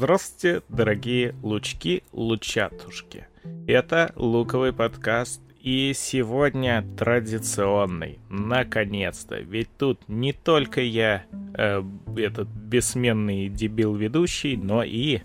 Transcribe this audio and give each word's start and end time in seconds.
Здравствуйте, 0.00 0.62
дорогие 0.68 1.34
лучки-лучатушки. 1.42 3.26
Это 3.66 4.12
луковый 4.14 4.72
подкаст 4.72 5.40
и 5.60 5.92
сегодня 5.92 6.84
традиционный, 6.96 8.20
наконец-то. 8.30 9.40
Ведь 9.40 9.66
тут 9.76 9.98
не 10.06 10.32
только 10.32 10.82
я, 10.82 11.24
э, 11.56 11.82
этот 12.16 12.46
бессменный 12.46 13.48
дебил-ведущий, 13.48 14.56
но 14.56 14.84
и 14.84 15.18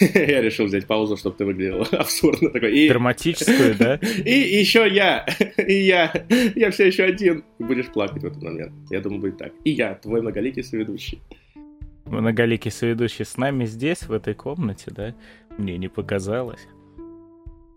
Я 0.00 0.40
решил 0.42 0.66
взять 0.66 0.86
паузу, 0.86 1.16
чтобы 1.16 1.36
ты 1.36 1.44
выглядел 1.44 1.86
абсурдно 1.92 2.50
такой. 2.50 2.76
И... 2.76 2.88
Драматическую, 2.88 3.76
да? 3.78 3.94
И 4.24 4.32
еще 4.32 4.88
я, 4.88 5.24
и 5.56 5.74
я, 5.74 6.12
я 6.56 6.70
все 6.70 6.88
еще 6.88 7.04
один. 7.04 7.44
Будешь 7.58 7.86
плакать 7.86 8.22
в 8.22 8.26
этот 8.26 8.42
момент. 8.42 8.72
Я 8.90 9.00
думаю, 9.00 9.20
будет 9.20 9.38
так. 9.38 9.52
И 9.64 9.70
я, 9.70 9.94
твой 9.94 10.22
многоликий 10.22 10.62
соведущий. 10.62 11.20
Многоликий 12.10 12.70
соведущий 12.70 13.24
с 13.24 13.36
нами 13.36 13.64
здесь, 13.66 14.02
в 14.02 14.12
этой 14.12 14.34
комнате, 14.34 14.90
да? 14.90 15.14
Мне 15.56 15.76
не 15.78 15.88
показалось. 15.88 16.66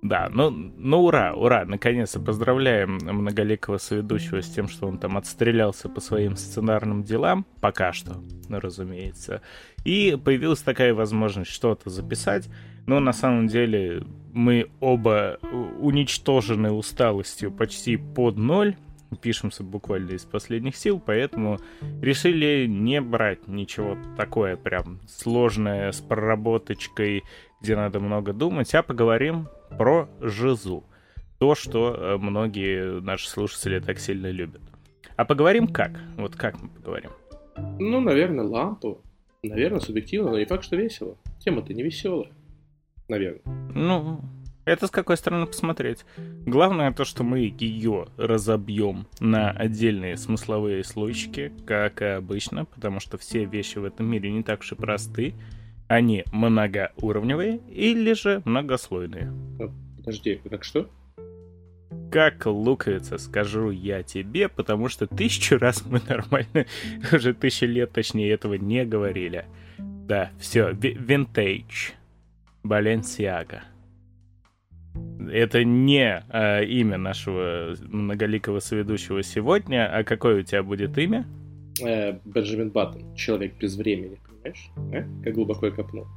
Да, 0.02 0.30
ну, 0.32 0.50
ну 0.50 1.04
ура, 1.04 1.34
ура, 1.36 1.64
наконец-то 1.64 2.20
поздравляем 2.20 2.98
многоликого 3.04 3.78
соведущего 3.78 4.42
с 4.42 4.50
тем, 4.50 4.68
что 4.68 4.88
он 4.88 4.98
там 4.98 5.16
отстрелялся 5.16 5.90
по 5.90 6.02
своим 6.02 6.36
сценарным 6.38 7.04
делам, 7.04 7.46
пока 7.60 7.94
что, 7.94 8.16
ну, 8.50 8.60
разумеется. 8.60 9.42
И 9.86 10.18
появилась 10.24 10.62
такая 10.62 10.96
возможность 10.96 11.52
что-то 11.52 11.92
записать, 11.92 12.50
но 12.88 13.00
на 13.00 13.14
самом 13.14 13.48
деле 13.48 14.04
мы 14.34 14.72
оба 14.80 15.38
уничтожены 15.80 16.72
усталостью 16.72 17.52
почти 17.52 17.98
под 17.98 18.38
ноль, 18.38 18.76
пишемся 19.22 19.64
буквально 19.64 20.12
из 20.12 20.26
последних 20.26 20.76
сил, 20.76 21.02
поэтому 21.04 21.60
решили 22.02 22.66
не 22.68 23.02
брать 23.02 23.48
ничего 23.48 23.98
такое 24.18 24.56
прям 24.56 25.00
сложное 25.08 25.92
с 25.92 26.00
проработочкой, 26.00 27.24
где 27.62 27.76
надо 27.76 28.00
много 28.00 28.34
думать, 28.34 28.74
а 28.74 28.84
поговорим 28.84 29.48
про 29.78 30.10
Жизу. 30.20 30.84
То, 31.40 31.56
что 31.56 31.96
э, 31.96 32.18
многие 32.18 33.02
наши 33.02 33.28
слушатели 33.28 33.80
так 33.80 34.00
сильно 34.00 34.30
любят. 34.30 34.62
А 35.16 35.26
поговорим 35.26 35.68
как? 35.68 36.00
Вот 36.18 36.36
как 36.36 36.62
мы 36.62 36.70
поговорим? 36.70 37.12
Ну, 37.80 38.00
наверное, 38.00 38.46
лампу. 38.46 39.02
Наверное, 39.44 39.80
субъективно, 39.80 40.32
но 40.32 40.38
не 40.38 40.46
факт, 40.46 40.64
что 40.64 40.76
весело. 40.76 41.18
Тема-то 41.40 41.74
не 41.74 41.82
веселая. 41.82 42.32
Наверное. 43.08 43.42
Ну, 43.74 44.22
это 44.66 44.88
с 44.88 44.92
какой 44.92 45.18
стороны 45.18 45.46
посмотреть. 45.48 46.06
Главное 46.46 46.92
то, 46.92 47.06
что 47.06 47.24
мы 47.24 47.54
ее 47.60 48.08
разобьем 48.18 49.08
на 49.20 49.52
отдельные 49.52 50.18
смысловые 50.18 50.84
слоечки, 50.84 51.52
как 51.66 52.02
и 52.02 52.06
обычно, 52.06 52.66
потому 52.66 53.00
что 53.00 53.18
все 53.18 53.46
вещи 53.46 53.78
в 53.78 53.86
этом 53.86 54.06
мире 54.06 54.32
не 54.32 54.44
так 54.44 54.62
уж 54.62 54.72
и 54.74 54.76
просты. 54.76 55.34
Они 55.88 56.24
многоуровневые 56.32 57.58
или 57.70 58.14
же 58.14 58.42
многослойные. 58.46 59.34
А, 59.60 59.70
подожди, 59.98 60.40
как 60.50 60.64
что? 60.64 60.90
Как 62.12 62.46
луковица, 62.46 63.18
скажу 63.18 63.72
я 63.72 64.04
тебе, 64.04 64.48
потому 64.48 64.88
что 64.88 65.08
тысячу 65.08 65.58
раз 65.58 65.86
мы 65.86 66.02
нормально, 66.08 66.66
уже 67.12 67.34
тысячу 67.34 67.66
лет 67.66 67.92
точнее 67.92 68.32
этого 68.32 68.54
не 68.54 68.86
говорили. 68.86 69.46
Да, 69.78 70.32
все, 70.40 70.72
винтейдж. 70.72 71.92
Баленсиага. 72.64 73.64
Это 75.32 75.64
не 75.64 76.24
э, 76.30 76.66
имя 76.66 76.98
нашего 76.98 77.76
многоликого 77.82 78.60
соведущего 78.60 79.24
сегодня, 79.24 79.90
а 79.94 80.04
какое 80.04 80.40
у 80.40 80.42
тебя 80.42 80.64
будет 80.64 80.98
имя? 80.98 81.26
Э, 81.82 82.20
Бенджамин 82.26 82.70
Баттон, 82.70 83.16
человек 83.16 83.56
без 83.58 83.76
времени 83.76 84.20
понимаешь? 84.42 84.70
А? 84.78 85.24
Как 85.24 85.34
глубоко 85.34 85.68
я 85.68 85.72
копнул. 85.72 86.08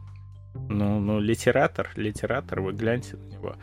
Ну, 0.69 1.01
ну, 1.01 1.21
литератор, 1.21 1.91
литератор, 1.97 2.61
вы 2.61 2.73
гляньте 2.73 3.17
на 3.17 3.33
него. 3.33 3.57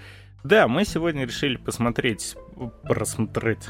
Да, 0.43 0.67
мы 0.67 0.85
сегодня 0.85 1.25
решили 1.25 1.55
посмотреть, 1.55 2.35
просмотреть. 2.83 3.69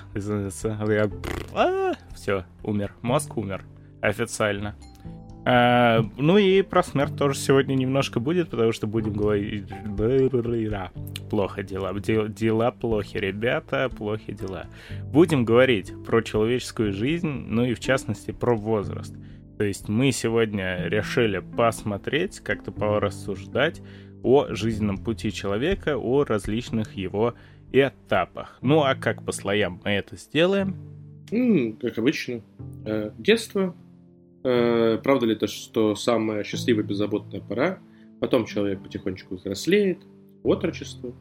А, 1.53 1.93
все, 2.15 2.45
умер. 2.63 2.93
Мозг 3.01 3.37
умер. 3.37 3.65
Официально. 4.01 4.75
А, 5.43 6.05
ну 6.17 6.37
и 6.37 6.61
про 6.61 6.83
смерть 6.83 7.17
тоже 7.17 7.37
сегодня 7.37 7.73
немножко 7.73 8.19
будет, 8.19 8.49
потому 8.49 8.71
что 8.71 8.85
будем 8.85 9.13
говорить... 9.13 9.67
Плохо 11.29 11.63
дела. 11.63 11.93
Дела 11.99 12.71
плохи, 12.71 13.17
ребята, 13.17 13.89
плохи 13.89 14.33
дела. 14.33 14.67
Будем 15.11 15.43
говорить 15.43 15.93
про 16.05 16.21
человеческую 16.21 16.93
жизнь, 16.93 17.27
ну 17.27 17.65
и 17.65 17.73
в 17.73 17.79
частности 17.79 18.31
про 18.31 18.55
возраст. 18.55 19.15
То 19.57 19.63
есть 19.63 19.89
мы 19.89 20.11
сегодня 20.11 20.87
решили 20.87 21.39
посмотреть, 21.39 22.39
как-то 22.39 22.71
порассуждать 22.71 23.81
о 24.23 24.47
жизненном 24.53 24.97
пути 24.97 25.31
человека, 25.31 25.97
о 25.97 26.23
различных 26.23 26.95
его 26.95 27.33
этапах. 27.71 28.57
Ну 28.61 28.83
а 28.83 28.95
как 28.95 29.23
по 29.23 29.31
слоям 29.31 29.81
мы 29.83 29.91
это 29.91 30.17
сделаем? 30.17 30.75
Mm, 31.31 31.77
как 31.79 31.97
обычно. 31.97 32.41
Э, 32.85 33.11
детство. 33.17 33.75
Э, 34.43 34.97
правда 35.03 35.25
ли 35.25 35.35
то, 35.35 35.47
что 35.47 35.95
самая 35.95 36.43
счастливая, 36.43 36.83
беззаботная 36.83 37.41
пора? 37.41 37.79
Потом 38.19 38.45
человек 38.45 38.81
потихонечку 38.83 39.35
взрослеет. 39.35 39.99
Отрочество. 40.43 41.13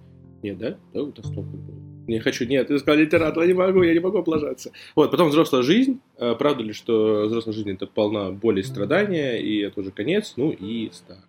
Нет, 0.43 0.59
да? 0.59 0.79
Да, 0.95 1.03
вот 1.03 1.19
столько 1.19 1.51
было. 1.51 1.77
Не 2.07 2.19
хочу, 2.19 2.47
нет, 2.47 2.69
ты 2.69 2.79
сказал 2.79 3.01
литератор, 3.01 3.43
я 3.43 3.49
не 3.49 3.55
могу, 3.55 3.83
я 3.83 3.93
не 3.93 4.01
могу 4.01 4.19
облажаться. 4.19 4.73
Вот, 4.97 5.11
потом 5.11 5.29
взрослая 5.29 5.63
жизнь. 5.63 6.01
А, 6.19 6.35
правда 6.35 6.63
ли, 6.63 6.73
что 6.73 7.27
взрослая 7.27 7.55
жизнь 7.55 7.71
это 7.71 7.87
полна 7.87 8.31
боли 8.33 8.61
и 8.61 8.65
страдания, 8.65 9.37
и 9.37 9.59
это 9.59 9.81
уже 9.81 9.91
конец, 9.91 10.35
ну 10.37 10.51
и 10.51 10.91
старый. 10.93 11.23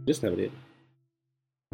Чудесное 0.00 0.30
время. 0.30 0.52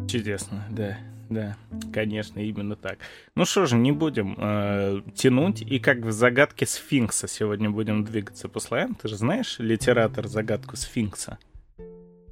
Чудесно, 0.07 0.65
да, 0.69 0.97
да, 1.29 1.55
конечно, 1.93 2.39
именно 2.39 2.75
так. 2.75 2.99
Ну 3.35 3.45
что 3.45 3.65
же, 3.65 3.75
не 3.75 3.91
будем 3.91 4.35
э, 4.37 5.01
тянуть, 5.15 5.61
и 5.61 5.79
как 5.79 5.99
в 5.99 6.11
загадке 6.11 6.65
сфинкса 6.65 7.27
сегодня 7.27 7.69
будем 7.69 8.03
двигаться 8.03 8.49
по 8.49 8.59
слоям. 8.59 8.95
Ты 8.95 9.07
же 9.07 9.15
знаешь 9.15 9.59
литератор 9.59 10.27
загадку 10.27 10.75
сфинкса? 10.75 11.37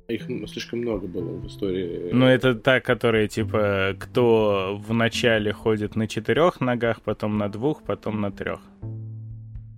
Их 0.07 0.23
слишком 0.49 0.79
много 0.79 1.07
было 1.07 1.29
в 1.37 1.47
истории. 1.47 2.09
Ну, 2.11 2.25
это 2.25 2.53
та, 2.53 2.81
которая, 2.81 3.27
типа, 3.27 3.95
кто 3.97 4.79
вначале 4.85 5.53
ходит 5.53 5.95
на 5.95 6.07
четырех 6.07 6.59
ногах, 6.59 7.01
потом 7.01 7.37
на 7.37 7.47
двух, 7.47 7.83
потом 7.83 8.19
на 8.19 8.31
трех. 8.31 8.59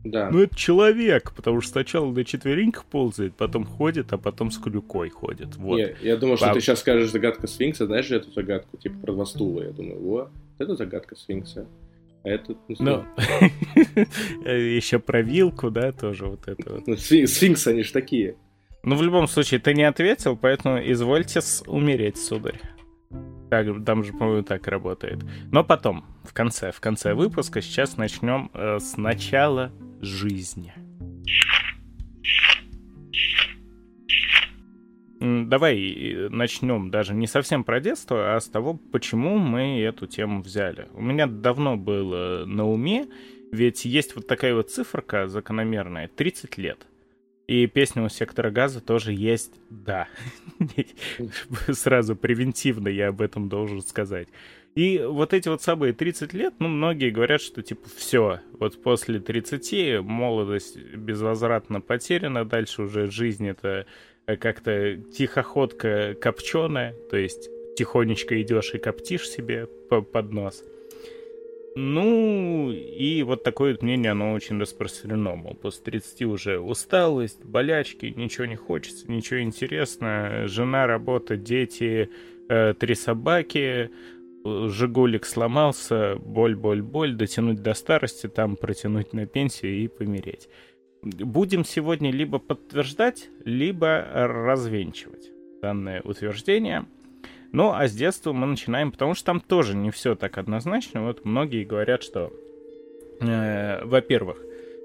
Да. 0.03 0.30
Ну, 0.30 0.40
это 0.41 0.56
человек, 0.56 1.31
потому 1.34 1.62
что 1.62 1.72
сначала 1.72 2.12
на 2.12 2.25
четвереньках 2.25 2.84
ползает, 2.86 3.36
потом 3.36 3.66
ходит, 3.66 4.12
а 4.12 4.18
потом 4.18 4.52
с 4.52 4.58
клюкой 4.58 5.09
ходит. 5.09 5.56
Вот. 5.56 5.78
Не, 5.78 5.96
я 6.02 6.18
думал, 6.18 6.36
что 6.36 6.47
Пап... 6.47 6.56
ты 6.56 6.62
сейчас 6.62 6.80
скажешь 6.80 7.09
загадка 7.09 7.47
сфинкса, 7.47 7.86
знаешь 7.86 8.08
же 8.08 8.18
эту 8.18 8.31
загадку, 8.31 8.75
типа 8.78 8.97
про 9.00 9.13
два 9.13 9.25
стула. 9.25 9.63
Я 9.63 9.72
думаю, 9.72 10.00
вот, 10.00 10.30
это 10.58 10.75
загадка 10.75 11.16
сфинкса. 11.16 11.68
А 12.24 12.30
это... 12.30 12.56
Ну, 12.68 13.06
еще 14.46 15.00
про 15.00 15.22
вилку, 15.22 15.69
да, 15.69 15.92
тоже 15.92 16.25
вот 16.25 16.47
это 16.47 16.74
вот. 16.74 16.88
Ну, 16.88 16.97
сфинксы, 16.97 17.69
они 17.69 17.84
же 17.84 17.92
такие. 17.94 18.36
Ну, 18.84 18.96
в 18.96 19.02
любом 19.02 19.28
случае, 19.28 19.62
ты 19.62 19.74
не 19.74 19.84
ответил, 19.84 20.36
поэтому 20.36 20.80
извольте 20.80 21.40
умереть, 21.68 22.18
сударь. 22.18 22.59
Так, 23.53 23.68
там 23.86 24.03
же, 24.03 24.14
по-моему, 24.14 24.41
так 24.41 24.68
работает. 24.68 25.24
Но 25.52 25.64
потом, 25.64 26.03
в 26.24 26.34
конце, 26.34 26.72
в 26.72 26.80
конце 26.80 27.14
выпуска, 27.14 27.62
сейчас 27.62 27.97
начнем 27.97 28.50
э, 28.52 28.80
с 28.80 28.97
начала 28.97 29.72
жизни. 30.02 30.74
Давай 35.19 35.77
э, 35.77 36.30
начнем 36.30 36.89
даже 36.89 37.13
не 37.13 37.27
совсем 37.27 37.63
про 37.63 37.80
детство, 37.80 38.36
а 38.36 38.39
с 38.39 38.48
того, 38.48 38.74
почему 38.74 39.38
мы 39.38 39.80
эту 39.81 40.07
тему 40.07 40.42
взяли. 40.42 40.88
У 40.95 41.04
меня 41.04 41.27
давно 41.27 41.77
было 41.77 42.45
на 42.48 42.68
уме, 42.68 43.06
ведь 43.51 43.86
есть 43.86 44.16
вот 44.16 44.25
такая 44.25 44.56
вот 44.56 44.72
циферка 44.72 45.27
закономерная, 45.27 46.07
30 46.07 46.57
лет. 46.57 46.88
И 47.48 47.68
песня 47.68 48.04
у 48.04 48.10
сектора 48.10 48.51
газа 48.51 48.80
тоже 48.80 49.13
есть, 49.13 49.54
да. 49.69 50.07
Сразу 51.72 52.16
превентивно 52.16 52.88
я 52.88 53.10
об 53.10 53.22
этом 53.22 53.50
должен 53.50 53.81
сказать. 53.81 54.28
И 54.75 55.00
вот 55.06 55.34
эти 55.34 55.50
вот 55.50 55.62
самые 55.62 55.94
30 55.94 56.34
лет, 56.34 56.54
ну, 56.60 56.68
многие 56.68 57.12
говорят, 57.12 57.42
что, 57.42 57.62
типа, 57.62 57.88
все, 57.95 58.40
вот 58.54 58.81
после 58.81 59.19
30 59.19 60.01
молодость 60.01 60.78
безвозвратно 60.78 61.80
потеряна, 61.80 62.44
дальше 62.44 62.84
уже 62.84 63.12
жизнь 63.12 63.48
это 63.48 63.86
как-то 64.25 64.98
тихоходка 64.98 66.16
копченая, 66.19 66.96
то 67.12 67.18
есть 67.18 67.50
тихонечко 67.75 68.42
идешь 68.42 68.74
и 68.74 68.80
коптишь 68.80 69.30
себе 69.30 69.68
под 69.68 70.31
нос. 70.31 70.63
Ну, 71.75 72.72
и 72.72 73.24
вот 73.24 73.44
такое 73.44 73.78
мнение, 73.81 74.12
оно 74.12 74.34
очень 74.34 74.60
распространено. 74.60 75.36
Мол, 75.36 75.56
после 75.56 75.84
30 75.84 76.22
уже 76.24 76.60
усталость, 76.60 77.44
болячки, 77.44 78.14
ничего 78.16 78.46
не 78.46 78.56
хочется, 78.56 79.12
ничего 79.12 79.42
интересно. 79.42 80.48
Жена, 80.48 80.86
работа, 80.86 81.36
дети, 81.36 82.10
э, 82.48 82.74
три 82.75 82.94
собаки, 82.94 83.90
Жигулик 84.46 85.25
сломался, 85.25 86.18
боль, 86.18 86.56
боль, 86.56 86.81
боль, 86.81 87.16
дотянуть 87.16 87.64
до 87.64 87.74
старости, 87.74 88.28
там 88.28 88.56
протянуть 88.56 89.14
на 89.14 89.25
пенсию 89.25 89.74
и 89.78 89.88
помереть. 89.88 90.50
будем 91.02 91.66
сегодня 91.66 92.12
либо 92.12 92.40
подтверждать, 92.40 93.30
либо 93.46 94.06
развенчивать 94.14 95.31
данное 95.62 96.02
утверждение. 96.02 96.86
Ну, 97.53 97.71
а 97.71 97.88
с 97.88 97.94
детства 97.94 98.33
мы 98.33 98.47
начинаем, 98.47 98.91
потому 98.91 99.13
что 99.13 99.25
там 99.25 99.39
тоже 99.39 99.75
не 99.75 99.91
все 99.91 100.15
так 100.15 100.39
однозначно. 100.39 101.03
Вот 101.03 101.23
многие 101.23 101.63
говорят, 101.63 102.01
что, 102.01 102.33
э, 103.21 103.85
во-первых, 103.85 104.38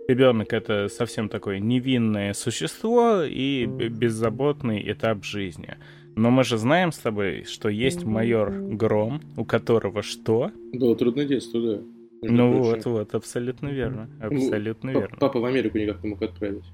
ребенок 0.06 0.52
это 0.52 0.88
совсем 0.88 1.30
такое 1.30 1.60
невинное 1.60 2.34
существо 2.34 3.22
и 3.22 3.64
беззаботный 3.64 4.82
этап 4.92 5.24
жизни. 5.24 5.78
Но 6.14 6.30
мы 6.30 6.44
же 6.44 6.58
знаем 6.58 6.92
с 6.92 6.98
тобой, 6.98 7.44
что 7.44 7.70
есть 7.70 8.04
майор 8.04 8.50
Гром, 8.50 9.22
у 9.38 9.46
которого 9.46 10.02
что? 10.02 10.50
Было 10.74 10.94
трудное 10.94 11.24
детство, 11.24 11.60
да. 11.60 11.82
Ну 12.20 12.62
вот, 12.62 12.84
вот, 12.84 13.14
абсолютно 13.14 13.68
верно. 13.68 14.10
Ну, 14.20 14.26
абсолютно 14.26 14.92
ну, 14.92 15.00
верно. 15.00 15.16
Папа 15.18 15.40
в 15.40 15.44
Америку 15.46 15.78
никак 15.78 16.02
не 16.02 16.10
мог 16.10 16.20
отправить. 16.20 16.64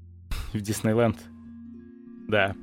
В 0.52 0.60
Диснейленд. 0.60 1.16
Да. 2.28 2.54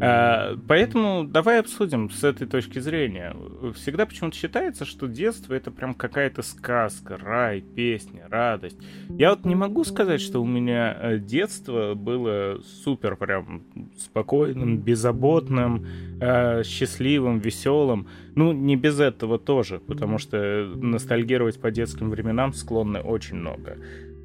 А, 0.00 0.56
поэтому 0.68 1.24
давай 1.24 1.60
обсудим 1.60 2.10
с 2.10 2.24
этой 2.24 2.46
точки 2.46 2.78
зрения. 2.78 3.34
Всегда 3.74 4.06
почему-то 4.06 4.36
считается, 4.36 4.84
что 4.84 5.06
детство 5.06 5.54
это 5.54 5.70
прям 5.70 5.94
какая-то 5.94 6.42
сказка, 6.42 7.16
рай, 7.16 7.60
песня, 7.60 8.26
радость. 8.28 8.78
Я 9.08 9.30
вот 9.30 9.44
не 9.44 9.54
могу 9.54 9.84
сказать, 9.84 10.20
что 10.20 10.42
у 10.42 10.46
меня 10.46 10.96
э, 11.00 11.18
детство 11.18 11.94
было 11.94 12.60
супер 12.84 13.16
прям 13.16 13.62
спокойным, 13.96 14.78
беззаботным, 14.78 15.86
э, 16.20 16.62
счастливым, 16.64 17.38
веселым. 17.38 18.08
Ну, 18.34 18.52
не 18.52 18.76
без 18.76 19.00
этого 19.00 19.38
тоже, 19.38 19.78
потому 19.78 20.18
что 20.18 20.70
ностальгировать 20.76 21.60
по 21.60 21.70
детским 21.70 22.10
временам 22.10 22.52
склонны 22.52 23.00
очень 23.00 23.36
много. 23.36 23.78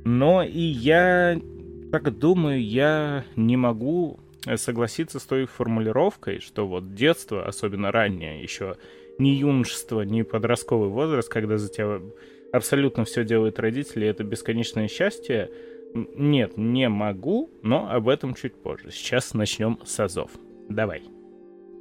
Но 0.04 0.44
и 0.44 0.60
я 0.60 1.40
так 1.92 2.18
думаю, 2.18 2.64
я 2.64 3.24
не 3.36 3.56
могу 3.58 4.20
Э, 4.31 4.31
согласиться 4.56 5.20
с 5.20 5.24
той 5.24 5.46
формулировкой, 5.46 6.40
что 6.40 6.68
вот 6.68 6.94
детство, 6.94 7.46
особенно 7.46 7.92
раннее, 7.92 8.42
еще 8.42 8.78
не 9.18 9.36
юношество, 9.36 10.02
не 10.02 10.24
подростковый 10.24 10.90
возраст, 10.90 11.30
когда 11.30 11.58
за 11.58 11.70
тебя 11.70 12.02
абсолютно 12.52 13.06
все 13.06 13.24
делают 13.24 13.60
родители, 13.60 14.08
это 14.08 14.24
бесконечное 14.24 14.88
счастье. 14.88 15.50
Нет, 15.94 16.58
не 16.58 16.90
могу, 16.90 17.52
но 17.62 17.92
об 17.92 18.08
этом 18.10 18.34
чуть 18.34 18.56
позже. 18.56 18.92
Сейчас 18.92 19.34
начнем 19.34 19.80
с 19.86 20.00
азов. 20.00 20.32
Давай. 20.70 21.04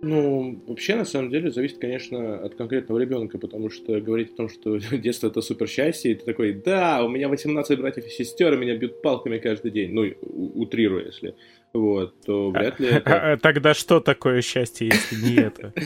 Ну, 0.02 0.62
вообще, 0.66 0.96
на 0.96 1.04
самом 1.04 1.30
деле, 1.30 1.50
зависит, 1.50 1.78
конечно, 1.78 2.38
от 2.38 2.54
конкретного 2.54 2.98
ребенка, 2.98 3.38
потому 3.38 3.68
что 3.70 4.00
говорить 4.00 4.32
о 4.32 4.36
том, 4.36 4.48
что 4.48 4.78
детство— 4.96 5.26
это 5.28 5.40
супер 5.40 5.68
счастье, 5.68 6.12
и 6.12 6.14
ты 6.14 6.24
такой, 6.24 6.52
да, 6.52 7.04
у 7.04 7.08
меня 7.08 7.28
18 7.28 7.78
братьев 7.78 8.06
и 8.06 8.10
сестер, 8.10 8.54
и 8.54 8.56
меня 8.56 8.76
бьют 8.76 9.02
палками 9.02 9.38
каждый 9.38 9.70
день, 9.70 9.92
ну, 9.92 10.04
утрируя, 10.22 11.06
если, 11.06 11.34
вот, 11.72 12.14
то 12.24 12.50
вряд 12.50 12.80
ли 12.80 12.88
это... 12.88 13.32
А, 13.32 13.36
тогда 13.36 13.74
что 13.74 14.00
такое 14.00 14.42
счастье, 14.42 14.88
если 14.88 15.16
не 15.16 15.36
это? 15.36 15.72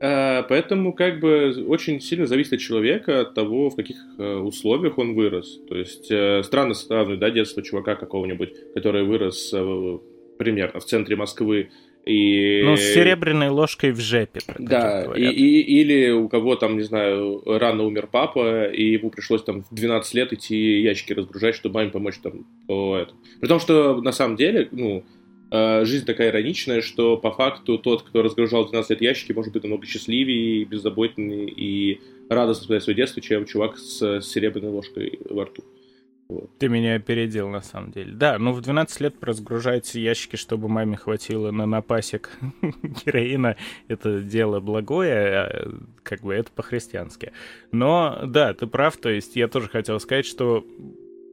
А, 0.00 0.44
поэтому 0.44 0.92
как 0.92 1.18
бы 1.18 1.52
очень 1.66 2.00
сильно 2.00 2.26
зависит 2.26 2.52
от 2.52 2.60
человека, 2.60 3.22
от 3.22 3.34
того, 3.34 3.68
в 3.68 3.74
каких 3.74 3.96
э, 4.18 4.36
условиях 4.36 4.96
он 4.96 5.14
вырос. 5.14 5.60
То 5.68 5.76
есть 5.76 6.08
э, 6.08 6.44
странно 6.44 6.74
сравнивать, 6.74 7.18
да, 7.18 7.30
детство 7.30 7.64
чувака 7.64 7.96
какого-нибудь, 7.96 8.74
который 8.74 9.02
вырос 9.02 9.52
э, 9.52 9.98
примерно 10.38 10.78
в 10.78 10.84
центре 10.84 11.16
Москвы, 11.16 11.70
и... 12.08 12.62
Ну, 12.64 12.76
с 12.76 12.80
серебряной 12.80 13.50
ложкой 13.50 13.92
в 13.92 14.00
жепе. 14.00 14.40
Да, 14.58 15.04
и, 15.14 15.24
и, 15.24 15.80
или 15.80 16.10
у 16.10 16.28
кого 16.28 16.56
там, 16.56 16.76
не 16.76 16.82
знаю, 16.82 17.42
рано 17.44 17.84
умер 17.84 18.08
папа, 18.10 18.66
и 18.66 18.92
ему 18.92 19.10
пришлось 19.10 19.42
там 19.42 19.62
в 19.62 19.74
12 19.74 20.14
лет 20.14 20.32
идти 20.32 20.80
ящики 20.80 21.12
разгружать, 21.12 21.54
чтобы 21.54 21.74
маме 21.74 21.90
помочь 21.90 22.18
там 22.22 22.46
этому. 22.66 23.20
При 23.40 23.46
том, 23.46 23.60
что 23.60 24.00
на 24.00 24.12
самом 24.12 24.36
деле, 24.36 24.68
ну, 24.72 25.04
э, 25.50 25.84
жизнь 25.84 26.06
такая 26.06 26.30
ироничная, 26.30 26.80
что 26.80 27.16
по 27.18 27.30
факту 27.30 27.78
тот, 27.78 28.02
кто 28.02 28.22
разгружал 28.22 28.66
12 28.66 28.90
лет 28.90 29.02
ящики, 29.02 29.32
может 29.32 29.52
быть 29.52 29.62
намного 29.62 29.86
счастливее, 29.86 30.64
беззаботнее 30.64 31.48
и 31.48 32.00
радостно 32.30 32.62
вспоминать 32.62 32.84
свое 32.84 32.96
детство, 32.96 33.20
чем 33.20 33.44
чувак 33.44 33.78
с 33.78 34.22
серебряной 34.22 34.70
ложкой 34.70 35.18
во 35.28 35.44
рту. 35.44 35.62
Вот. 36.28 36.50
Ты 36.58 36.68
меня 36.68 36.96
опередил, 36.96 37.48
на 37.48 37.62
самом 37.62 37.90
деле. 37.90 38.12
Да, 38.12 38.38
ну 38.38 38.52
в 38.52 38.60
12 38.60 39.00
лет 39.00 39.14
разгружаются 39.22 39.98
ящики, 39.98 40.36
чтобы 40.36 40.68
маме 40.68 40.96
хватило 40.96 41.50
на 41.50 41.64
напасек 41.64 42.30
героина. 42.82 43.56
Это 43.88 44.20
дело 44.20 44.60
благое, 44.60 45.38
а, 45.38 45.72
как 46.02 46.20
бы 46.20 46.34
это 46.34 46.50
по-христиански. 46.52 47.32
Но 47.72 48.20
да, 48.26 48.52
ты 48.52 48.66
прав, 48.66 48.98
то 48.98 49.08
есть 49.08 49.36
я 49.36 49.48
тоже 49.48 49.68
хотел 49.70 49.98
сказать, 50.00 50.26
что 50.26 50.66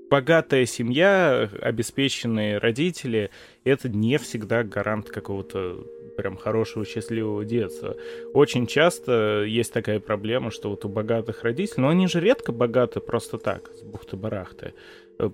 богатая 0.09 0.65
семья, 0.65 1.49
обеспеченные 1.61 2.57
родители, 2.57 3.31
это 3.65 3.89
не 3.89 4.17
всегда 4.17 4.63
гарант 4.63 5.09
какого-то 5.09 5.85
прям 6.15 6.37
хорошего, 6.37 6.85
счастливого 6.85 7.45
детства. 7.45 7.95
Очень 8.33 8.67
часто 8.67 9.43
есть 9.47 9.73
такая 9.73 9.99
проблема, 9.99 10.51
что 10.51 10.69
вот 10.69 10.85
у 10.85 10.89
богатых 10.89 11.43
родителей, 11.43 11.81
но 11.81 11.89
они 11.89 12.07
же 12.07 12.19
редко 12.19 12.51
богаты 12.51 12.99
просто 12.99 13.37
так, 13.37 13.71
с 13.73 13.83
бухты-барахты. 13.83 14.73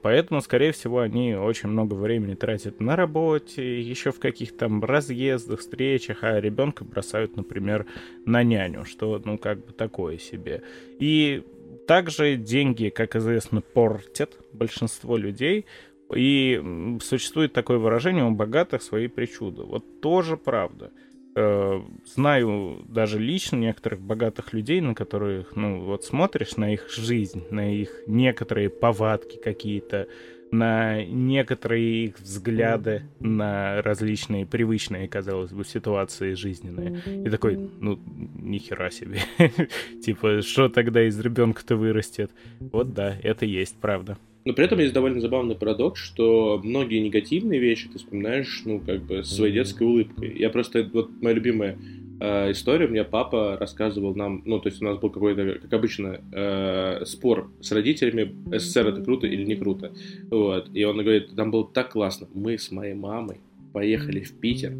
Поэтому, 0.01 0.41
скорее 0.41 0.71
всего, 0.73 0.99
они 0.99 1.33
очень 1.33 1.69
много 1.69 1.95
времени 1.95 2.35
тратят 2.35 2.79
на 2.79 2.95
работе, 2.95 3.81
еще 3.81 4.11
в 4.11 4.19
каких-то 4.19 4.59
там 4.59 4.83
разъездах, 4.83 5.59
встречах, 5.59 6.19
а 6.23 6.39
ребенка 6.39 6.83
бросают, 6.83 7.35
например, 7.35 7.87
на 8.25 8.43
няню, 8.43 8.85
что, 8.85 9.19
ну, 9.23 9.37
как 9.39 9.65
бы 9.65 9.73
такое 9.73 10.19
себе. 10.19 10.61
И 10.99 11.43
также 11.87 12.35
деньги, 12.35 12.89
как 12.89 13.15
известно, 13.15 13.61
портят 13.61 14.37
большинство 14.53 15.17
людей, 15.17 15.65
и 16.15 16.97
существует 17.01 17.53
такое 17.53 17.77
выражение 17.77 18.25
у 18.25 18.31
богатых 18.31 18.81
свои 18.81 19.07
причуды. 19.07 19.63
Вот 19.63 20.01
тоже 20.01 20.37
правда. 20.37 20.91
Э, 21.33 21.81
знаю 22.05 22.83
даже 22.89 23.17
лично 23.17 23.55
некоторых 23.55 24.01
богатых 24.01 24.51
людей, 24.51 24.81
на 24.81 24.93
которых, 24.93 25.55
ну, 25.55 25.81
вот 25.81 26.03
смотришь 26.03 26.57
на 26.57 26.73
их 26.73 26.89
жизнь, 26.91 27.43
на 27.51 27.73
их 27.73 28.03
некоторые 28.05 28.69
повадки 28.69 29.37
какие-то, 29.37 30.07
на 30.51 31.05
некоторые 31.05 32.07
их 32.07 32.19
взгляды 32.19 33.03
на 33.21 33.81
различные 33.81 34.45
привычные, 34.45 35.07
казалось 35.07 35.51
бы, 35.51 35.63
ситуации 35.63 36.33
жизненные. 36.33 37.01
И 37.25 37.29
такой, 37.29 37.55
ну, 37.79 37.97
нихера 38.37 38.89
себе. 38.89 39.19
Типа, 40.03 40.41
что 40.41 40.67
тогда 40.67 41.07
из 41.07 41.17
ребенка-то 41.17 41.77
вырастет? 41.77 42.31
Вот 42.59 42.93
да, 42.93 43.15
это 43.23 43.45
есть, 43.45 43.77
правда. 43.79 44.17
Но 44.43 44.53
при 44.53 44.65
этом 44.65 44.79
есть 44.79 44.93
довольно 44.93 45.21
забавный 45.21 45.55
парадокс, 45.55 45.99
что 45.99 46.59
многие 46.63 46.99
негативные 46.99 47.59
вещи 47.59 47.89
ты 47.89 47.99
вспоминаешь, 47.99 48.63
ну, 48.65 48.79
как 48.79 49.03
бы, 49.03 49.23
со 49.23 49.35
своей 49.35 49.53
детской 49.53 49.83
улыбкой. 49.83 50.35
Я 50.37 50.49
просто, 50.49 50.89
вот 50.91 51.11
моя 51.21 51.35
любимая 51.35 51.77
э, 52.19 52.51
история, 52.51 52.87
у 52.87 52.89
меня 52.89 53.03
папа 53.03 53.57
рассказывал 53.59 54.15
нам, 54.15 54.41
ну, 54.45 54.59
то 54.59 54.69
есть 54.69 54.81
у 54.81 54.85
нас 54.85 54.97
был 54.97 55.11
какой-то, 55.11 55.59
как 55.61 55.73
обычно, 55.73 56.21
э, 56.31 57.05
спор 57.05 57.51
с 57.61 57.71
родителями, 57.71 58.33
СССР 58.57 58.87
это 58.87 59.03
круто 59.03 59.27
или 59.27 59.43
не 59.43 59.55
круто. 59.55 59.91
Вот. 60.31 60.69
И 60.73 60.83
он 60.85 60.97
говорит, 60.97 61.35
там 61.35 61.51
было 61.51 61.67
так 61.71 61.91
классно. 61.91 62.27
Мы 62.33 62.57
с 62.57 62.71
моей 62.71 62.95
мамой 62.95 63.41
поехали 63.73 64.21
в 64.21 64.33
Питер, 64.39 64.73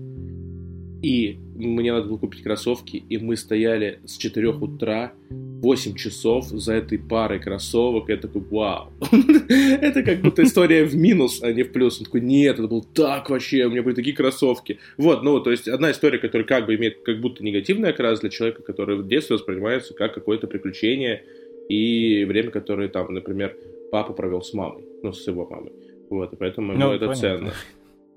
и 1.04 1.38
мне 1.56 1.94
надо 1.94 2.08
было 2.08 2.18
купить 2.18 2.44
кроссовки, 2.44 2.98
и 2.98 3.18
мы 3.18 3.38
стояли 3.38 4.00
с 4.06 4.18
4 4.18 4.50
утра 4.50 5.14
8 5.62 5.96
часов 5.96 6.46
за 6.46 6.74
этой 6.74 6.98
парой 6.98 7.40
кроссовок. 7.40 8.10
Я 8.10 8.18
такой, 8.18 8.42
вау. 8.42 8.92
это 9.50 10.02
как 10.02 10.22
будто 10.22 10.42
история 10.44 10.84
в 10.86 10.96
минус, 10.96 11.44
а 11.44 11.54
не 11.54 11.64
в 11.64 11.72
плюс. 11.72 12.00
Он 12.00 12.06
такой, 12.06 12.22
нет, 12.22 12.58
это 12.58 12.68
было 12.68 12.84
так 12.94 13.30
вообще, 13.30 13.66
у 13.66 13.70
меня 13.70 13.84
были 13.84 13.94
такие 13.94 14.16
кроссовки. 14.16 14.80
Вот, 14.98 15.22
ну, 15.24 15.40
то 15.40 15.52
есть 15.52 15.68
одна 15.68 15.92
история, 15.92 16.18
которая 16.18 16.48
как 16.48 16.66
бы 16.66 16.76
имеет 16.76 17.04
как 17.04 17.22
будто 17.22 17.44
негативный 17.44 17.90
окрас 17.90 18.22
для 18.22 18.30
человека, 18.30 18.64
который 18.64 18.98
в 18.98 19.08
детстве 19.08 19.36
воспринимается 19.36 19.94
как 19.94 20.16
какое-то 20.16 20.48
приключение 20.48 21.24
и 21.70 22.26
время, 22.26 22.50
которое 22.50 22.90
там, 22.90 23.14
например, 23.14 23.56
папа 23.92 24.14
провел 24.14 24.42
с 24.42 24.54
мамой, 24.54 24.84
ну, 25.04 25.14
с 25.14 25.28
его 25.28 25.48
мамой. 25.48 25.72
Вот, 26.10 26.34
и 26.34 26.36
поэтому 26.36 26.74
ему 26.74 26.86
ну, 26.86 26.92
это 26.92 27.06
понятно. 27.06 27.22
ценно. 27.22 27.54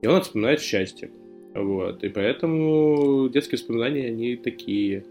И 0.00 0.06
он 0.06 0.22
вспоминает 0.22 0.60
счастье. 0.60 1.10
Вот, 1.54 2.02
и 2.02 2.08
поэтому 2.08 3.28
детские 3.28 3.58
воспоминания, 3.58 4.08
они 4.08 4.36
такие. 4.36 5.04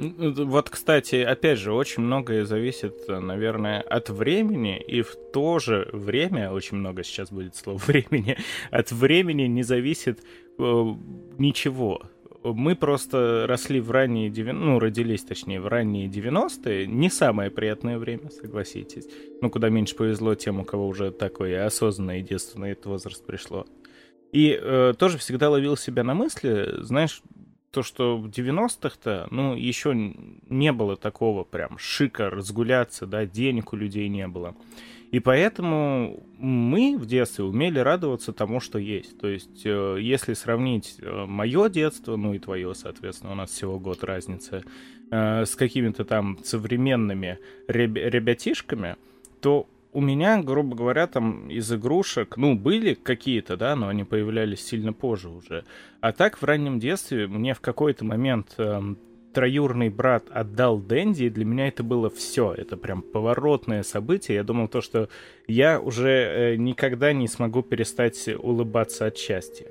Вот, 0.00 0.70
кстати, 0.70 1.16
опять 1.16 1.58
же, 1.58 1.72
очень 1.72 2.02
многое 2.02 2.46
зависит, 2.46 3.06
наверное, 3.08 3.82
от 3.82 4.08
времени, 4.08 4.80
и 4.80 5.02
в 5.02 5.14
то 5.32 5.58
же 5.58 5.90
время, 5.92 6.52
очень 6.52 6.78
много 6.78 7.04
сейчас 7.04 7.30
будет 7.30 7.54
слов 7.54 7.86
времени, 7.88 8.38
от 8.70 8.92
времени 8.92 9.42
не 9.42 9.62
зависит 9.62 10.20
э, 10.58 10.94
ничего. 11.38 12.02
Мы 12.42 12.74
просто 12.74 13.44
росли 13.46 13.80
в 13.80 13.90
ранние 13.90 14.30
90 14.30 14.64
ну, 14.64 14.78
родились, 14.78 15.22
точнее, 15.22 15.60
в 15.60 15.66
ранние 15.66 16.08
90-е. 16.08 16.86
Не 16.86 17.10
самое 17.10 17.50
приятное 17.50 17.98
время, 17.98 18.30
согласитесь. 18.30 19.06
Ну, 19.42 19.50
куда 19.50 19.68
меньше 19.68 19.94
повезло 19.94 20.34
тем, 20.34 20.60
у 20.60 20.64
кого 20.64 20.88
уже 20.88 21.10
такое 21.10 21.66
осознанное 21.66 22.22
детство 22.22 22.60
на 22.60 22.72
этот 22.72 22.86
возраст 22.86 23.26
пришло. 23.26 23.66
И 24.32 24.58
э, 24.58 24.94
тоже 24.98 25.18
всегда 25.18 25.50
ловил 25.50 25.76
себя 25.76 26.02
на 26.04 26.14
мысли, 26.14 26.76
знаешь, 26.78 27.20
то, 27.70 27.82
что 27.82 28.16
в 28.16 28.28
90-х-то, 28.28 29.28
ну, 29.30 29.54
еще 29.54 29.94
не 29.94 30.72
было 30.72 30.96
такого 30.96 31.44
прям 31.44 31.78
шика 31.78 32.28
разгуляться, 32.28 33.06
да, 33.06 33.26
денег 33.26 33.72
у 33.72 33.76
людей 33.76 34.08
не 34.08 34.26
было. 34.26 34.54
И 35.10 35.18
поэтому 35.18 36.22
мы 36.38 36.96
в 36.96 37.04
детстве 37.04 37.44
умели 37.44 37.80
радоваться 37.80 38.32
тому, 38.32 38.60
что 38.60 38.78
есть. 38.78 39.18
То 39.18 39.28
есть, 39.28 39.62
э, 39.64 39.98
если 40.00 40.34
сравнить 40.34 40.96
э, 41.00 41.24
мое 41.26 41.68
детство, 41.68 42.14
ну 42.16 42.32
и 42.32 42.38
твое, 42.38 42.74
соответственно, 42.74 43.32
у 43.32 43.34
нас 43.34 43.50
всего 43.50 43.80
год 43.80 44.04
разницы, 44.04 44.62
э, 45.10 45.44
с 45.44 45.56
какими-то 45.56 46.04
там 46.04 46.38
современными 46.44 47.38
реб- 47.66 47.96
ребятишками, 47.96 48.96
то 49.40 49.66
у 49.92 50.00
меня, 50.00 50.42
грубо 50.42 50.76
говоря, 50.76 51.06
там 51.06 51.48
из 51.48 51.72
игрушек, 51.72 52.36
ну, 52.36 52.54
были 52.54 52.94
какие-то, 52.94 53.56
да, 53.56 53.74
но 53.74 53.88
они 53.88 54.04
появлялись 54.04 54.64
сильно 54.64 54.92
позже 54.92 55.28
уже. 55.28 55.64
А 56.00 56.12
так 56.12 56.40
в 56.40 56.44
раннем 56.44 56.78
детстве 56.78 57.26
мне 57.26 57.54
в 57.54 57.60
какой-то 57.60 58.04
момент 58.04 58.54
э, 58.58 58.80
троюрный 59.32 59.88
брат 59.88 60.26
отдал 60.30 60.78
Дэнди, 60.78 61.24
и 61.24 61.30
для 61.30 61.44
меня 61.44 61.68
это 61.68 61.82
было 61.82 62.08
все. 62.08 62.52
Это 62.52 62.76
прям 62.76 63.02
поворотное 63.02 63.82
событие. 63.82 64.36
Я 64.36 64.44
думал 64.44 64.68
то, 64.68 64.80
что 64.80 65.08
я 65.46 65.80
уже 65.80 66.08
э, 66.08 66.56
никогда 66.56 67.12
не 67.12 67.26
смогу 67.26 67.62
перестать 67.62 68.28
улыбаться 68.38 69.06
от 69.06 69.16
счастья. 69.16 69.66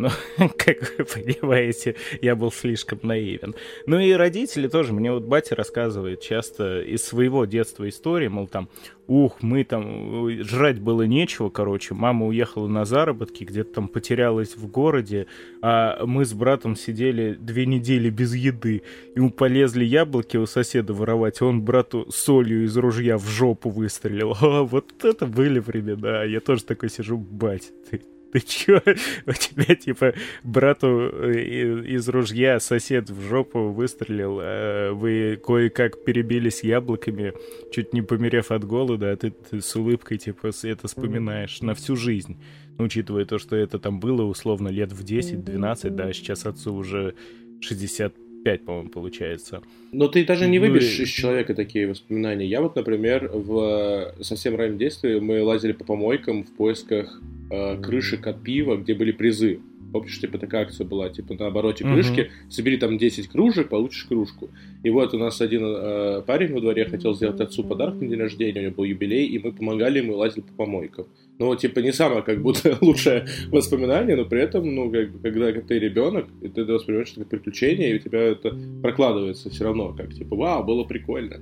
Но, 0.00 0.10
как 0.56 0.94
вы 0.98 1.04
понимаете, 1.04 1.96
я 2.22 2.34
был 2.34 2.50
слишком 2.50 3.00
наивен. 3.02 3.54
Ну 3.86 3.98
и 3.98 4.12
родители 4.12 4.66
тоже. 4.68 4.92
Мне 4.92 5.12
вот 5.12 5.24
батя 5.24 5.54
рассказывает 5.54 6.20
часто 6.20 6.80
из 6.80 7.04
своего 7.04 7.44
детства 7.44 7.88
истории, 7.88 8.28
мол, 8.28 8.48
там, 8.48 8.68
ух, 9.06 9.42
мы 9.42 9.64
там, 9.64 10.30
жрать 10.44 10.80
было 10.80 11.02
нечего, 11.02 11.50
короче, 11.50 11.94
мама 11.94 12.26
уехала 12.26 12.68
на 12.68 12.84
заработки, 12.84 13.44
где-то 13.44 13.74
там 13.74 13.88
потерялась 13.88 14.56
в 14.56 14.66
городе, 14.68 15.26
а 15.62 16.06
мы 16.06 16.24
с 16.24 16.32
братом 16.32 16.76
сидели 16.76 17.34
две 17.34 17.66
недели 17.66 18.08
без 18.08 18.34
еды, 18.34 18.82
и 19.14 19.20
мы 19.20 19.30
полезли 19.30 19.84
яблоки 19.84 20.36
у 20.36 20.46
соседа 20.46 20.94
воровать, 20.94 21.42
он 21.42 21.62
брату 21.62 22.06
солью 22.10 22.64
из 22.64 22.76
ружья 22.76 23.18
в 23.18 23.26
жопу 23.26 23.70
выстрелил. 23.70 24.36
А, 24.50 24.62
вот 24.62 25.04
это 25.04 25.26
были 25.26 25.60
времена. 25.60 26.24
Я 26.24 26.40
тоже 26.40 26.64
такой 26.64 26.88
сижу, 26.88 27.18
бать, 27.18 27.70
ты 27.88 28.00
ты 28.32 28.40
чё? 28.40 28.80
У 29.26 29.32
тебя, 29.32 29.74
типа, 29.74 30.14
брату 30.42 31.10
э, 31.12 31.82
из 31.86 32.08
ружья 32.08 32.60
сосед 32.60 33.10
в 33.10 33.20
жопу 33.22 33.70
выстрелил, 33.70 34.38
а 34.40 34.92
вы 34.92 35.40
кое-как 35.44 36.04
перебились 36.04 36.62
яблоками, 36.62 37.32
чуть 37.72 37.92
не 37.92 38.02
померев 38.02 38.50
от 38.50 38.64
голода, 38.64 39.12
а 39.12 39.16
ты, 39.16 39.30
ты 39.30 39.60
с 39.60 39.74
улыбкой, 39.76 40.18
типа, 40.18 40.50
это 40.62 40.86
вспоминаешь 40.86 41.60
на 41.60 41.74
всю 41.74 41.96
жизнь. 41.96 42.38
Ну, 42.78 42.84
учитывая 42.84 43.24
то, 43.24 43.38
что 43.38 43.56
это 43.56 43.78
там 43.78 44.00
было, 44.00 44.22
условно, 44.22 44.68
лет 44.68 44.92
в 44.92 45.04
10-12, 45.04 45.90
да, 45.90 46.12
сейчас 46.12 46.46
отцу 46.46 46.74
уже 46.74 47.14
60 47.60 48.14
5, 48.42 48.64
по-моему, 48.64 48.88
получается. 48.90 49.62
Но 49.92 50.08
ты 50.08 50.24
даже 50.24 50.48
не 50.48 50.58
выберешь 50.58 50.98
ну, 50.98 51.04
из 51.04 51.08
человека 51.08 51.54
такие 51.54 51.88
воспоминания. 51.88 52.46
Я 52.46 52.60
вот, 52.60 52.76
например, 52.76 53.30
в 53.32 54.14
совсем 54.20 54.56
раннем 54.56 54.78
детстве 54.78 55.20
мы 55.20 55.42
лазили 55.42 55.72
по 55.72 55.84
помойкам 55.84 56.44
в 56.44 56.50
поисках 56.52 57.20
э, 57.50 57.80
крышек 57.82 58.26
от 58.26 58.42
пива, 58.42 58.76
где 58.76 58.94
были 58.94 59.12
призы. 59.12 59.60
Помнишь, 59.92 60.20
типа 60.20 60.38
такая 60.38 60.62
акция 60.62 60.86
была, 60.86 61.08
типа 61.08 61.34
на 61.34 61.48
обороте 61.48 61.84
крышки, 61.84 62.20
uh-huh. 62.20 62.50
собери 62.50 62.76
там 62.76 62.96
10 62.96 63.28
кружек, 63.28 63.68
получишь 63.68 64.04
кружку. 64.04 64.48
И 64.84 64.90
вот 64.90 65.14
у 65.14 65.18
нас 65.18 65.40
один 65.40 65.62
э, 65.64 66.22
парень 66.26 66.52
во 66.52 66.60
дворе 66.60 66.84
хотел 66.84 67.14
сделать 67.14 67.40
отцу 67.40 67.64
подарок 67.64 68.00
на 68.00 68.08
день 68.08 68.18
рождения, 68.20 68.60
у 68.60 68.62
него 68.64 68.74
был 68.76 68.84
юбилей, 68.84 69.26
и 69.26 69.38
мы 69.38 69.52
помогали 69.52 69.98
ему 69.98 70.16
лазить 70.16 70.44
по 70.44 70.52
помойкам. 70.52 71.06
Ну, 71.38 71.56
типа, 71.56 71.80
не 71.80 71.92
самое, 71.92 72.22
как 72.22 72.40
будто 72.40 72.78
лучшее 72.82 73.26
воспоминание, 73.50 74.14
но 74.14 74.26
при 74.26 74.42
этом, 74.42 74.74
ну, 74.74 74.90
как, 74.90 75.22
когда 75.22 75.52
ты 75.52 75.78
ребенок, 75.78 76.26
и 76.42 76.48
ты 76.48 76.60
это 76.60 76.74
воспринимаешь 76.74 77.12
как 77.16 77.28
приключение, 77.28 77.90
и 77.90 77.94
у 77.96 77.98
тебя 77.98 78.20
это 78.20 78.56
прокладывается 78.82 79.50
все 79.50 79.64
равно, 79.64 79.92
как, 79.92 80.14
типа, 80.14 80.36
вау, 80.36 80.62
было 80.62 80.84
прикольно. 80.84 81.40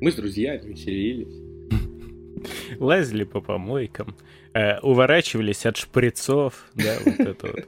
Мы 0.00 0.12
с 0.12 0.14
друзьями 0.14 0.72
веселились. 0.72 1.47
Лазили 2.78 3.24
по 3.24 3.40
помойкам, 3.40 4.16
э, 4.54 4.78
уворачивались 4.80 5.66
от 5.66 5.76
шприцов, 5.76 6.64
да, 6.74 6.96
вот 7.04 7.20
это 7.20 7.46
вот. 7.46 7.66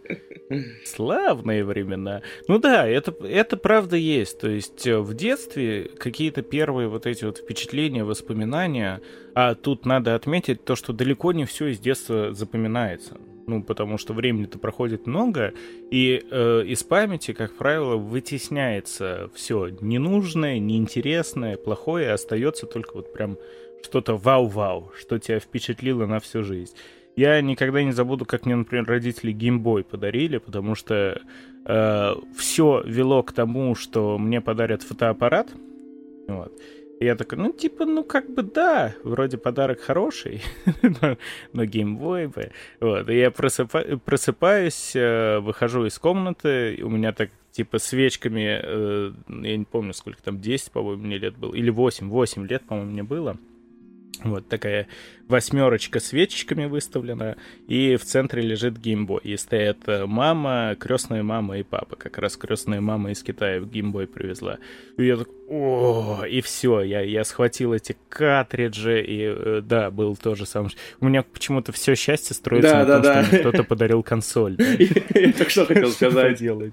Славные 0.84 1.64
времена. 1.64 2.22
Ну 2.48 2.58
да, 2.58 2.86
это, 2.86 3.14
это 3.24 3.56
правда 3.56 3.96
есть. 3.96 4.40
То 4.40 4.48
есть 4.48 4.86
э, 4.86 4.98
в 4.98 5.14
детстве 5.14 5.90
какие-то 5.96 6.42
первые 6.42 6.88
вот 6.88 7.06
эти 7.06 7.24
вот 7.24 7.38
впечатления, 7.38 8.02
воспоминания, 8.02 9.00
а 9.34 9.54
тут 9.54 9.86
надо 9.86 10.14
отметить 10.14 10.64
то, 10.64 10.74
что 10.74 10.92
далеко 10.92 11.32
не 11.32 11.44
все 11.44 11.68
из 11.68 11.78
детства 11.78 12.32
запоминается. 12.32 13.16
Ну, 13.46 13.62
потому 13.64 13.98
что 13.98 14.12
времени-то 14.12 14.58
проходит 14.58 15.06
много, 15.06 15.54
и 15.90 16.24
э, 16.30 16.64
из 16.66 16.84
памяти, 16.84 17.32
как 17.32 17.56
правило, 17.56 17.96
вытесняется 17.96 19.28
все 19.34 19.68
ненужное, 19.80 20.58
неинтересное, 20.58 21.56
плохое, 21.56 22.12
остается 22.12 22.66
только 22.66 22.94
вот 22.94 23.12
прям 23.12 23.38
что-то 23.82 24.16
вау-вау, 24.16 24.92
что 24.98 25.18
тебя 25.18 25.40
впечатлило 25.40 26.06
на 26.06 26.20
всю 26.20 26.42
жизнь. 26.44 26.74
Я 27.16 27.40
никогда 27.40 27.82
не 27.82 27.92
забуду, 27.92 28.24
как 28.24 28.46
мне, 28.46 28.56
например, 28.56 28.86
родители 28.86 29.32
геймбой 29.32 29.84
подарили, 29.84 30.38
потому 30.38 30.74
что 30.74 31.20
э, 31.66 32.14
все 32.36 32.82
вело 32.86 33.22
к 33.22 33.32
тому, 33.32 33.74
что 33.74 34.16
мне 34.18 34.40
подарят 34.40 34.82
фотоаппарат. 34.82 35.48
Вот. 36.28 36.52
Я 37.00 37.16
такой, 37.16 37.38
ну, 37.38 37.52
типа, 37.52 37.86
ну, 37.86 38.04
как 38.04 38.30
бы 38.30 38.42
да, 38.42 38.94
вроде 39.04 39.38
подарок 39.38 39.80
хороший, 39.80 40.42
но, 40.82 41.16
но 41.52 41.64
геймбой 41.64 42.28
бы. 42.28 42.52
Вот. 42.78 43.08
И 43.08 43.16
я 43.16 43.30
просыпа, 43.30 43.98
просыпаюсь, 44.04 44.92
э, 44.94 45.40
выхожу 45.40 45.86
из 45.86 45.98
комнаты, 45.98 46.78
у 46.82 46.90
меня 46.90 47.12
так, 47.12 47.30
типа, 47.52 47.78
свечками, 47.78 48.60
э, 48.62 49.12
я 49.28 49.56
не 49.56 49.64
помню, 49.64 49.94
сколько 49.94 50.22
там, 50.22 50.40
10, 50.40 50.72
по-моему, 50.72 51.02
мне 51.02 51.18
лет 51.18 51.36
было, 51.36 51.54
или 51.54 51.70
8, 51.70 52.08
8 52.08 52.46
лет, 52.46 52.62
по-моему, 52.66 52.92
мне 52.92 53.02
было. 53.02 53.38
Вот 54.24 54.48
такая 54.48 54.86
восьмерочка 55.28 56.00
свечечками 56.00 56.66
выставлена, 56.66 57.36
и 57.68 57.96
в 57.96 58.04
центре 58.04 58.42
лежит 58.42 58.78
геймбой. 58.78 59.20
И 59.22 59.36
стоят 59.36 59.78
э, 59.86 60.06
мама, 60.06 60.76
крестная 60.78 61.22
мама 61.22 61.58
и 61.58 61.62
папа. 61.62 61.96
Как 61.96 62.18
раз 62.18 62.36
крестная 62.36 62.80
мама 62.80 63.12
из 63.12 63.22
Китая 63.22 63.60
в 63.60 63.70
геймбой 63.70 64.06
привезла. 64.06 64.58
И 64.98 65.06
я 65.06 65.16
такой, 65.16 65.34
о, 65.48 66.24
и 66.28 66.40
все, 66.40 66.80
я, 66.82 67.00
я 67.00 67.24
схватил 67.24 67.72
эти 67.72 67.96
картриджи, 68.08 69.02
и 69.02 69.22
э, 69.22 69.60
да, 69.64 69.90
был 69.90 70.16
тоже 70.16 70.46
самое. 70.46 70.72
У 71.00 71.06
меня 71.06 71.22
почему-то 71.22 71.72
все 71.72 71.94
счастье 71.94 72.34
строится 72.34 72.72
да, 72.72 72.78
на 72.78 72.86
да, 72.86 73.02
том, 73.02 73.02
да. 73.02 73.24
что 73.24 73.38
кто-то 73.38 73.64
подарил 73.64 74.02
консоль. 74.02 74.56
Я 75.14 75.32
так 75.32 75.50
что 75.50 75.64
хотел 75.66 75.90
сказать. 75.90 76.38
делать. 76.38 76.72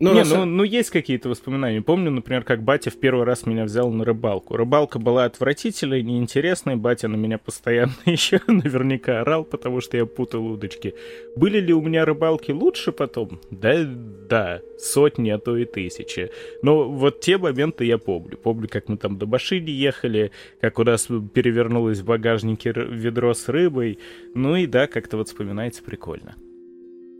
Ну, 0.00 0.14
не, 0.14 0.24
ну, 0.24 0.46
ну, 0.46 0.64
есть 0.64 0.88
какие-то 0.88 1.28
воспоминания. 1.28 1.82
Помню, 1.82 2.10
например, 2.10 2.42
как 2.42 2.62
батя 2.62 2.90
в 2.90 2.96
первый 2.96 3.26
раз 3.26 3.44
меня 3.44 3.64
взял 3.64 3.90
на 3.90 4.02
рыбалку. 4.02 4.56
Рыбалка 4.56 4.98
была 4.98 5.26
отвратительной, 5.26 6.02
неинтересной. 6.02 6.76
Батя 6.76 7.08
на 7.08 7.16
меня 7.16 7.36
постоянно 7.36 7.92
еще 8.06 8.40
наверняка 8.46 9.20
орал, 9.20 9.44
потому 9.44 9.82
что 9.82 9.98
я 9.98 10.06
путал 10.06 10.46
удочки. 10.46 10.94
Были 11.36 11.60
ли 11.60 11.74
у 11.74 11.82
меня 11.82 12.06
рыбалки 12.06 12.50
лучше 12.50 12.92
потом? 12.92 13.40
Да, 13.50 13.84
да, 13.84 14.62
сотни, 14.78 15.28
а 15.28 15.38
то 15.38 15.54
и 15.54 15.66
тысячи. 15.66 16.30
Но 16.62 16.88
вот 16.88 17.20
те 17.20 17.36
моменты 17.36 17.84
я 17.84 17.98
помню. 17.98 18.38
Помню, 18.38 18.68
как 18.70 18.88
мы 18.88 18.96
там 18.96 19.18
до 19.18 19.26
Башини 19.26 19.70
ехали, 19.70 20.30
как 20.62 20.78
у 20.78 20.84
нас 20.84 21.08
перевернулось 21.34 21.98
в 21.98 22.06
багажнике 22.06 22.72
ведро 22.72 23.34
с 23.34 23.50
рыбой. 23.50 23.98
Ну 24.34 24.56
и 24.56 24.66
да, 24.66 24.86
как-то 24.86 25.18
вот 25.18 25.28
вспоминается 25.28 25.82
прикольно. 25.82 26.36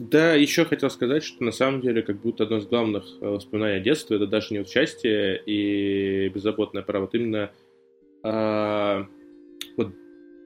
Да, 0.01 0.35
еще 0.35 0.65
хотел 0.65 0.89
сказать, 0.89 1.23
что 1.23 1.45
на 1.45 1.53
самом 1.53 1.83
деле 1.83 2.01
как 2.01 2.23
будто 2.23 2.45
одно 2.45 2.57
из 2.57 2.67
главных 2.67 3.05
э, 3.21 3.29
воспоминаний 3.29 3.83
детства 3.83 4.15
это 4.15 4.27
даже 4.27 4.55
не 4.55 4.61
участие 4.61 5.43
и 5.45 6.31
беззаботное 6.31 6.83
право, 6.83 7.03
вот 7.03 7.15
именно 7.15 7.51
а, 8.23 9.07
вот 9.77 9.93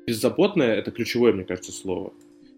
беззаботное 0.09 0.75
это 0.75 0.91
ключевое, 0.91 1.33
мне 1.33 1.45
кажется, 1.45 1.71
слово. 1.71 2.13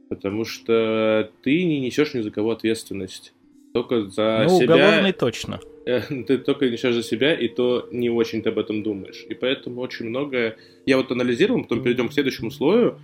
Потому 0.09 0.47
что 0.47 1.31
ты 1.43 1.65
не 1.65 1.81
несешь 1.81 2.15
ни 2.15 2.23
за 2.23 2.31
кого 2.31 2.53
ответственность. 2.53 3.35
Только 3.75 4.07
за 4.07 4.47
ну, 4.49 4.59
себя. 4.59 4.75
уголовный 4.77 5.13
точно. 5.13 5.61
Ты 5.85 6.39
только 6.39 6.71
несешь 6.71 6.95
за 6.95 7.03
себя, 7.03 7.35
и 7.35 7.47
то 7.47 7.89
не 7.93 8.09
очень 8.09 8.43
ты 8.43 8.49
об 8.49 8.59
этом 8.59 8.83
думаешь. 8.83 9.25
И 9.29 9.35
поэтому 9.35 9.83
очень 9.83 10.07
многое... 10.07 10.57
Я 10.87 10.97
вот 10.97 11.13
анализировал, 11.13 11.63
потом 11.63 11.83
перейдем 11.83 12.09
к 12.09 12.13
следующему 12.13 12.51
слою 12.51 12.99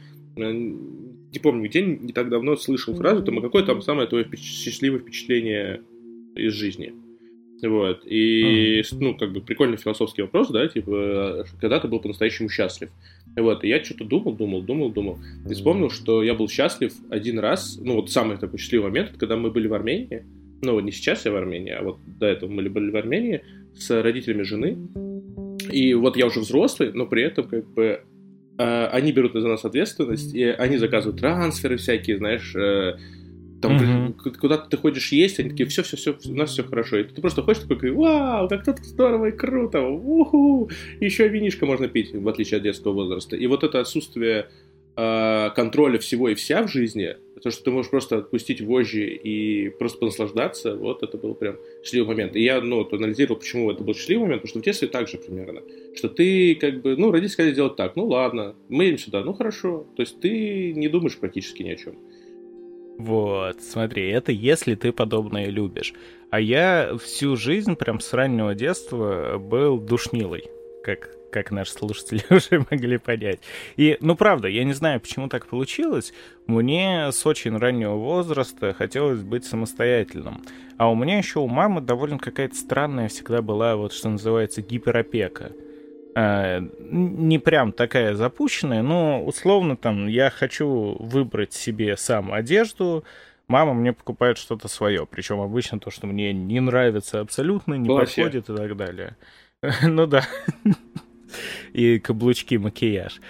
не 1.32 1.38
помню 1.38 1.68
где, 1.68 1.82
не 1.82 2.12
так 2.12 2.28
давно 2.28 2.56
слышал 2.56 2.94
фразу, 2.94 3.22
там, 3.22 3.38
а 3.38 3.42
какое 3.42 3.64
там 3.64 3.80
самое 3.80 4.06
твое 4.06 4.26
счастливое 4.36 5.00
впечатление 5.00 5.82
из 6.36 6.52
жизни. 6.52 6.92
Вот. 7.62 8.02
И, 8.04 8.82
ну, 8.92 9.16
как 9.16 9.32
бы 9.32 9.40
прикольный 9.40 9.76
философский 9.76 10.22
вопрос, 10.22 10.50
да, 10.50 10.66
типа, 10.66 11.46
когда 11.60 11.78
ты 11.78 11.88
был 11.88 12.00
по-настоящему 12.00 12.48
счастлив. 12.48 12.90
Вот, 13.36 13.64
и 13.64 13.68
я 13.68 13.82
что-то 13.82 14.04
думал, 14.04 14.34
думал, 14.34 14.62
думал, 14.62 14.90
думал. 14.90 15.18
И 15.48 15.54
вспомнил, 15.54 15.88
что 15.88 16.22
я 16.22 16.34
был 16.34 16.48
счастлив 16.48 16.92
один 17.08 17.38
раз, 17.38 17.78
ну, 17.80 17.94
вот 17.94 18.10
самый 18.10 18.36
такой 18.36 18.58
счастливый 18.58 18.90
момент, 18.90 19.12
когда 19.16 19.36
мы 19.36 19.50
были 19.50 19.68
в 19.68 19.74
Армении. 19.74 20.24
Ну, 20.60 20.78
не 20.80 20.92
сейчас 20.92 21.24
я 21.24 21.32
в 21.32 21.36
Армении, 21.36 21.72
а 21.72 21.82
вот 21.82 21.98
до 22.18 22.26
этого 22.26 22.50
мы 22.50 22.68
были 22.68 22.90
в 22.90 22.96
Армении 22.96 23.42
с 23.74 24.02
родителями 24.02 24.42
жены. 24.42 24.76
И 25.70 25.94
вот 25.94 26.16
я 26.16 26.26
уже 26.26 26.40
взрослый, 26.40 26.92
но 26.92 27.06
при 27.06 27.22
этом, 27.22 27.48
как 27.48 27.72
бы, 27.72 27.82
Э, 27.82 28.11
они 28.92 29.12
берут 29.12 29.32
за 29.34 29.48
нас 29.48 29.64
ответственность, 29.64 30.34
и 30.34 30.44
они 30.44 30.76
заказывают 30.78 31.20
трансферы 31.20 31.76
всякие, 31.76 32.18
знаешь, 32.18 32.54
э, 32.54 32.96
Там 33.62 33.76
mm-hmm. 33.76 34.38
куда-то 34.40 34.68
ты 34.68 34.76
ходишь 34.76 35.12
есть, 35.12 35.38
они 35.38 35.50
такие, 35.50 35.68
все, 35.68 35.82
все, 35.82 35.96
все, 35.96 36.16
у 36.26 36.34
нас 36.34 36.50
все 36.50 36.64
хорошо. 36.64 36.98
И 36.98 37.04
ты 37.04 37.20
просто 37.20 37.42
ходишь 37.42 37.62
такой, 37.62 37.92
вау, 37.92 38.48
как 38.48 38.64
тут 38.64 38.78
здорово 38.84 39.26
и 39.26 39.32
круто, 39.32 39.80
уху, 39.80 40.68
еще 41.00 41.28
винишко 41.28 41.64
можно 41.64 41.86
пить, 41.86 42.12
в 42.12 42.28
отличие 42.28 42.58
от 42.58 42.64
детского 42.64 42.92
возраста. 42.92 43.36
И 43.36 43.46
вот 43.46 43.62
это 43.62 43.78
отсутствие 43.78 44.48
э, 44.96 45.50
контроля 45.54 45.98
всего 45.98 46.28
и 46.28 46.34
вся 46.34 46.62
в 46.62 46.68
жизни, 46.68 47.16
то, 47.42 47.50
что 47.50 47.64
ты 47.64 47.70
можешь 47.72 47.90
просто 47.90 48.18
отпустить 48.18 48.60
вожжи 48.60 49.08
и 49.08 49.68
просто 49.70 50.04
наслаждаться, 50.04 50.76
вот 50.76 51.02
это 51.02 51.18
был 51.18 51.34
прям 51.34 51.56
счастливый 51.82 52.08
момент. 52.08 52.36
И 52.36 52.42
я, 52.42 52.60
ну, 52.60 52.88
анализировал, 52.90 53.40
почему 53.40 53.70
это 53.70 53.82
был 53.82 53.94
счастливый 53.94 54.24
момент, 54.24 54.42
потому 54.42 54.50
что 54.50 54.58
в 54.60 54.62
детстве 54.62 54.88
так 54.88 55.08
же 55.08 55.18
примерно, 55.18 55.62
что 55.96 56.08
ты 56.08 56.54
как 56.54 56.82
бы, 56.82 56.96
ну, 56.96 57.10
родители 57.10 57.32
сказали 57.32 57.54
делать 57.54 57.76
так, 57.76 57.96
ну 57.96 58.06
ладно, 58.06 58.54
мы 58.68 58.84
едем 58.84 58.98
сюда, 58.98 59.24
ну 59.24 59.32
хорошо, 59.32 59.86
то 59.96 60.02
есть 60.02 60.20
ты 60.20 60.72
не 60.72 60.88
думаешь 60.88 61.18
практически 61.18 61.62
ни 61.62 61.70
о 61.70 61.76
чем. 61.76 61.98
Вот, 62.98 63.60
смотри, 63.60 64.08
это 64.10 64.30
если 64.30 64.74
ты 64.76 64.92
подобное 64.92 65.48
любишь. 65.48 65.94
А 66.30 66.40
я 66.40 66.96
всю 67.02 67.36
жизнь, 67.36 67.74
прям 67.74 67.98
с 68.00 68.12
раннего 68.12 68.54
детства, 68.54 69.38
был 69.38 69.78
душнилой, 69.78 70.44
как 70.84 71.16
как 71.32 71.50
наши 71.50 71.72
слушатели 71.72 72.22
уже 72.30 72.64
могли 72.70 72.98
понять. 72.98 73.40
И, 73.76 73.96
ну, 74.00 74.14
правда, 74.14 74.48
я 74.48 74.64
не 74.64 74.72
знаю, 74.72 75.00
почему 75.00 75.28
так 75.28 75.46
получилось. 75.46 76.12
Мне 76.46 77.10
с 77.10 77.26
очень 77.26 77.56
раннего 77.56 77.94
возраста 77.94 78.72
хотелось 78.74 79.22
быть 79.22 79.44
самостоятельным. 79.44 80.42
А 80.78 80.90
у 80.90 80.94
меня 80.94 81.18
еще 81.18 81.40
у 81.40 81.48
мамы 81.48 81.80
довольно 81.80 82.18
какая-то 82.18 82.54
странная 82.54 83.08
всегда 83.08 83.42
была, 83.42 83.76
вот 83.76 83.92
что 83.92 84.08
называется, 84.08 84.62
гиперопека. 84.62 85.52
А, 86.14 86.60
не 86.60 87.38
прям 87.38 87.72
такая 87.72 88.14
запущенная, 88.14 88.82
но 88.82 89.24
условно 89.24 89.76
там 89.76 90.06
я 90.08 90.30
хочу 90.30 90.96
выбрать 91.00 91.54
себе 91.54 91.96
сам 91.96 92.32
одежду, 92.32 93.04
мама 93.48 93.72
мне 93.72 93.92
покупает 93.92 94.36
что-то 94.36 94.68
свое, 94.68 95.06
причем 95.06 95.40
обычно 95.40 95.80
то, 95.80 95.90
что 95.90 96.06
мне 96.06 96.32
не 96.32 96.60
нравится 96.60 97.20
абсолютно, 97.20 97.74
не 97.74 97.86
Платье. 97.86 98.24
подходит 98.24 98.50
и 98.50 98.56
так 98.56 98.76
далее. 98.76 99.16
Ну 99.82 100.06
да. 100.06 100.26
и 101.72 101.98
каблучки, 101.98 102.56
макияж. 102.56 103.20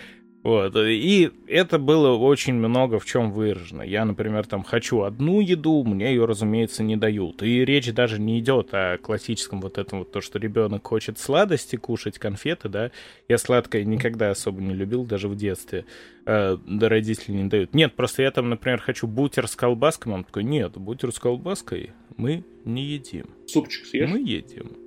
Вот. 0.42 0.74
И 0.76 1.30
это 1.46 1.78
было 1.78 2.16
очень 2.16 2.54
много 2.54 2.98
в 2.98 3.04
чем 3.04 3.30
выражено. 3.30 3.82
Я, 3.82 4.04
например, 4.04 4.44
там 4.46 4.64
хочу 4.64 5.02
одну 5.02 5.40
еду, 5.40 5.84
мне 5.84 6.10
ее, 6.10 6.24
разумеется, 6.24 6.82
не 6.82 6.96
дают. 6.96 7.42
И 7.42 7.64
речь 7.64 7.92
даже 7.92 8.20
не 8.20 8.40
идет 8.40 8.70
о 8.72 8.98
классическом 8.98 9.60
вот 9.60 9.78
этом 9.78 10.00
вот, 10.00 10.10
то, 10.10 10.20
что 10.20 10.38
ребенок 10.40 10.86
хочет 10.86 11.18
сладости 11.18 11.76
кушать, 11.76 12.18
конфеты, 12.18 12.68
да. 12.68 12.90
Я 13.28 13.38
сладкое 13.38 13.84
никогда 13.84 14.30
особо 14.30 14.60
не 14.60 14.74
любил, 14.74 15.04
даже 15.04 15.28
в 15.28 15.36
детстве. 15.36 15.84
Э, 16.26 16.56
да 16.66 16.88
родители 16.88 17.32
не 17.32 17.48
дают. 17.48 17.72
Нет, 17.72 17.94
просто 17.94 18.22
я 18.22 18.30
там, 18.32 18.50
например, 18.50 18.80
хочу 18.80 19.06
бутер 19.06 19.46
с 19.46 19.54
колбаской. 19.54 20.12
Он 20.12 20.24
такой, 20.24 20.42
нет, 20.42 20.72
бутер 20.76 21.12
с 21.12 21.20
колбаской 21.20 21.92
мы 22.16 22.44
не 22.64 22.82
едим. 22.82 23.26
Супчик 23.46 23.86
съешь? 23.86 24.10
Мы 24.10 24.18
едим. 24.18 24.81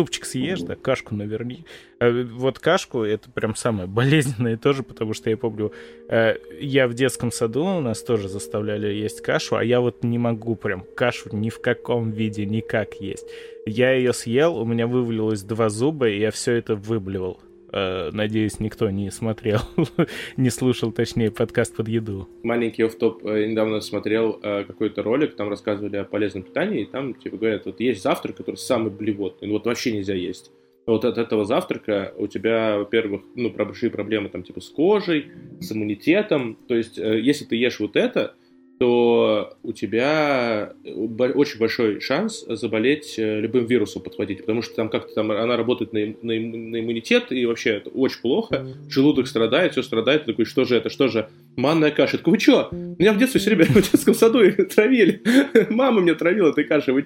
Супчик 0.00 0.24
съешь, 0.24 0.62
да, 0.62 0.76
кашку 0.76 1.14
наверни. 1.14 1.66
А 1.98 2.10
вот 2.10 2.58
кашку 2.58 3.02
это 3.02 3.30
прям 3.30 3.54
самое 3.54 3.86
болезненное 3.86 4.56
тоже, 4.62 4.82
потому 4.82 5.12
что 5.12 5.28
я 5.28 5.36
помню, 5.36 5.74
э, 6.08 6.36
я 6.58 6.88
в 6.88 6.94
детском 6.94 7.30
саду 7.30 7.66
у 7.66 7.80
нас 7.82 8.02
тоже 8.02 8.30
заставляли 8.30 8.86
есть 8.86 9.20
кашу, 9.20 9.56
а 9.56 9.62
я 9.62 9.82
вот 9.82 10.02
не 10.02 10.16
могу 10.16 10.56
прям 10.56 10.86
кашу 10.96 11.28
ни 11.36 11.50
в 11.50 11.60
каком 11.60 12.12
виде 12.12 12.46
никак 12.46 12.94
есть. 12.94 13.26
Я 13.66 13.92
ее 13.92 14.14
съел, 14.14 14.56
у 14.56 14.64
меня 14.64 14.86
вывалилось 14.86 15.42
два 15.42 15.68
зуба, 15.68 16.08
и 16.08 16.18
я 16.18 16.30
все 16.30 16.54
это 16.54 16.76
выблевал. 16.76 17.38
Э, 17.72 18.10
надеюсь, 18.12 18.58
никто 18.58 18.90
не 18.90 19.10
смотрел, 19.10 19.60
не 20.36 20.50
слушал, 20.50 20.92
точнее, 20.92 21.30
подкаст 21.30 21.76
под 21.76 21.88
еду. 21.88 22.28
Маленький 22.42 22.82
офф-топ. 22.82 23.24
Э, 23.24 23.46
недавно 23.46 23.80
смотрел 23.80 24.40
э, 24.42 24.64
какой-то 24.64 25.02
ролик, 25.02 25.36
там 25.36 25.48
рассказывали 25.48 25.96
о 25.96 26.04
полезном 26.04 26.42
питании, 26.42 26.82
и 26.82 26.86
там, 26.86 27.14
типа, 27.14 27.36
говорят, 27.36 27.66
вот 27.66 27.80
есть 27.80 28.02
завтрак, 28.02 28.36
который 28.36 28.56
самый 28.56 28.90
блевотный, 28.90 29.48
ну 29.48 29.54
вот 29.54 29.66
вообще 29.66 29.92
нельзя 29.92 30.14
есть. 30.14 30.50
Вот 30.86 31.04
от 31.04 31.18
этого 31.18 31.44
завтрака 31.44 32.12
у 32.16 32.26
тебя, 32.26 32.78
во-первых, 32.78 33.22
ну, 33.36 33.50
большие 33.50 33.90
проблемы 33.90 34.28
там, 34.30 34.42
типа, 34.42 34.60
с 34.60 34.68
кожей, 34.70 35.26
с 35.60 35.70
иммунитетом. 35.70 36.56
То 36.66 36.74
есть, 36.74 36.96
если 36.96 37.44
ты 37.44 37.54
ешь 37.54 37.78
вот 37.78 37.96
это, 37.96 38.34
то 38.80 39.58
у 39.62 39.74
тебя 39.74 40.72
очень 40.82 41.58
большой 41.58 42.00
шанс 42.00 42.46
заболеть 42.48 43.18
э, 43.18 43.40
любым 43.40 43.66
вирусом, 43.66 44.00
подхватить, 44.00 44.40
потому 44.40 44.62
что 44.62 44.74
там 44.74 44.88
как-то 44.88 45.12
там 45.12 45.30
она 45.30 45.58
работает 45.58 45.92
на, 45.92 46.00
на, 46.00 46.40
на 46.40 46.80
иммунитет, 46.80 47.30
и 47.30 47.44
вообще 47.44 47.72
это 47.72 47.90
очень 47.90 48.22
плохо. 48.22 48.66
Желудок 48.88 49.28
страдает, 49.28 49.72
все 49.72 49.82
страдает. 49.82 50.24
Ты 50.24 50.32
такой, 50.32 50.46
что 50.46 50.64
же 50.64 50.76
это, 50.76 50.88
что 50.88 51.08
же? 51.08 51.28
Манная 51.56 51.90
каша. 51.90 52.12
Я 52.12 52.18
такой, 52.20 52.32
вы 52.32 52.40
что? 52.40 52.68
Меня 52.72 53.12
в 53.12 53.18
детстве 53.18 53.38
все 53.38 53.54
время 53.54 53.66
в 53.66 53.74
детском 53.74 54.14
саду 54.14 54.50
травили. 54.74 55.22
Мама 55.68 56.00
меня 56.00 56.14
травила 56.14 56.48
этой 56.48 56.64
кашей. 56.64 56.94
Вы... 56.94 57.04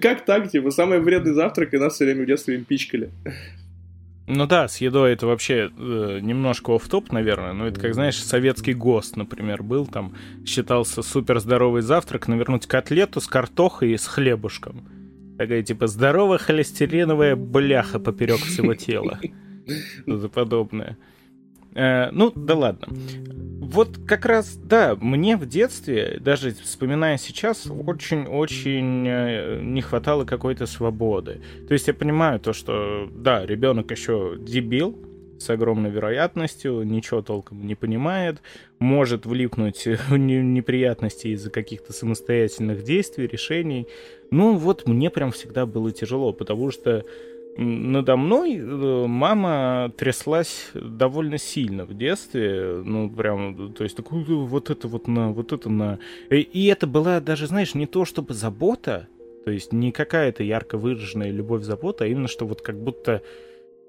Как 0.00 0.24
так, 0.24 0.48
типа, 0.48 0.70
самый 0.70 1.00
вредный 1.00 1.34
завтрак, 1.34 1.74
и 1.74 1.78
нас 1.78 1.94
все 1.94 2.04
время 2.04 2.22
в 2.22 2.26
детстве 2.26 2.54
им 2.54 2.64
пичкали. 2.64 3.10
Ну 4.28 4.46
да, 4.46 4.66
с 4.66 4.78
едой 4.78 5.12
это 5.12 5.26
вообще 5.26 5.70
э, 5.76 6.18
немножко 6.20 6.74
оф 6.74 6.88
топ 6.88 7.12
наверное. 7.12 7.52
Но 7.52 7.66
это 7.66 7.80
как, 7.80 7.94
знаешь, 7.94 8.16
советский 8.16 8.74
ГОСТ, 8.74 9.16
например, 9.16 9.62
был 9.62 9.86
там. 9.86 10.14
Считался 10.44 11.02
супер 11.02 11.38
здоровый 11.38 11.82
завтрак, 11.82 12.26
навернуть 12.26 12.66
котлету 12.66 13.20
с 13.20 13.28
картохой 13.28 13.92
и 13.92 13.96
с 13.96 14.06
хлебушком. 14.06 14.88
Такая 15.38 15.62
типа 15.62 15.86
здоровая 15.86 16.38
холестериновая 16.38 17.36
бляха 17.36 18.00
поперек 18.00 18.38
всего 18.38 18.74
тела. 18.74 19.20
Что-то 20.02 20.28
подобное. 20.28 20.96
Э, 21.76 22.10
ну, 22.10 22.32
да 22.34 22.54
ладно. 22.54 22.88
Вот 23.60 23.98
как 24.06 24.24
раз, 24.24 24.56
да, 24.56 24.96
мне 24.98 25.36
в 25.36 25.46
детстве, 25.46 26.18
даже 26.20 26.52
вспоминая 26.52 27.18
сейчас, 27.18 27.66
очень-очень 27.66 29.06
э, 29.06 29.60
не 29.60 29.82
хватало 29.82 30.24
какой-то 30.24 30.66
свободы. 30.66 31.42
То 31.68 31.74
есть 31.74 31.86
я 31.88 31.94
понимаю 31.94 32.40
то, 32.40 32.52
что, 32.52 33.08
да, 33.12 33.44
ребенок 33.44 33.90
еще 33.90 34.36
дебил, 34.38 34.96
с 35.38 35.50
огромной 35.50 35.90
вероятностью, 35.90 36.82
ничего 36.82 37.22
толком 37.22 37.66
не 37.66 37.74
понимает, 37.74 38.40
может 38.78 39.26
влипнуть 39.26 39.86
в 40.08 40.16
неприятности 40.16 41.28
из-за 41.28 41.50
каких-то 41.50 41.92
самостоятельных 41.92 42.82
действий, 42.82 43.26
решений. 43.26 43.86
Ну 44.30 44.56
вот 44.56 44.88
мне 44.88 45.10
прям 45.10 45.32
всегда 45.32 45.66
было 45.66 45.92
тяжело, 45.92 46.32
потому 46.32 46.70
что 46.70 47.04
надо 47.58 48.16
мной 48.16 48.56
э, 48.56 49.06
мама 49.06 49.92
тряслась 49.96 50.70
довольно 50.74 51.38
сильно 51.38 51.84
в 51.84 51.94
детстве, 51.96 52.82
ну 52.84 53.10
прям, 53.10 53.72
то 53.72 53.84
есть 53.84 53.96
такую 53.96 54.44
вот 54.44 54.70
это 54.70 54.88
вот 54.88 55.08
на, 55.08 55.32
вот 55.32 55.52
это 55.52 55.70
на, 55.70 55.98
и 56.30 56.66
это 56.66 56.86
была 56.86 57.20
даже, 57.20 57.46
знаешь, 57.46 57.74
не 57.74 57.86
то 57.86 58.04
чтобы 58.04 58.34
забота, 58.34 59.08
то 59.44 59.50
есть 59.50 59.72
не 59.72 59.92
какая-то 59.92 60.42
ярко 60.42 60.76
выраженная 60.76 61.30
любовь, 61.30 61.62
забота, 61.62 62.04
а 62.04 62.08
именно 62.08 62.28
что 62.28 62.46
вот 62.46 62.62
как 62.62 62.82
будто, 62.82 63.22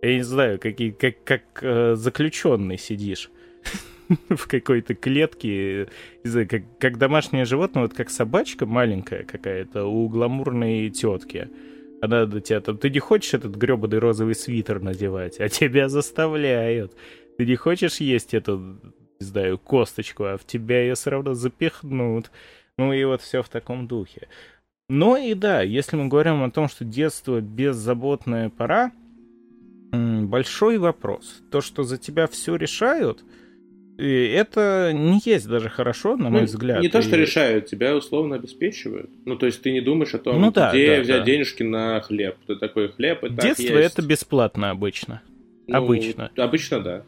я 0.02 0.16
не 0.16 0.24
знаю, 0.24 0.60
какие, 0.60 0.92
как, 0.92 1.24
как 1.24 1.42
э, 1.62 1.96
заключенный 1.96 2.78
сидишь 2.78 3.32
в 4.30 4.48
какой-то 4.48 4.96
клетке, 4.96 5.90
не 6.24 6.30
знаю, 6.30 6.48
как, 6.48 6.64
как 6.80 6.98
домашнее 6.98 7.46
животное, 7.46 7.84
вот 7.84 7.94
как 7.94 8.10
собачка 8.10 8.66
маленькая 8.66 9.24
какая-то 9.24 9.86
у 9.86 10.08
гламурной 10.08 10.90
тетки. 10.90 11.50
Она 12.02 12.26
до 12.26 12.42
тебя 12.42 12.62
там, 12.62 12.78
ты 12.78 12.90
не 12.90 13.00
хочешь 13.00 13.34
этот 13.34 13.56
гребаный 13.56 14.00
розовый 14.00 14.36
свитер 14.36 14.82
надевать, 14.82 15.40
а 15.40 15.50
тебя 15.50 15.90
заставляют. 15.90 16.94
Ты 17.38 17.46
не 17.46 17.56
хочешь 17.56 17.98
есть 17.98 18.34
эту, 18.34 18.58
не 19.20 19.26
знаю, 19.26 19.58
косточку, 19.58 20.26
а 20.26 20.38
в 20.38 20.46
тебя 20.46 20.82
ее 20.82 20.96
все 20.96 21.12
равно 21.12 21.34
запихнут. 21.34 22.32
Ну 22.78 22.94
и 22.94 23.04
вот 23.04 23.22
все 23.22 23.42
в 23.42 23.50
таком 23.50 23.88
духе. 23.88 24.28
Но 24.90 25.18
и 25.18 25.34
да, 25.34 25.62
если 25.62 25.96
мы 25.96 26.08
говорим 26.08 26.44
о 26.44 26.52
том, 26.52 26.70
что 26.70 26.86
детство 26.86 27.42
беззаботная 27.42 28.50
пора, 28.50 28.92
большой 29.92 30.78
вопрос. 30.78 31.42
То, 31.52 31.62
что 31.62 31.84
за 31.84 31.98
тебя 31.98 32.28
все 32.28 32.56
решают— 32.56 33.24
и 33.98 34.28
это 34.28 34.92
не 34.94 35.20
есть 35.26 35.48
даже 35.48 35.70
хорошо, 35.70 36.18
на 36.18 36.30
мой 36.30 36.42
ну, 36.42 36.46
взгляд. 36.46 36.82
Не 36.82 36.90
то, 36.90 37.02
что 37.02 37.16
и... 37.16 37.20
решают, 37.20 37.66
тебя 37.66 37.96
условно 37.96 38.36
обеспечивают. 38.36 39.10
Ну, 39.26 39.38
то 39.38 39.48
есть 39.48 39.62
ты 39.62 39.72
не 39.72 39.82
думаешь 39.82 40.14
о 40.14 40.20
том, 40.20 40.40
ну, 40.40 40.52
да, 40.52 40.70
где 40.70 40.98
да, 40.98 41.02
взять 41.02 41.20
да. 41.20 41.26
денежки 41.26 41.64
на 41.64 42.00
хлеб. 42.02 42.36
Ты 42.46 42.58
такой 42.58 42.90
хлеб 42.90 43.24
и 43.24 43.30
Детство 43.30 43.68
так 43.68 43.76
есть. 43.76 43.94
это 43.94 44.08
бесплатно 44.08 44.70
обычно. 44.70 45.24
Ну, 45.66 45.78
обычно. 45.78 46.32
Обычно 46.38 46.80
да. 46.80 47.04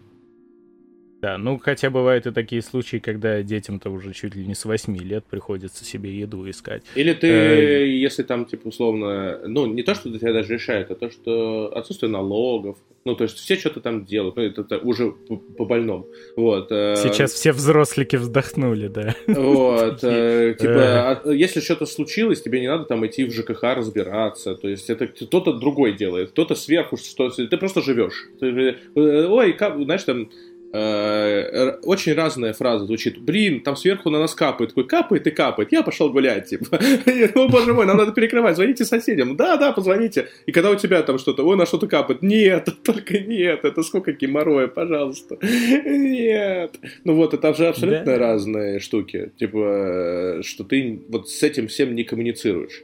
Да, 1.22 1.38
ну 1.38 1.60
хотя 1.60 1.90
бывают 1.90 2.26
и 2.28 2.32
такие 2.32 2.62
случаи, 2.62 2.98
когда 2.98 3.42
детям-то 3.42 3.90
уже 3.90 4.14
чуть 4.14 4.36
ли 4.36 4.46
не 4.46 4.56
с 4.56 4.64
8 4.64 4.98
лет 4.98 5.26
приходится 5.26 5.84
себе 5.84 6.18
еду 6.18 6.50
искать. 6.50 6.84
Или 6.96 7.14
ты, 7.14 7.28
э... 7.28 7.88
если 7.88 8.24
там, 8.24 8.46
типа, 8.46 8.70
условно, 8.70 9.40
ну, 9.46 9.66
не 9.66 9.84
то, 9.84 9.96
что 9.96 10.18
тебя 10.18 10.34
даже 10.34 10.54
решают, 10.54 10.92
а 10.92 10.96
то, 10.96 11.12
что 11.12 11.72
отсутствие 11.76 12.10
налогов, 12.10 12.78
ну, 13.04 13.16
то 13.16 13.24
есть 13.24 13.38
все 13.38 13.56
что-то 13.56 13.82
там 13.82 14.06
делают, 14.06 14.36
ну, 14.38 14.44
это, 14.44 14.62
это 14.62 14.78
уже 14.80 15.12
по 15.12 15.66
больному. 15.66 16.08
Вот. 16.38 16.72
Э... 16.72 16.96
Сейчас 16.96 17.34
все 17.34 17.52
взрослики 17.52 18.16
вздохнули, 18.16 18.88
да. 18.88 19.16
Вот. 19.28 20.04
Э, 20.04 20.56
типа, 20.58 21.22
а, 21.24 21.32
если 21.32 21.60
что-то 21.60 21.86
случилось, 21.86 22.42
тебе 22.42 22.62
не 22.62 22.68
надо 22.68 22.86
там 22.86 23.06
идти 23.06 23.26
в 23.26 23.34
ЖКХ 23.34 23.64
разбираться, 23.76 24.56
то 24.56 24.70
есть 24.70 24.90
это 24.90 25.08
кто-то 25.08 25.54
другой 25.54 25.94
делает, 25.94 26.32
кто-то 26.32 26.56
сверху, 26.56 26.98
что 26.98 27.30
ты 27.30 27.58
просто 27.58 27.82
живешь. 27.82 28.28
Ты, 28.40 28.78
ой, 28.96 29.54
как, 29.54 29.82
знаешь, 29.82 30.04
там 30.04 30.30
Э, 30.30 30.49
очень 30.72 32.14
разная 32.14 32.54
фраза 32.54 32.86
звучит. 32.86 33.20
Блин, 33.20 33.62
там 33.62 33.76
сверху 33.76 34.10
на 34.10 34.20
нас 34.20 34.36
капает. 34.36 34.70
Такой, 34.70 34.88
капает 34.88 35.26
и 35.28 35.32
капает. 35.32 35.72
Я 35.72 35.82
пошел 35.82 36.12
гулять, 36.12 36.48
типа. 36.48 36.80
О, 37.36 37.48
боже 37.48 37.74
мой, 37.74 37.86
нам 37.86 37.98
надо 37.98 38.12
перекрывать. 38.12 38.56
Звоните 38.56 38.86
соседям. 38.86 39.36
Да, 39.36 39.58
да, 39.58 39.72
позвоните. 39.72 40.28
И 40.46 40.52
когда 40.52 40.70
у 40.70 40.76
тебя 40.76 41.02
там 41.02 41.18
что-то, 41.18 41.44
ой, 41.44 41.58
на 41.58 41.66
что-то 41.66 41.88
капает. 41.88 42.22
Нет, 42.22 42.70
только 42.84 43.20
нет. 43.20 43.66
Это 43.66 43.82
сколько 43.82 44.12
геморроя, 44.12 44.68
пожалуйста. 44.68 45.38
Нет. 45.86 46.76
Ну 47.04 47.16
вот, 47.16 47.34
это 47.34 47.54
же 47.54 47.68
абсолютно 47.68 48.18
разные 48.18 48.80
штуки. 48.80 49.32
Типа, 49.40 50.40
что 50.44 50.64
ты 50.64 51.02
вот 51.10 51.30
с 51.30 51.42
этим 51.44 51.68
всем 51.68 51.96
не 51.96 52.04
коммуницируешь. 52.04 52.84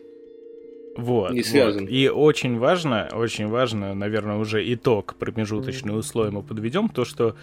Вот, 0.96 1.32
не 1.32 1.44
связан. 1.44 1.82
Вот. 1.82 1.92
И 1.92 2.10
очень 2.10 2.58
важно, 2.58 3.10
очень 3.12 3.48
важно, 3.48 3.94
наверное, 3.94 4.38
уже 4.38 4.74
итог 4.74 5.16
промежуточный 5.16 5.98
условий 5.98 6.32
мы 6.32 6.42
подведем, 6.42 6.90
то, 6.90 7.04
что 7.06 7.36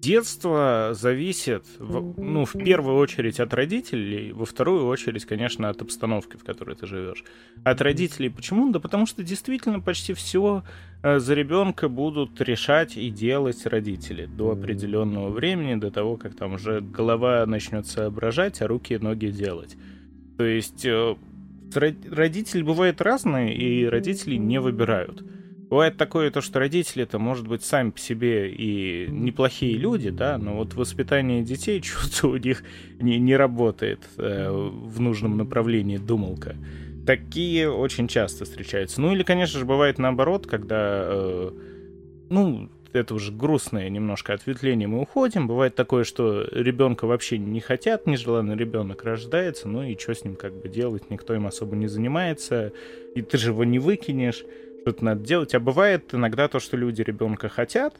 детство 0.00 0.90
зависит, 0.92 1.64
в, 1.78 2.20
ну, 2.20 2.44
в 2.44 2.52
первую 2.52 2.96
очередь 2.96 3.40
от 3.40 3.54
родителей, 3.54 4.32
во 4.32 4.44
вторую 4.44 4.86
очередь, 4.86 5.24
конечно, 5.24 5.68
от 5.68 5.82
обстановки, 5.82 6.36
в 6.36 6.44
которой 6.44 6.76
ты 6.76 6.86
живешь. 6.86 7.24
От 7.64 7.80
родителей 7.80 8.28
почему? 8.28 8.70
Да 8.70 8.80
потому 8.80 9.06
что 9.06 9.22
действительно 9.22 9.80
почти 9.80 10.12
все 10.12 10.62
э, 11.02 11.18
за 11.18 11.34
ребенка 11.34 11.88
будут 11.88 12.40
решать 12.40 12.96
и 12.96 13.10
делать 13.10 13.66
родители 13.66 14.26
до 14.26 14.52
определенного 14.52 15.30
времени, 15.30 15.74
до 15.74 15.90
того, 15.90 16.16
как 16.16 16.36
там 16.36 16.54
уже 16.54 16.80
голова 16.80 17.44
начнет 17.46 17.86
соображать, 17.86 18.60
а 18.62 18.66
руки 18.66 18.94
и 18.94 18.98
ноги 18.98 19.26
делать. 19.26 19.76
То 20.36 20.44
есть 20.44 20.84
э, 20.84 21.16
родители 21.74 22.62
бывают 22.62 23.00
разные, 23.00 23.54
и 23.54 23.86
родители 23.86 24.36
не 24.36 24.60
выбирают. 24.60 25.24
Бывает 25.68 25.96
такое 25.96 26.30
то, 26.30 26.40
что 26.40 26.60
родители 26.60 27.02
это 27.02 27.18
может 27.18 27.48
быть 27.48 27.64
сами 27.64 27.90
по 27.90 27.98
себе 27.98 28.52
и 28.52 29.08
неплохие 29.10 29.76
люди, 29.76 30.10
да, 30.10 30.38
но 30.38 30.56
вот 30.56 30.74
воспитание 30.74 31.42
детей 31.42 31.82
что-то 31.84 32.28
у 32.28 32.36
них 32.36 32.62
не, 33.00 33.18
не 33.18 33.34
работает 33.34 34.00
э, 34.16 34.48
в 34.50 35.00
нужном 35.00 35.36
направлении, 35.36 35.96
думалка. 35.96 36.54
Такие 37.04 37.70
очень 37.70 38.06
часто 38.06 38.44
встречаются. 38.44 39.00
Ну 39.00 39.12
или, 39.12 39.24
конечно 39.24 39.58
же, 39.58 39.64
бывает 39.64 39.98
наоборот, 39.98 40.46
когда, 40.46 41.02
э, 41.04 41.50
ну, 42.30 42.70
это 43.00 43.14
уже 43.14 43.32
грустное 43.32 43.88
немножко 43.88 44.34
ответвление, 44.34 44.88
мы 44.88 45.00
уходим. 45.00 45.46
Бывает 45.46 45.74
такое, 45.74 46.04
что 46.04 46.46
ребенка 46.50 47.06
вообще 47.06 47.38
не 47.38 47.60
хотят, 47.60 48.06
нежеланный 48.06 48.56
ребенок 48.56 49.04
рождается, 49.04 49.68
ну 49.68 49.82
и 49.82 49.96
что 49.98 50.14
с 50.14 50.24
ним 50.24 50.36
как 50.36 50.54
бы 50.54 50.68
делать, 50.68 51.10
никто 51.10 51.34
им 51.34 51.46
особо 51.46 51.76
не 51.76 51.86
занимается, 51.86 52.72
и 53.14 53.22
ты 53.22 53.38
же 53.38 53.50
его 53.50 53.64
не 53.64 53.78
выкинешь 53.78 54.44
что-то 54.86 55.04
надо 55.04 55.24
делать. 55.24 55.52
А 55.52 55.58
бывает 55.58 56.14
иногда 56.14 56.46
то, 56.46 56.60
что 56.60 56.76
люди 56.76 57.02
ребенка 57.02 57.48
хотят, 57.48 57.96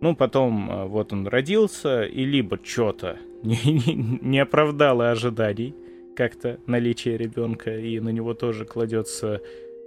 ну, 0.00 0.14
потом 0.14 0.70
а, 0.70 0.86
вот 0.86 1.12
он 1.12 1.26
родился, 1.26 2.04
и 2.04 2.24
либо 2.24 2.60
что-то 2.62 3.18
не, 3.42 3.58
не, 3.64 4.18
не 4.22 4.38
оправдало 4.38 5.10
ожиданий 5.10 5.74
как-то 6.16 6.60
наличие 6.66 7.16
ребенка, 7.16 7.76
и 7.76 7.98
на 7.98 8.10
него 8.10 8.34
тоже 8.34 8.64
кладется, 8.64 9.40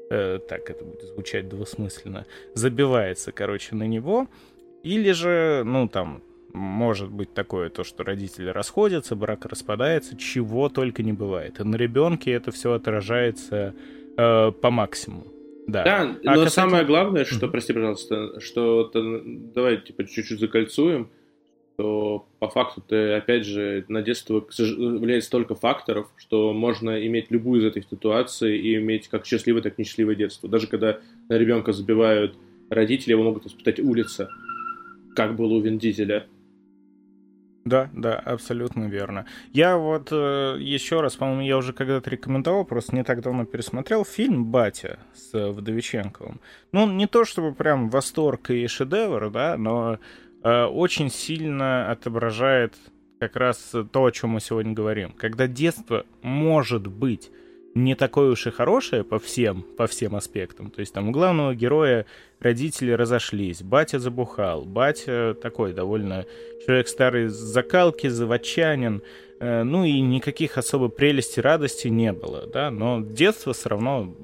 э, 0.10 0.40
так 0.48 0.70
это 0.70 0.84
будет 0.84 1.04
звучать 1.04 1.48
двусмысленно, 1.48 2.26
забивается, 2.54 3.32
короче, 3.32 3.76
на 3.76 3.88
него. 3.88 4.28
Или 4.84 5.12
же, 5.12 5.64
ну, 5.66 5.88
там, 5.88 6.24
может 6.54 7.10
быть 7.10 7.34
такое, 7.34 7.70
то, 7.70 7.84
что 7.84 8.04
родители 8.04 8.50
расходятся, 8.50 9.16
брак 9.16 9.46
распадается, 9.46 10.18
чего 10.18 10.70
только 10.70 11.04
не 11.04 11.14
бывает. 11.14 11.60
И 11.60 11.64
на 11.64 11.76
ребенке 11.76 12.32
это 12.32 12.52
все 12.52 12.74
отражается 12.74 13.74
э, 14.18 14.52
по 14.52 14.72
максимуму. 14.72 15.28
Да, 15.68 15.84
да 15.84 16.02
а 16.02 16.06
но 16.06 16.14
касательно... 16.14 16.50
самое 16.50 16.86
главное, 16.86 17.26
что, 17.26 17.48
прости, 17.48 17.72
пожалуйста, 17.72 18.40
что 18.40 18.86
то, 18.86 19.22
давай 19.24 19.78
типа 19.78 20.06
чуть-чуть 20.06 20.40
закольцуем, 20.40 21.10
то 21.78 22.28
по 22.40 22.50
факту 22.50 22.84
ты, 22.86 23.14
опять 23.14 23.46
же, 23.46 23.86
на 23.88 24.02
детство 24.02 24.46
влияет 24.58 25.24
столько 25.24 25.56
факторов, 25.56 26.10
что 26.18 26.52
можно 26.54 27.06
иметь 27.08 27.32
любую 27.32 27.62
из 27.62 27.66
этих 27.66 27.86
ситуаций 27.90 28.58
и 28.58 28.76
иметь 28.76 29.08
как 29.08 29.26
счастливое, 29.26 29.62
так 29.62 29.78
и 29.78 29.82
несчастливое 29.82 30.16
детство. 30.16 30.50
Даже 30.50 30.68
когда 30.68 31.00
на 31.30 31.38
ребенка 31.38 31.72
забивают 31.72 32.36
родители, 32.70 33.12
его 33.12 33.24
могут 33.24 33.46
воспитать 33.46 33.80
улица, 33.80 34.30
как 35.16 35.36
было 35.36 35.54
у 35.54 35.62
Вин 35.62 35.78
Дизеля. 35.78 36.28
Да, 37.64 37.90
да, 37.94 38.16
абсолютно 38.16 38.86
верно. 38.86 39.28
Я 39.54 39.78
вот 39.78 40.08
э, 40.12 40.58
еще 40.60 41.02
раз, 41.02 41.16
по-моему, 41.16 41.42
я 41.42 41.58
уже 41.58 41.74
когда-то 41.74 42.10
рекомендовал, 42.10 42.66
просто 42.66 42.96
не 42.96 43.04
так 43.04 43.22
давно 43.22 43.46
пересмотрел 43.46 44.04
фильм 44.04 44.46
«Батя» 44.46 44.98
с 45.14 45.34
э, 45.36 45.52
Вдовиченковым. 45.52 46.42
Ну, 46.72 46.92
не 46.92 47.06
то 47.06 47.24
чтобы 47.24 47.54
прям 47.54 47.90
восторг 47.90 48.50
и 48.50 48.66
шедевр, 48.66 49.30
да, 49.30 49.58
но 49.58 50.00
э, 50.44 50.64
очень 50.64 51.12
сильно 51.12 51.92
отображает 51.92 52.74
как 53.20 53.36
раз 53.36 53.76
то, 53.92 54.06
о 54.06 54.12
чем 54.12 54.32
мы 54.32 54.40
сегодня 54.40 54.74
говорим. 54.74 55.12
Когда 55.12 55.46
детство 55.46 56.08
может 56.24 56.88
быть 56.88 57.30
не 57.74 57.96
такое 57.96 58.32
уж 58.32 58.48
и 58.48 58.52
хорошее 58.52 59.04
по 59.04 59.20
всем, 59.20 59.64
по 59.78 59.88
всем 59.88 60.16
аспектам. 60.16 60.72
То 60.72 60.82
есть 60.82 60.94
там 60.94 61.10
у 61.10 61.12
главного 61.12 61.56
героя 61.56 62.06
родители 62.40 62.92
разошлись, 62.92 63.62
батя 63.62 64.00
забухал, 64.00 64.64
батя 64.66 65.36
такой 65.42 65.74
довольно 65.74 66.26
человек 66.66 66.88
старый 66.88 67.28
закалки, 67.28 68.08
заводчанин, 68.08 69.02
э, 69.40 69.64
ну 69.64 69.86
и 69.86 70.00
никаких 70.02 70.58
особо 70.58 70.90
прелести, 70.90 71.40
радости 71.40 71.88
не 71.88 72.12
было, 72.12 72.48
да, 72.48 72.72
но 72.72 73.02
детство 73.02 73.54
все 73.54 73.70
равно, 73.70 74.16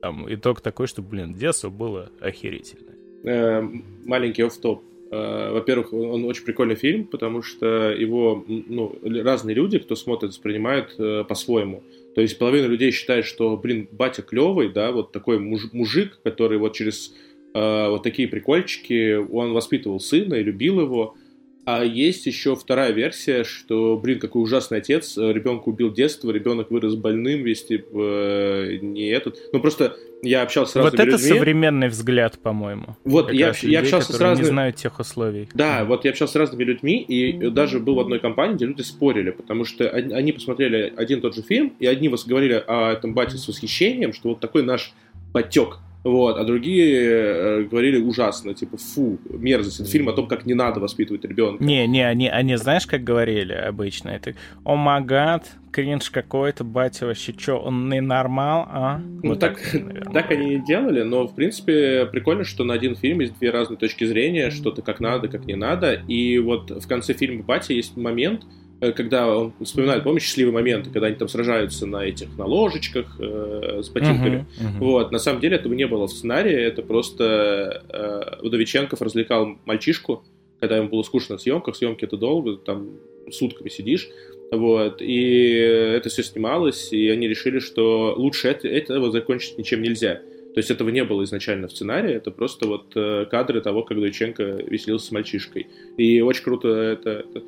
там, 0.00 0.32
итог 0.32 0.60
такой, 0.60 0.86
что, 0.86 1.02
блин, 1.02 1.34
детство 1.34 1.70
было 1.70 2.10
охерительное. 2.20 2.94
Э, 3.24 3.62
маленький 4.04 4.42
офф-топ. 4.42 4.82
Э, 5.10 5.50
во-первых, 5.52 5.92
он 5.92 6.24
очень 6.24 6.44
прикольный 6.44 6.76
фильм, 6.76 7.04
потому 7.06 7.42
что 7.42 7.90
его 7.90 8.44
ну, 8.46 8.96
разные 9.02 9.54
люди, 9.54 9.78
кто 9.78 9.96
смотрит, 9.96 10.30
воспринимают 10.30 10.96
по-своему. 11.28 11.82
То 12.14 12.20
есть 12.20 12.38
половина 12.38 12.66
людей 12.66 12.90
считает, 12.90 13.24
что, 13.24 13.56
блин, 13.56 13.88
батя 13.90 14.22
клевый, 14.22 14.68
да, 14.70 14.92
вот 14.92 15.12
такой 15.12 15.38
муж, 15.38 15.72
мужик, 15.72 16.18
который 16.22 16.58
вот 16.58 16.74
через 16.74 17.14
э, 17.54 17.88
вот 17.88 18.02
такие 18.02 18.28
прикольчики, 18.28 19.14
он 19.14 19.52
воспитывал 19.52 19.98
сына 20.00 20.34
и 20.34 20.42
любил 20.42 20.80
его. 20.80 21.16
А 21.64 21.84
есть 21.84 22.26
еще 22.26 22.56
вторая 22.56 22.92
версия, 22.92 23.44
что, 23.44 23.96
блин, 23.96 24.18
какой 24.18 24.42
ужасный 24.42 24.78
отец, 24.78 25.16
ребенка 25.16 25.68
убил 25.68 25.92
детство, 25.92 26.30
ребенок 26.30 26.70
вырос 26.70 26.96
больным, 26.96 27.44
весь 27.44 27.64
типа 27.64 27.88
э, 27.94 28.78
не 28.82 29.08
этот. 29.08 29.38
Ну 29.52 29.60
просто 29.60 29.96
я 30.22 30.42
общался 30.42 30.72
с 30.72 30.76
разными 30.76 30.96
людьми. 30.96 31.12
Вот 31.12 31.20
это 31.20 31.34
современный 31.36 31.88
взгляд, 31.88 32.38
по-моему. 32.38 32.96
Вот, 33.04 33.32
я, 33.32 33.48
людей, 33.48 33.70
я 33.70 33.80
общался 33.80 34.12
с 34.12 34.20
разными... 34.20 34.46
не 34.46 34.50
знают 34.50 34.76
тех 34.76 34.98
условий. 34.98 35.48
Да, 35.54 35.84
вот 35.84 36.04
я 36.04 36.10
общался 36.10 36.34
с 36.34 36.36
разными 36.36 36.64
людьми, 36.64 37.00
и 37.00 37.32
даже 37.50 37.80
был 37.80 37.96
в 37.96 38.00
одной 38.00 38.20
компании, 38.20 38.54
где 38.54 38.66
люди 38.66 38.82
спорили, 38.82 39.30
потому 39.30 39.64
что 39.64 39.88
они 39.88 40.32
посмотрели 40.32 40.92
один 40.96 41.18
и 41.18 41.22
тот 41.22 41.34
же 41.34 41.42
фильм, 41.42 41.74
и 41.78 41.86
одни 41.86 42.08
говорили 42.08 42.62
о 42.66 42.92
этом 42.92 43.14
бате 43.14 43.36
с 43.36 43.48
восхищением, 43.48 44.12
что 44.12 44.30
вот 44.30 44.40
такой 44.40 44.62
наш 44.62 44.92
батек, 45.32 45.78
вот, 46.04 46.36
а 46.36 46.44
другие 46.44 47.00
э, 47.00 47.62
говорили 47.62 48.00
ужасно, 48.00 48.54
типа, 48.54 48.76
фу, 48.76 49.18
мерзость. 49.30 49.80
Это 49.80 49.88
фильм 49.88 50.08
о 50.08 50.12
том, 50.12 50.26
как 50.26 50.46
не 50.46 50.54
надо 50.54 50.80
воспитывать 50.80 51.24
ребенка. 51.24 51.62
Не, 51.62 51.86
не, 51.86 52.02
они, 52.02 52.28
они 52.28 52.56
знаешь, 52.56 52.86
как 52.86 53.04
говорили 53.04 53.52
обычно? 53.52 54.08
Это, 54.08 54.34
о 54.64 54.74
магад, 54.74 55.50
кринж 55.70 56.10
какой-то, 56.10 56.64
батя 56.64 57.06
вообще, 57.06 57.32
что, 57.36 57.58
он 57.58 57.88
не 57.88 58.00
нормал, 58.00 58.66
а? 58.68 58.98
Ну, 58.98 59.30
вот 59.30 59.40
так, 59.40 59.60
так, 59.60 60.12
так 60.12 60.30
они 60.32 60.54
и 60.54 60.58
делали, 60.58 61.02
но, 61.02 61.28
в 61.28 61.34
принципе, 61.34 62.06
прикольно, 62.06 62.44
что 62.44 62.64
на 62.64 62.74
один 62.74 62.96
фильм 62.96 63.20
есть 63.20 63.38
две 63.38 63.50
разные 63.50 63.78
точки 63.78 64.04
зрения, 64.04 64.50
что-то 64.50 64.82
как 64.82 64.98
надо, 64.98 65.28
как 65.28 65.46
не 65.46 65.54
надо, 65.54 65.94
и 65.94 66.38
вот 66.38 66.70
в 66.70 66.88
конце 66.88 67.14
фильма 67.14 67.44
«Батя» 67.44 67.74
есть 67.74 67.96
момент, 67.96 68.44
когда 68.90 69.36
он 69.36 69.52
вспоминает, 69.62 70.02
помнишь, 70.02 70.24
счастливые 70.24 70.52
моменты, 70.52 70.90
когда 70.90 71.06
они 71.06 71.16
там 71.16 71.28
сражаются 71.28 71.86
на 71.86 72.04
этих, 72.04 72.36
на 72.36 72.46
ложечках 72.46 73.16
э, 73.20 73.80
с 73.82 73.88
ботинками. 73.88 74.46
Uh-huh, 74.58 74.64
uh-huh. 74.64 74.78
Вот, 74.80 75.12
на 75.12 75.18
самом 75.18 75.40
деле 75.40 75.56
этого 75.56 75.72
не 75.74 75.86
было 75.86 76.08
в 76.08 76.10
сценарии, 76.10 76.52
это 76.52 76.82
просто 76.82 77.84
э, 77.88 78.44
Удовиченков 78.44 79.00
развлекал 79.00 79.56
мальчишку, 79.64 80.24
когда 80.58 80.76
ему 80.78 80.88
было 80.88 81.02
скучно 81.02 81.36
на 81.36 81.38
съемках, 81.38 81.76
съемки 81.76 82.04
это 82.04 82.16
долго, 82.16 82.56
там 82.56 82.90
сутками 83.30 83.68
сидишь, 83.68 84.08
вот, 84.50 85.00
и 85.00 85.54
это 85.96 86.08
все 86.08 86.22
снималось, 86.22 86.92
и 86.92 87.08
они 87.08 87.28
решили, 87.28 87.60
что 87.60 88.14
лучше 88.16 88.48
это, 88.48 88.68
этого 88.68 89.12
закончить 89.12 89.56
ничем 89.58 89.80
нельзя. 89.80 90.20
То 90.54 90.58
есть 90.58 90.70
этого 90.70 90.90
не 90.90 91.02
было 91.04 91.24
изначально 91.24 91.68
в 91.68 91.72
сценарии, 91.72 92.12
это 92.12 92.30
просто 92.30 92.68
вот 92.68 92.92
э, 92.94 93.24
кадры 93.30 93.62
того, 93.62 93.84
как 93.84 93.98
Дойченко 93.98 94.42
веселился 94.66 95.06
с 95.06 95.10
мальчишкой. 95.10 95.68
И 95.96 96.20
очень 96.20 96.44
круто 96.44 96.68
это, 96.68 97.10
это 97.10 97.42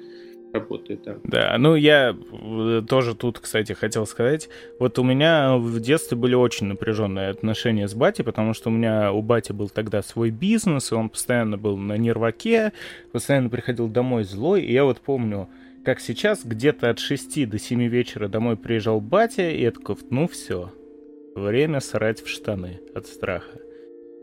работает, 0.54 1.02
да. 1.02 1.16
Да, 1.24 1.56
ну 1.58 1.74
я 1.74 2.16
э, 2.32 2.82
тоже 2.88 3.14
тут, 3.14 3.40
кстати, 3.40 3.72
хотел 3.72 4.06
сказать, 4.06 4.48
вот 4.78 4.98
у 4.98 5.02
меня 5.02 5.56
в 5.56 5.80
детстве 5.80 6.16
были 6.16 6.34
очень 6.34 6.66
напряженные 6.68 7.28
отношения 7.28 7.88
с 7.88 7.94
батей, 7.94 8.24
потому 8.24 8.54
что 8.54 8.70
у 8.70 8.72
меня 8.72 9.12
у 9.12 9.20
бати 9.20 9.52
был 9.52 9.68
тогда 9.68 10.02
свой 10.02 10.30
бизнес, 10.30 10.92
и 10.92 10.94
он 10.94 11.10
постоянно 11.10 11.58
был 11.58 11.76
на 11.76 11.96
нерваке, 11.98 12.72
постоянно 13.12 13.50
приходил 13.50 13.88
домой 13.88 14.24
злой, 14.24 14.62
и 14.62 14.72
я 14.72 14.84
вот 14.84 15.00
помню, 15.00 15.48
как 15.84 16.00
сейчас, 16.00 16.44
где-то 16.44 16.88
от 16.88 16.98
6 16.98 17.48
до 17.48 17.58
7 17.58 17.82
вечера 17.88 18.28
домой 18.28 18.56
приезжал 18.56 19.00
батя, 19.00 19.50
и 19.50 19.60
я 19.60 19.70
такой, 19.70 19.96
ну 20.08 20.26
все, 20.28 20.72
время 21.34 21.80
срать 21.80 22.22
в 22.22 22.28
штаны 22.28 22.80
от 22.94 23.06
страха. 23.06 23.58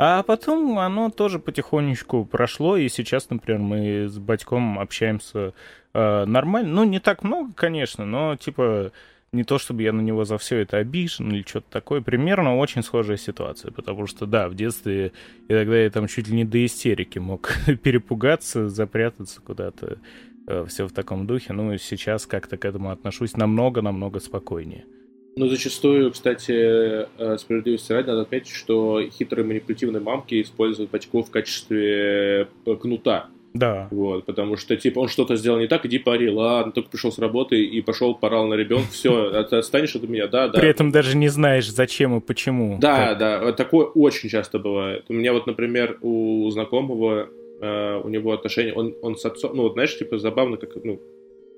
А 0.03 0.23
потом 0.23 0.79
оно 0.79 1.11
тоже 1.11 1.37
потихонечку 1.37 2.25
прошло, 2.25 2.75
и 2.75 2.89
сейчас, 2.89 3.29
например, 3.29 3.61
мы 3.61 4.07
с 4.07 4.17
батьком 4.17 4.79
общаемся 4.79 5.53
э, 5.93 6.25
нормально. 6.25 6.73
Ну, 6.73 6.83
не 6.85 6.99
так 6.99 7.21
много, 7.23 7.53
конечно, 7.53 8.03
но 8.03 8.35
типа 8.35 8.91
не 9.31 9.43
то 9.43 9.59
чтобы 9.59 9.83
я 9.83 9.93
на 9.93 10.01
него 10.01 10.25
за 10.25 10.39
все 10.39 10.57
это 10.57 10.77
обижен 10.77 11.31
или 11.31 11.43
что-то 11.47 11.67
такое, 11.69 12.01
примерно 12.01 12.57
очень 12.57 12.81
схожая 12.81 13.17
ситуация, 13.17 13.71
потому 13.71 14.07
что, 14.07 14.25
да, 14.25 14.49
в 14.49 14.55
детстве 14.55 15.11
иногда 15.47 15.77
я 15.77 15.91
там 15.91 16.07
чуть 16.07 16.29
ли 16.29 16.35
не 16.35 16.45
до 16.45 16.65
истерики 16.65 17.19
мог 17.19 17.53
перепугаться, 17.83 18.69
запрятаться 18.69 19.39
куда-то, 19.39 19.99
э, 20.47 20.65
все 20.67 20.87
в 20.87 20.91
таком 20.93 21.27
духе, 21.27 21.53
ну, 21.53 21.77
сейчас 21.77 22.25
как-то 22.25 22.57
к 22.57 22.65
этому 22.65 22.89
отношусь 22.89 23.37
намного-намного 23.37 24.19
спокойнее. 24.19 24.83
Ну, 25.35 25.47
зачастую, 25.47 26.11
кстати, 26.11 26.51
э, 26.51 27.37
справедливости 27.37 27.91
ради, 27.93 28.07
надо 28.07 28.21
отметить, 28.21 28.53
что 28.53 29.01
хитрые 29.09 29.45
манипулятивные 29.45 30.01
мамки 30.01 30.41
используют 30.41 30.91
батьков 30.91 31.29
в 31.29 31.31
качестве 31.31 32.47
э, 32.65 32.75
кнута. 32.75 33.29
Да. 33.53 33.87
Вот, 33.91 34.25
потому 34.25 34.55
что, 34.55 34.77
типа, 34.77 34.99
он 34.99 35.07
что-то 35.07 35.35
сделал 35.35 35.59
не 35.59 35.67
так, 35.67 35.85
иди 35.85 35.99
пари, 35.99 36.29
ладно, 36.29 36.71
только 36.71 36.89
пришел 36.89 37.11
с 37.11 37.19
работы 37.19 37.63
и 37.63 37.81
пошел, 37.81 38.15
порал 38.15 38.47
на 38.47 38.53
ребенка, 38.55 38.87
все, 38.91 39.43
ты 39.49 39.57
отстанешь 39.57 39.95
от 39.95 40.03
меня, 40.03 40.27
да, 40.27 40.47
да. 40.47 40.59
При 40.59 40.69
этом 40.69 40.91
даже 40.91 41.17
не 41.17 41.27
знаешь, 41.27 41.69
зачем 41.69 42.17
и 42.17 42.21
почему. 42.21 42.77
Да, 42.79 43.09
как. 43.09 43.17
да, 43.17 43.53
такое 43.53 43.85
очень 43.85 44.29
часто 44.29 44.59
бывает. 44.59 45.05
У 45.09 45.13
меня 45.13 45.33
вот, 45.33 45.47
например, 45.47 45.97
у 46.01 46.49
знакомого, 46.51 47.29
э, 47.61 48.01
у 48.03 48.09
него 48.09 48.33
отношения, 48.33 48.73
он, 48.73 48.95
он 49.01 49.17
с 49.17 49.25
отцом, 49.25 49.55
ну, 49.55 49.63
вот, 49.63 49.73
знаешь, 49.73 49.97
типа, 49.97 50.17
забавно, 50.17 50.57
как, 50.57 50.75
ну, 50.83 51.01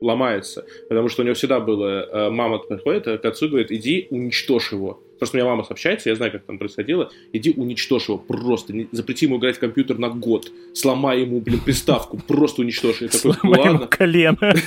ломается, 0.01 0.65
потому 0.89 1.10
что 1.10 1.21
у 1.21 1.25
него 1.25 1.36
всегда 1.36 1.60
было, 1.60 2.06
э, 2.06 2.29
мама 2.29 2.60
приходит 2.60 3.06
к 3.06 3.25
отцу 3.25 3.45
и 3.45 3.49
говорит, 3.49 3.71
иди 3.71 4.08
уничтожь 4.10 4.71
его. 4.71 5.01
Просто 5.17 5.38
у 5.38 5.39
меня 5.39 5.49
мама 5.49 5.63
сообщается, 5.63 6.10
я 6.10 6.15
знаю, 6.15 6.34
как 6.34 6.43
там 6.43 6.58
происходило, 6.58 7.10
иди 7.32 7.53
уничтожь 7.56 8.10
его 8.10 8.17
просто, 8.17 8.73
запрети 8.91 9.25
ему 9.25 9.38
играть 9.38 9.56
в 9.56 9.60
компьютер 9.60 9.97
на 9.97 10.10
год, 10.10 10.51
сломай 10.73 11.21
ему, 11.21 11.39
блин, 11.39 11.62
приставку, 11.63 12.19
просто 12.27 12.62
уничтожь. 12.62 13.01
Я 13.01 13.08
такой, 13.08 13.34
сломай 13.34 13.69
ему 13.69 13.88
колено. 13.89 14.53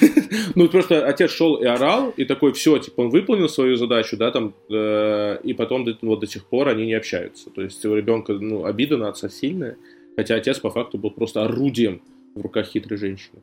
Ну, 0.54 0.68
просто 0.68 1.06
отец 1.06 1.32
шел 1.32 1.56
и 1.56 1.66
орал, 1.66 2.14
и 2.16 2.24
такой, 2.24 2.52
все, 2.52 2.78
типа, 2.78 3.02
он 3.02 3.10
выполнил 3.10 3.48
свою 3.48 3.76
задачу, 3.76 4.16
да, 4.16 4.30
там, 4.30 4.54
э, 4.70 5.38
и 5.42 5.52
потом 5.52 5.86
вот 6.00 6.20
до 6.20 6.26
сих 6.26 6.46
пор 6.46 6.68
они 6.68 6.86
не 6.86 6.94
общаются. 6.94 7.50
То 7.50 7.62
есть 7.62 7.84
у 7.84 7.94
ребенка, 7.94 8.32
ну, 8.32 8.64
обида 8.64 8.96
на 8.96 9.08
отца 9.08 9.28
сильная, 9.28 9.76
хотя 10.16 10.36
отец 10.36 10.58
по 10.58 10.70
факту 10.70 10.96
был 10.96 11.10
просто 11.10 11.44
орудием 11.44 12.00
в 12.34 12.40
руках 12.40 12.66
хитрой 12.66 12.98
женщины. 12.98 13.42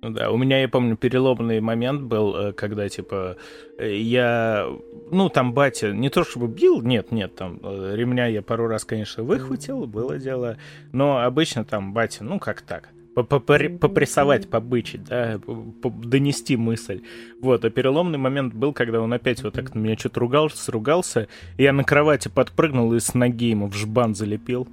Ну 0.00 0.10
да, 0.10 0.30
у 0.30 0.36
меня, 0.36 0.60
я 0.60 0.68
помню, 0.68 0.96
переломный 0.96 1.60
момент 1.60 2.02
был, 2.02 2.34
э, 2.36 2.52
когда, 2.52 2.88
типа, 2.88 3.36
э, 3.78 3.96
я, 3.96 4.68
ну, 5.10 5.28
там 5.28 5.52
батя 5.52 5.90
не 5.92 6.08
то 6.08 6.22
чтобы 6.22 6.46
бил, 6.46 6.82
нет, 6.82 7.10
нет, 7.10 7.34
там 7.34 7.58
э, 7.64 7.94
ремня 7.96 8.26
я 8.26 8.40
пару 8.40 8.68
раз, 8.68 8.84
конечно, 8.84 9.24
выхватил, 9.24 9.86
было 9.86 10.18
дело, 10.18 10.56
но 10.92 11.18
обычно 11.24 11.64
там 11.64 11.92
батя, 11.92 12.22
ну, 12.22 12.38
как 12.38 12.60
так, 12.60 12.90
попрессовать, 13.24 14.48
побычить, 14.48 15.02
да, 15.04 15.40
донести 15.82 16.56
мысль. 16.56 17.02
Вот, 17.40 17.64
а 17.64 17.70
переломный 17.70 18.18
момент 18.18 18.54
был, 18.54 18.72
когда 18.72 19.00
он 19.00 19.12
опять 19.12 19.42
вот 19.42 19.54
так 19.54 19.74
на 19.74 19.80
меня 19.80 19.96
что-то 19.98 20.20
ругался, 20.20 20.70
ругался, 20.70 21.26
и 21.56 21.64
я 21.64 21.72
на 21.72 21.82
кровати 21.82 22.28
подпрыгнул 22.28 22.92
и 22.94 23.00
с 23.00 23.14
ноги 23.14 23.50
ему 23.50 23.66
в 23.66 23.74
жбан 23.74 24.14
залепил. 24.14 24.68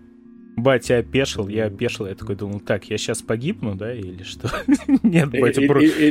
Батя 0.58 1.00
опешил, 1.00 1.48
я 1.48 1.65
опешил, 1.65 2.08
я 2.08 2.15
такой 2.15 2.36
думал, 2.36 2.60
так, 2.62 2.86
я 2.86 2.98
сейчас 2.98 3.22
погибну, 3.22 3.76
да, 3.76 3.94
или 3.94 4.24
что? 4.24 4.50
Нет, 5.04 5.30
батя 5.32 5.62
просто... 5.68 6.02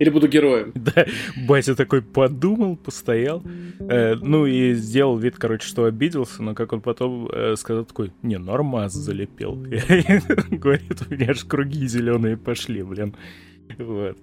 Или 0.00 0.08
буду 0.08 0.28
героем. 0.28 0.72
Да, 0.80 1.04
батя 1.46 1.74
такой 1.74 2.00
подумал, 2.00 2.76
постоял, 2.76 3.42
э, 3.80 4.14
ну 4.14 4.46
и 4.46 4.72
сделал 4.72 5.18
вид, 5.18 5.36
короче, 5.36 5.66
что 5.66 5.84
обиделся, 5.84 6.42
но 6.42 6.54
как 6.54 6.72
он 6.72 6.80
потом 6.80 7.28
э, 7.30 7.54
сказал 7.56 7.84
такой, 7.84 8.12
не, 8.22 8.38
нормаз 8.38 8.94
залепил. 8.94 9.54
Говорит, 10.50 11.02
у 11.08 11.12
меня 11.12 11.30
аж 11.30 11.44
круги 11.44 11.86
зеленые 11.86 12.36
пошли, 12.36 12.82
блин. 12.82 13.14
Вот. 13.78 14.16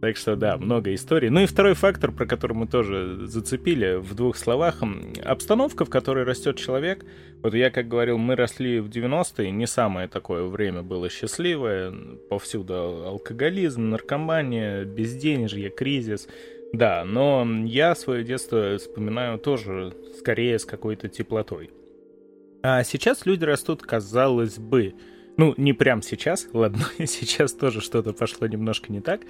Так 0.00 0.16
что 0.16 0.36
да, 0.36 0.56
много 0.56 0.94
историй. 0.94 1.28
Ну 1.28 1.40
и 1.40 1.46
второй 1.46 1.74
фактор, 1.74 2.12
про 2.12 2.26
который 2.26 2.54
мы 2.54 2.66
тоже 2.66 3.26
зацепили 3.26 3.96
в 3.96 4.14
двух 4.14 4.36
словах. 4.36 4.82
Обстановка, 5.24 5.84
в 5.84 5.90
которой 5.90 6.24
растет 6.24 6.56
человек. 6.56 7.04
Вот 7.42 7.54
я, 7.54 7.70
как 7.70 7.88
говорил, 7.88 8.18
мы 8.18 8.34
росли 8.34 8.80
в 8.80 8.88
90-е, 8.88 9.50
не 9.50 9.66
самое 9.66 10.08
такое 10.08 10.44
время 10.44 10.82
было 10.82 11.08
счастливое. 11.08 11.92
Повсюду 12.28 12.74
алкоголизм, 13.06 13.90
наркомания, 13.90 14.84
безденежье, 14.84 15.70
кризис. 15.70 16.28
Да, 16.72 17.04
но 17.04 17.46
я 17.64 17.94
свое 17.94 18.24
детство 18.24 18.76
вспоминаю 18.78 19.38
тоже 19.38 19.94
скорее 20.18 20.58
с 20.58 20.64
какой-то 20.64 21.08
теплотой. 21.08 21.70
А 22.62 22.82
сейчас 22.82 23.26
люди 23.26 23.44
растут, 23.44 23.82
казалось 23.82 24.58
бы, 24.58 24.94
ну, 25.36 25.54
не 25.56 25.72
прям 25.72 26.02
сейчас, 26.02 26.48
ладно, 26.52 26.84
сейчас 27.06 27.52
тоже 27.52 27.80
что-то 27.80 28.12
пошло 28.12 28.46
немножко 28.46 28.92
не 28.92 29.00
так, 29.00 29.22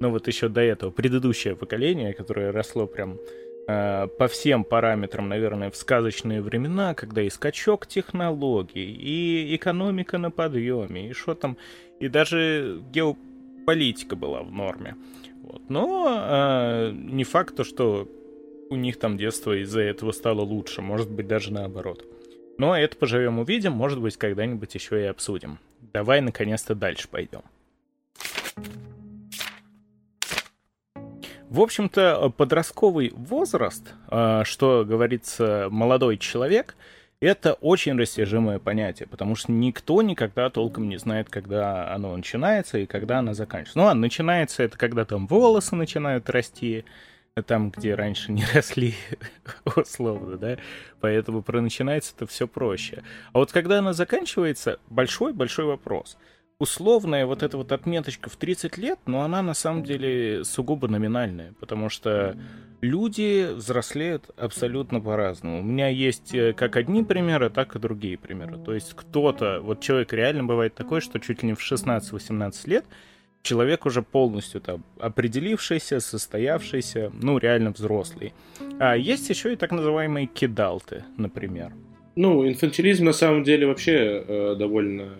но 0.00 0.10
вот 0.10 0.28
еще 0.28 0.48
до 0.48 0.60
этого 0.60 0.90
предыдущее 0.90 1.56
поколение, 1.56 2.14
которое 2.14 2.52
росло 2.52 2.86
прям 2.86 3.18
э, 3.66 4.06
по 4.06 4.28
всем 4.28 4.64
параметрам, 4.64 5.28
наверное, 5.28 5.70
в 5.70 5.76
сказочные 5.76 6.40
времена, 6.40 6.94
когда 6.94 7.22
и 7.22 7.30
скачок 7.30 7.86
технологий, 7.86 8.92
и 8.92 9.56
экономика 9.56 10.18
на 10.18 10.30
подъеме, 10.30 11.10
и 11.10 11.12
что 11.12 11.34
там, 11.34 11.56
и 11.98 12.08
даже 12.08 12.80
геополитика 12.92 14.14
была 14.14 14.42
в 14.42 14.52
норме. 14.52 14.96
Вот. 15.42 15.62
Но 15.68 16.06
э, 16.08 16.92
не 16.92 17.24
факт, 17.24 17.56
то, 17.56 17.64
что 17.64 18.08
у 18.70 18.76
них 18.76 18.98
там 18.98 19.16
детство 19.16 19.60
из-за 19.62 19.80
этого 19.80 20.12
стало 20.12 20.42
лучше, 20.42 20.82
может 20.82 21.10
быть, 21.10 21.26
даже 21.26 21.52
наоборот. 21.52 22.04
Но 22.58 22.76
это 22.76 22.96
поживем 22.96 23.38
увидим, 23.38 23.72
может 23.72 24.00
быть, 24.00 24.16
когда-нибудь 24.16 24.74
еще 24.74 25.00
и 25.00 25.06
обсудим. 25.06 25.60
Давай, 25.92 26.20
наконец-то, 26.20 26.74
дальше 26.74 27.08
пойдем. 27.08 27.42
В 31.48 31.62
общем-то, 31.62 32.30
подростковый 32.36 33.12
возраст, 33.14 33.94
а, 34.08 34.44
что 34.44 34.84
говорится, 34.84 35.68
молодой 35.70 36.18
человек, 36.18 36.76
это 37.20 37.54
очень 37.54 37.96
растяжимое 37.98 38.58
понятие, 38.58 39.08
потому 39.08 39.34
что 39.34 39.50
никто 39.50 40.02
никогда 40.02 40.50
толком 40.50 40.88
не 40.88 40.98
знает, 40.98 41.30
когда 41.30 41.92
оно 41.94 42.14
начинается 42.14 42.78
и 42.78 42.86
когда 42.86 43.20
оно 43.20 43.32
заканчивается. 43.34 43.78
Ну, 43.78 43.86
а 43.86 43.94
начинается 43.94 44.62
это, 44.62 44.76
когда 44.76 45.04
там 45.04 45.26
волосы 45.26 45.74
начинают 45.74 46.28
расти, 46.28 46.84
там, 47.42 47.70
где 47.70 47.94
раньше 47.94 48.32
не 48.32 48.44
росли, 48.54 48.94
условно, 49.76 50.36
да, 50.36 50.56
поэтому 51.00 51.42
про 51.42 51.60
начинается 51.60 52.14
это 52.16 52.26
все 52.26 52.46
проще. 52.46 53.02
А 53.32 53.38
вот 53.38 53.52
когда 53.52 53.78
она 53.78 53.92
заканчивается, 53.92 54.78
большой-большой 54.88 55.66
вопрос. 55.66 56.16
Условная 56.58 57.24
вот 57.24 57.44
эта 57.44 57.56
вот 57.56 57.70
отметочка 57.70 58.28
в 58.28 58.36
30 58.36 58.78
лет, 58.78 58.98
но 59.06 59.22
она 59.22 59.42
на 59.42 59.54
самом 59.54 59.84
деле 59.84 60.44
сугубо 60.44 60.88
номинальная, 60.88 61.54
потому 61.60 61.88
что 61.88 62.36
люди 62.80 63.52
взрослеют 63.54 64.30
абсолютно 64.36 65.00
по-разному. 65.00 65.60
У 65.60 65.62
меня 65.62 65.88
есть 65.88 66.34
э, 66.34 66.52
как 66.52 66.76
одни 66.76 67.04
примеры, 67.04 67.50
так 67.50 67.76
и 67.76 67.78
другие 67.78 68.18
примеры. 68.18 68.58
То 68.58 68.74
есть 68.74 68.94
кто-то, 68.94 69.60
вот 69.60 69.80
человек 69.80 70.12
реально 70.12 70.44
бывает 70.44 70.74
такой, 70.74 71.00
что 71.00 71.18
чуть 71.20 71.42
ли 71.42 71.48
не 71.48 71.54
в 71.54 71.60
16-18 71.60 72.68
лет 72.68 72.84
человек 73.42 73.86
уже 73.86 74.02
полностью 74.02 74.60
там 74.60 74.84
определившийся, 74.98 76.00
состоявшийся, 76.00 77.12
ну, 77.22 77.38
реально 77.38 77.70
взрослый. 77.70 78.34
А 78.78 78.96
есть 78.96 79.28
еще 79.30 79.52
и 79.52 79.56
так 79.56 79.72
называемые 79.72 80.26
кидалты, 80.26 81.04
например. 81.16 81.72
Ну, 82.16 82.46
инфантилизм 82.48 83.04
на 83.04 83.12
самом 83.12 83.44
деле 83.44 83.66
вообще 83.66 84.24
э, 84.26 84.56
довольно 84.58 85.10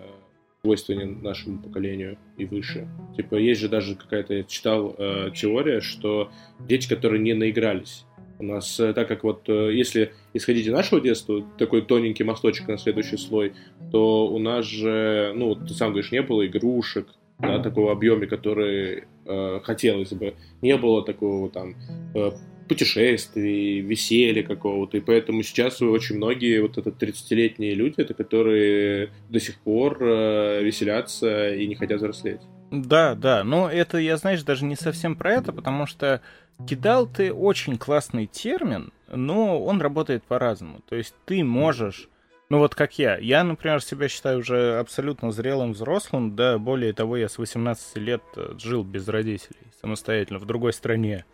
свойственен 0.63 1.23
нашему 1.23 1.63
поколению 1.63 2.19
и 2.37 2.45
выше. 2.45 2.89
Типа, 3.17 3.37
есть 3.37 3.61
же 3.61 3.69
даже 3.69 3.95
какая-то, 3.95 4.35
я 4.35 4.43
читал 4.43 4.95
э, 4.99 5.31
теория, 5.35 5.81
что 5.81 6.31
дети, 6.59 6.89
которые 6.89 7.23
не 7.23 7.35
наигрались, 7.35 8.05
у 8.39 8.45
нас, 8.45 8.79
э, 8.81 8.93
так 8.93 9.09
как 9.09 9.25
вот, 9.25 9.49
э, 9.49 9.73
если 9.75 10.13
исходить 10.33 10.67
из 10.67 10.73
нашего 10.73 11.01
детства, 11.01 11.45
такой 11.59 11.83
тоненький 11.83 12.25
мосточек 12.25 12.69
на 12.69 12.79
следующий 12.79 13.17
слой, 13.17 13.53
то 13.91 14.29
у 14.29 14.39
нас 14.39 14.65
же, 14.65 15.33
ну, 15.35 15.55
ты 15.55 15.75
сам 15.75 15.91
говоришь, 15.91 16.13
не 16.13 16.23
было 16.23 16.47
игрушек, 16.47 17.09
да, 17.39 17.63
такого 17.63 17.93
объеме, 17.93 18.27
который 18.27 19.05
э, 19.25 19.61
хотелось 19.63 20.13
бы. 20.13 20.35
Не 20.61 20.77
было 20.77 21.05
такого 21.05 21.49
там 21.51 21.75
э, 22.15 22.33
путешествий, 22.69 23.81
веселья 23.81 24.43
какого-то. 24.43 24.97
И 24.97 25.01
поэтому 25.01 25.43
сейчас 25.43 25.81
очень 25.81 26.17
многие 26.17 26.61
вот 26.61 26.79
это 26.79 26.91
30-летние 26.91 27.75
люди, 27.75 27.95
это 27.99 28.15
которые 28.15 29.11
до 29.29 29.41
сих 29.41 29.59
пор 29.61 29.99
э, 30.03 30.63
веселятся 30.63 31.55
и 31.55 31.67
не 31.67 31.75
хотят 31.75 31.99
взрослеть. 31.99 32.41
Да, 32.71 33.15
да, 33.15 33.45
но 33.45 33.71
это, 33.71 33.99
я, 33.99 34.17
знаешь, 34.19 34.43
даже 34.43 34.65
не 34.65 34.77
совсем 34.77 35.17
про 35.17 35.33
это, 35.33 35.53
потому 35.53 35.87
что 35.87 36.21
кидал 36.69 37.07
ты 37.07 37.33
очень 37.33 37.79
классный 37.79 38.27
термин, 38.27 38.93
но 39.11 39.63
он 39.65 39.81
работает 39.81 40.23
по-разному. 40.25 40.81
То 40.89 40.97
есть 40.97 41.15
ты 41.25 41.43
можешь 41.45 42.09
ну 42.51 42.59
вот 42.59 42.75
как 42.75 42.99
я. 42.99 43.19
Я, 43.19 43.45
например, 43.45 43.83
себя 43.83 44.09
считаю 44.09 44.39
уже 44.39 44.79
абсолютно 44.79 45.31
зрелым 45.33 45.73
взрослым. 45.73 46.35
Да, 46.35 46.59
более 46.59 46.93
того, 46.93 47.17
я 47.17 47.29
с 47.29 47.39
18 47.39 47.97
лет 47.97 48.23
э, 48.37 48.55
жил 48.59 48.85
без 48.85 49.07
родителей, 49.09 49.61
самостоятельно, 49.81 50.39
в 50.39 50.47
другой 50.47 50.73
стране. 50.73 51.25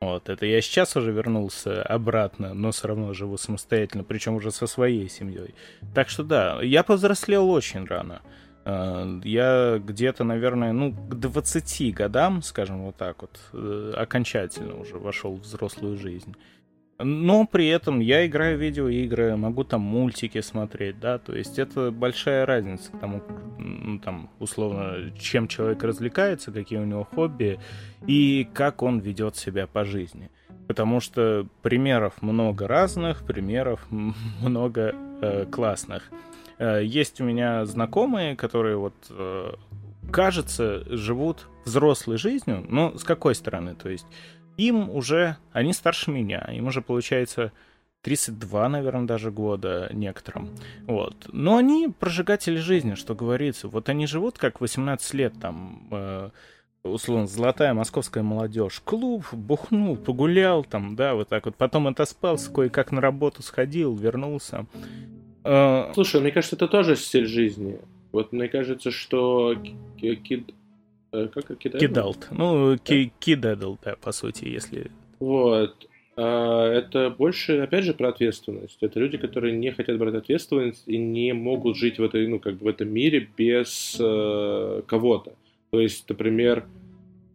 Вот, 0.00 0.30
это 0.30 0.46
я 0.46 0.62
сейчас 0.62 0.96
уже 0.96 1.12
вернулся 1.12 1.82
обратно, 1.82 2.54
но 2.54 2.70
все 2.70 2.88
равно 2.88 3.12
живу 3.12 3.36
самостоятельно, 3.36 4.02
причем 4.02 4.34
уже 4.36 4.50
со 4.50 4.66
своей 4.66 5.10
семьей. 5.10 5.54
Так 5.94 6.08
что 6.08 6.22
да, 6.24 6.62
я 6.62 6.82
повзрослел 6.82 7.50
очень 7.50 7.84
рано. 7.84 8.22
Э, 8.64 9.20
я 9.24 9.78
где-то, 9.78 10.24
наверное, 10.24 10.72
ну, 10.72 10.92
к 10.92 11.14
20 11.14 11.94
годам, 11.94 12.42
скажем 12.42 12.84
вот 12.84 12.96
так 12.96 13.20
вот, 13.20 13.38
э, 13.52 13.92
окончательно 13.94 14.80
уже 14.80 14.96
вошел 14.96 15.36
в 15.36 15.42
взрослую 15.42 15.98
жизнь. 15.98 16.34
Но 17.02 17.46
при 17.46 17.68
этом 17.68 18.00
я 18.00 18.26
играю 18.26 18.58
в 18.58 18.60
видеоигры, 18.60 19.36
могу 19.36 19.64
там 19.64 19.80
мультики 19.80 20.40
смотреть, 20.40 21.00
да, 21.00 21.18
то 21.18 21.34
есть 21.34 21.58
это 21.58 21.90
большая 21.90 22.44
разница 22.46 22.92
к 22.92 23.00
тому, 23.00 23.22
ну, 23.58 23.98
там, 24.00 24.30
условно, 24.38 25.12
чем 25.18 25.48
человек 25.48 25.82
развлекается, 25.82 26.52
какие 26.52 26.78
у 26.78 26.84
него 26.84 27.04
хобби 27.04 27.58
и 28.06 28.48
как 28.52 28.82
он 28.82 28.98
ведет 28.98 29.36
себя 29.36 29.66
по 29.66 29.84
жизни. 29.84 30.30
Потому 30.68 31.00
что 31.00 31.46
примеров 31.62 32.20
много 32.22 32.68
разных, 32.68 33.24
примеров 33.24 33.86
много 33.90 34.94
э, 35.22 35.46
классных. 35.46 36.10
Э, 36.58 36.80
есть 36.84 37.20
у 37.20 37.24
меня 37.24 37.64
знакомые, 37.64 38.36
которые 38.36 38.76
вот, 38.76 38.94
э, 39.10 39.54
кажется, 40.12 40.84
живут 40.96 41.48
взрослой 41.64 42.18
жизнью, 42.18 42.64
но 42.68 42.96
с 42.96 43.04
какой 43.04 43.34
стороны? 43.34 43.74
То 43.74 43.88
есть 43.88 44.06
им 44.68 44.90
уже, 44.90 45.36
они 45.52 45.72
старше 45.72 46.10
меня, 46.10 46.48
им 46.52 46.66
уже 46.66 46.82
получается 46.82 47.52
32, 48.02 48.68
наверное, 48.68 49.06
даже 49.06 49.30
года 49.30 49.90
некоторым. 49.92 50.50
Вот. 50.86 51.14
Но 51.32 51.56
они 51.56 51.88
прожигатели 51.88 52.56
жизни, 52.56 52.94
что 52.94 53.14
говорится. 53.14 53.68
Вот 53.68 53.88
они 53.88 54.06
живут 54.06 54.38
как 54.38 54.60
18 54.60 55.14
лет 55.14 55.34
там, 55.40 55.86
э, 55.90 56.30
условно, 56.82 57.26
золотая 57.26 57.74
московская 57.74 58.22
молодежь. 58.22 58.80
Клуб, 58.84 59.26
бухнул, 59.32 59.96
погулял 59.96 60.64
там, 60.64 60.96
да, 60.96 61.14
вот 61.14 61.28
так 61.28 61.44
вот. 61.44 61.56
Потом 61.56 61.88
отоспался, 61.88 62.50
кое-как 62.50 62.90
на 62.90 63.00
работу 63.00 63.42
сходил, 63.42 63.94
вернулся. 63.94 64.66
Э, 65.44 65.92
Слушай, 65.92 66.22
мне 66.22 66.30
кажется, 66.30 66.56
это 66.56 66.68
тоже 66.68 66.96
стиль 66.96 67.26
жизни. 67.26 67.78
Вот 68.12 68.32
мне 68.32 68.48
кажется, 68.48 68.90
что 68.90 69.54
кид... 69.98 70.54
Э, 71.12 71.28
как 71.32 71.58
Кидалт. 71.58 72.28
Ну, 72.30 72.76
кидадл, 72.78 73.74
да, 73.84 73.96
по 74.00 74.12
сути, 74.12 74.44
если... 74.44 74.90
Вот. 75.18 75.88
А, 76.16 76.70
это 76.70 77.10
больше, 77.10 77.58
опять 77.58 77.84
же, 77.84 77.94
про 77.94 78.10
ответственность. 78.10 78.78
Это 78.80 79.00
люди, 79.00 79.16
которые 79.16 79.56
не 79.56 79.70
хотят 79.72 79.98
брать 79.98 80.14
ответственность 80.14 80.82
и 80.86 80.98
не 80.98 81.32
могут 81.32 81.76
жить 81.76 81.98
в 81.98 82.02
этой, 82.02 82.26
ну, 82.26 82.38
как 82.38 82.58
бы 82.58 82.66
в 82.66 82.68
этом 82.68 82.88
мире 82.92 83.28
без 83.36 83.96
э, 83.98 84.82
кого-то. 84.86 85.32
То 85.70 85.80
есть, 85.80 86.08
например, 86.08 86.64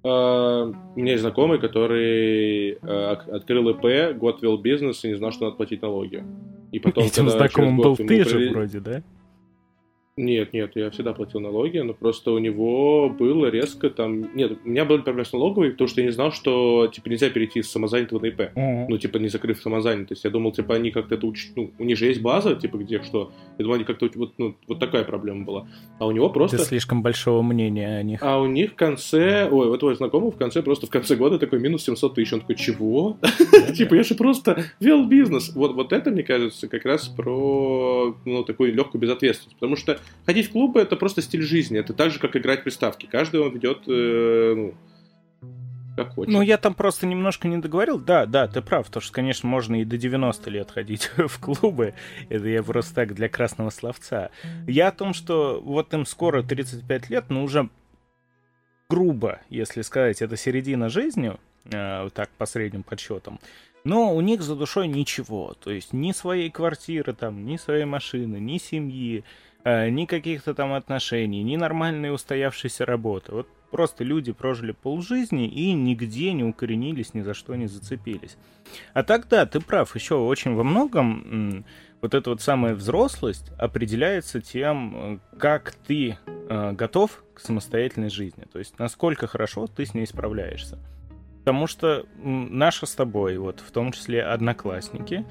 э, 0.04 0.08
у 0.08 1.00
меня 1.00 1.14
есть 1.14 1.22
знакомый, 1.22 1.60
который 1.60 2.74
э, 2.74 3.16
открыл 3.32 3.70
ИП, 3.70 4.18
год 4.18 4.42
вел 4.42 4.58
бизнес 4.58 5.04
и 5.04 5.10
не 5.10 5.16
знал, 5.16 5.32
что 5.32 5.46
надо 5.46 5.58
платить 5.58 5.82
налоги. 5.82 6.24
И 6.72 6.80
потом, 6.80 7.06
Этим 7.06 7.30
знакомым 7.30 7.78
был 7.78 7.96
ты 7.96 8.24
же 8.24 8.50
вроде, 8.52 8.80
да? 8.80 9.04
Нет, 10.18 10.54
нет, 10.54 10.72
я 10.76 10.92
всегда 10.92 11.12
платил 11.12 11.42
налоги, 11.42 11.80
но 11.80 11.94
просто 11.94 12.32
у 12.32 12.38
него 12.38 13.10
было 13.10 13.48
резко 13.48 13.90
там... 13.90 14.34
Нет, 14.34 14.60
у 14.64 14.70
меня 14.70 14.86
были 14.86 15.02
проблемы 15.02 15.26
с 15.26 15.34
налоговой, 15.34 15.72
потому 15.72 15.90
что 15.90 16.00
я 16.00 16.08
не 16.08 16.14
знал, 16.14 16.32
что, 16.32 16.88
типа, 16.88 17.10
нельзя 17.10 17.30
перейти 17.30 17.62
с 17.62 17.70
самозанятого 17.70 18.22
на 18.22 18.28
ИП. 18.28 18.40
Mm-hmm. 18.40 18.86
Ну, 18.88 18.98
типа, 18.98 19.18
не 19.18 19.28
закрыв 19.28 19.62
самозанятость. 19.62 20.24
Я 20.24 20.30
думал, 20.30 20.54
типа, 20.54 20.76
они 20.76 20.92
как-то 20.92 21.16
это 21.16 21.28
учат... 21.28 21.52
Ну, 21.58 21.74
у 21.78 21.84
них 21.84 21.98
же 21.98 22.06
есть 22.06 22.22
база, 22.22 22.56
типа, 22.56 22.78
где 22.78 23.04
что. 23.04 23.34
Я 23.58 23.64
думал, 23.64 23.76
они 23.76 23.84
как-то... 23.84 24.10
Вот, 24.16 24.36
ну, 24.38 24.56
вот 24.70 24.80
такая 24.80 25.04
проблема 25.04 25.44
была. 25.44 25.68
А 26.00 26.08
у 26.08 26.12
него 26.12 26.30
просто... 26.30 26.60
Ты 26.60 26.64
слишком 26.64 27.02
большого 27.04 27.42
мнения 27.42 27.98
о 27.98 28.04
них. 28.04 28.24
А 28.24 28.40
у 28.40 28.46
них 28.46 28.72
в 28.72 28.76
конце... 28.76 29.50
Ой, 29.52 29.68
вот 29.68 29.82
твой 29.82 29.96
знакомый 29.96 30.32
в 30.32 30.38
конце, 30.38 30.64
просто 30.64 30.88
в 30.88 30.92
конце 30.92 31.18
года 31.18 31.40
такой 31.40 31.60
минус 31.60 31.84
700 31.84 32.16
тысяч. 32.16 32.32
Он 32.32 32.40
такой, 32.40 32.56
чего? 32.56 33.18
Типа, 33.76 33.96
я 33.96 34.04
же 34.04 34.16
просто 34.16 34.64
вел 34.80 35.06
бизнес. 35.08 35.54
Вот 35.54 35.74
вот 35.74 35.92
это, 35.92 36.10
мне 36.10 36.24
кажется, 36.24 36.70
как 36.70 36.86
раз 36.86 37.10
про, 37.10 38.16
ну, 38.24 38.46
такую 38.46 38.74
легкую 38.74 39.02
безответственность. 39.02 39.58
Потому 39.58 39.76
что 39.76 40.00
ходить 40.26 40.50
в 40.50 40.52
клубы 40.52 40.82
это 40.82 40.96
просто 40.96 41.22
стиль 41.22 41.42
жизни. 41.42 41.80
Это 41.80 41.94
так 41.94 42.12
же, 42.12 42.20
как 42.20 42.36
играть 42.36 42.62
в 42.62 42.64
приставки. 42.64 43.06
Каждый 43.06 43.42
он 43.42 43.54
ведет, 43.54 43.84
э, 43.88 44.54
ну, 44.56 44.74
как 45.96 46.14
хочет. 46.14 46.34
Ну, 46.34 46.42
я 46.42 46.58
там 46.58 46.74
просто 46.74 47.06
немножко 47.06 47.48
не 47.48 47.58
договорил. 47.58 48.00
Да, 48.00 48.26
да, 48.26 48.48
ты 48.48 48.62
прав, 48.62 48.88
потому 48.88 49.02
что, 49.02 49.14
конечно, 49.14 49.48
можно 49.48 49.82
и 49.82 49.86
до 49.86 49.98
90 49.98 50.50
лет 50.50 50.72
ходить 50.72 51.10
в 51.18 51.40
клубы. 51.40 51.94
Это 52.30 52.48
я 52.48 52.64
просто 52.64 52.94
так 52.96 53.14
для 53.14 53.30
красного 53.30 53.70
словца. 53.70 54.30
Я 54.68 54.90
о 54.90 54.92
том, 54.92 55.14
что 55.14 55.62
вот 55.64 55.94
им 55.94 56.06
скоро 56.06 56.44
35 56.44 57.10
лет, 57.10 57.26
но 57.30 57.44
уже 57.44 57.70
грубо, 58.90 59.40
если 59.50 59.82
сказать, 59.82 60.22
это 60.22 60.38
середина 60.38 60.90
жизни, 60.90 61.36
э, 61.72 62.10
так, 62.14 62.30
по 62.38 62.46
средним 62.46 62.84
подсчетам. 62.84 63.40
Но 63.84 64.16
у 64.16 64.22
них 64.22 64.42
за 64.42 64.56
душой 64.56 64.88
ничего. 64.88 65.56
То 65.64 65.72
есть 65.72 65.94
ни 65.94 66.12
своей 66.12 66.50
квартиры, 66.50 67.14
там, 67.14 67.46
ни 67.46 67.58
своей 67.58 67.86
машины, 67.86 68.38
ни 68.38 68.58
семьи, 68.58 69.24
ни 69.66 70.06
каких-то 70.06 70.54
там 70.54 70.74
отношений, 70.74 71.44
ни 71.44 71.56
нормальной 71.56 72.14
устоявшейся 72.14 72.86
работы. 72.86 73.32
Вот 73.32 73.48
просто 73.72 74.04
люди 74.04 74.32
прожили 74.32 74.72
полжизни 74.72 75.48
и 75.48 75.74
нигде 75.74 76.34
не 76.34 76.44
укоренились, 76.44 77.14
ни 77.14 77.22
за 77.22 77.34
что 77.34 77.56
не 77.56 77.68
зацепились. 77.68 78.38
А 78.94 79.04
тогда 79.04 79.46
ты 79.46 79.60
прав, 79.60 79.96
еще 79.96 80.16
очень 80.16 80.54
во 80.54 80.64
многом 80.64 81.66
вот 82.06 82.14
эта 82.14 82.30
вот 82.30 82.42
самая 82.42 82.76
взрослость 82.76 83.52
определяется 83.58 84.40
тем, 84.40 84.96
э, 84.96 85.38
как 85.40 85.72
ты 85.88 86.18
э, 86.28 86.72
готов 86.74 87.24
к 87.34 87.40
самостоятельной 87.40 88.10
жизни. 88.10 88.46
То 88.54 88.60
есть 88.60 88.78
насколько 88.78 89.26
хорошо 89.26 89.66
ты 89.66 89.88
с 89.88 89.96
ней 89.96 90.06
справляешься. 90.06 90.78
Потому 91.40 91.66
что 91.66 92.06
наши 92.16 92.86
с 92.86 92.94
тобой, 92.94 93.38
вот 93.38 93.60
в 93.60 93.72
том 93.72 93.92
числе 93.92 94.24
одноклассники, 94.24 95.26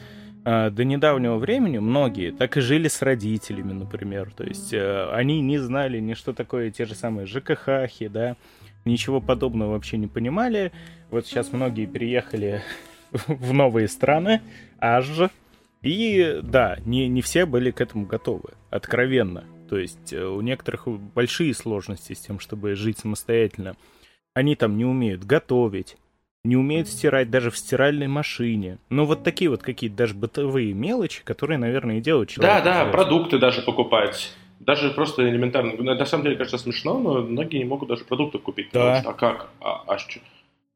до 0.44 0.84
недавнего 0.84 1.36
времени 1.36 1.78
многие 1.78 2.30
так 2.30 2.56
и 2.56 2.60
жили 2.60 2.88
с 2.88 3.00
родителями, 3.00 3.72
например. 3.72 4.30
То 4.36 4.44
есть 4.44 4.74
э, 4.74 5.08
они 5.10 5.40
не 5.40 5.58
знали 5.58 6.00
ни 6.00 6.14
что 6.14 6.34
такое 6.34 6.70
те 6.70 6.84
же 6.84 6.94
самые 6.94 7.26
ЖКХ, 7.26 7.68
да, 8.10 8.36
ничего 8.84 9.20
подобного 9.20 9.72
вообще 9.72 9.96
не 9.96 10.06
понимали. 10.06 10.72
Вот 11.10 11.26
сейчас 11.26 11.52
многие 11.52 11.86
переехали 11.86 12.62
в 13.10 13.52
новые 13.52 13.88
страны, 13.88 14.42
аж. 14.78 15.08
И 15.80 16.40
да, 16.42 16.78
не, 16.84 17.08
не 17.08 17.20
все 17.20 17.44
были 17.44 17.70
к 17.70 17.80
этому 17.80 18.06
готовы, 18.06 18.50
откровенно. 18.70 19.44
То 19.68 19.78
есть 19.78 20.12
э, 20.12 20.24
у 20.24 20.40
некоторых 20.42 20.88
большие 20.88 21.54
сложности 21.54 22.12
с 22.12 22.20
тем, 22.20 22.38
чтобы 22.38 22.74
жить 22.74 22.98
самостоятельно. 22.98 23.76
Они 24.34 24.56
там 24.56 24.76
не 24.76 24.84
умеют 24.84 25.24
готовить, 25.24 25.96
не 26.44 26.56
умеют 26.56 26.88
стирать 26.88 27.30
даже 27.30 27.50
в 27.50 27.56
стиральной 27.56 28.06
машине. 28.06 28.78
Ну, 28.90 29.06
вот 29.06 29.24
такие 29.24 29.50
вот 29.50 29.62
какие-то 29.62 29.96
даже 29.96 30.14
бытовые 30.14 30.74
мелочи, 30.74 31.22
которые, 31.24 31.58
наверное, 31.58 31.98
и 31.98 32.00
делают 32.00 32.28
человека. 32.28 32.62
Да, 32.62 32.84
да, 32.84 32.90
продукты 32.90 33.38
даже 33.38 33.62
покупать. 33.62 34.32
Даже 34.60 34.90
просто 34.90 35.28
элементарно. 35.28 35.72
Ну, 35.76 35.94
на 35.94 36.06
самом 36.06 36.24
деле, 36.24 36.36
кажется, 36.36 36.58
смешно, 36.58 36.98
но 36.98 37.22
многие 37.22 37.58
не 37.58 37.64
могут 37.64 37.88
даже 37.88 38.04
продукты 38.04 38.38
купить. 38.38 38.68
Да. 38.72 39.00
Что, 39.00 39.10
а 39.10 39.14
как? 39.14 39.48
А, 39.60 39.84
а 39.86 39.98
что? 39.98 40.20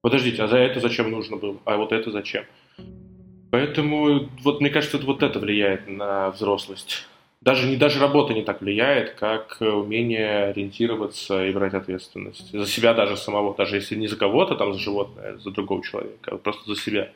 Подождите, 0.00 0.42
а 0.42 0.48
за 0.48 0.57
это 0.57 0.81
зачем 0.81 1.11
нужно 1.11 1.37
было? 1.37 1.59
А 1.64 1.76
вот 1.76 1.92
это 1.92 2.11
зачем? 2.11 2.44
Поэтому, 3.50 4.28
вот 4.42 4.61
мне 4.61 4.70
кажется, 4.70 4.98
вот 4.98 5.22
это 5.22 5.38
влияет 5.38 5.88
на 5.88 6.31
взрослость 6.31 7.07
даже 7.40 7.68
не 7.68 7.77
даже 7.77 8.01
работа 8.01 8.35
не 8.35 8.42
так 8.42 8.61
влияет, 8.61 9.12
как 9.12 9.59
умение 9.61 10.46
ориентироваться 10.46 11.46
и 11.46 11.53
брать 11.53 11.74
ответственность 11.74 12.51
за 12.51 12.66
себя 12.66 12.94
даже 12.94 13.16
самого, 13.16 13.55
даже 13.57 13.77
если 13.77 13.94
не 13.94 14.09
за 14.09 14.16
кого-то, 14.16 14.57
там 14.57 14.72
за 14.72 14.81
животное, 14.81 15.38
за 15.38 15.51
другого 15.53 15.83
человека, 15.85 16.33
а 16.33 16.37
просто 16.37 16.74
за 16.74 16.81
себя. 16.81 17.11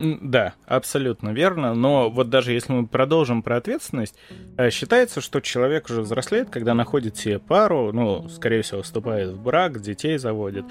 Да, 0.00 0.54
абсолютно 0.66 1.30
верно. 1.30 1.74
Но 1.74 2.10
вот 2.10 2.30
даже 2.30 2.52
если 2.52 2.72
мы 2.72 2.86
продолжим 2.86 3.42
про 3.42 3.58
ответственность, 3.58 4.16
э, 4.56 4.70
считается, 4.70 5.20
что 5.20 5.40
человек 5.40 5.88
уже 5.88 6.00
взрослеет, 6.00 6.50
когда 6.50 6.74
находит 6.74 7.16
себе 7.16 7.38
пару, 7.38 7.92
ну, 7.92 8.28
скорее 8.28 8.62
всего, 8.62 8.82
вступает 8.82 9.30
в 9.30 9.42
брак, 9.42 9.80
детей 9.80 10.18
заводит. 10.18 10.64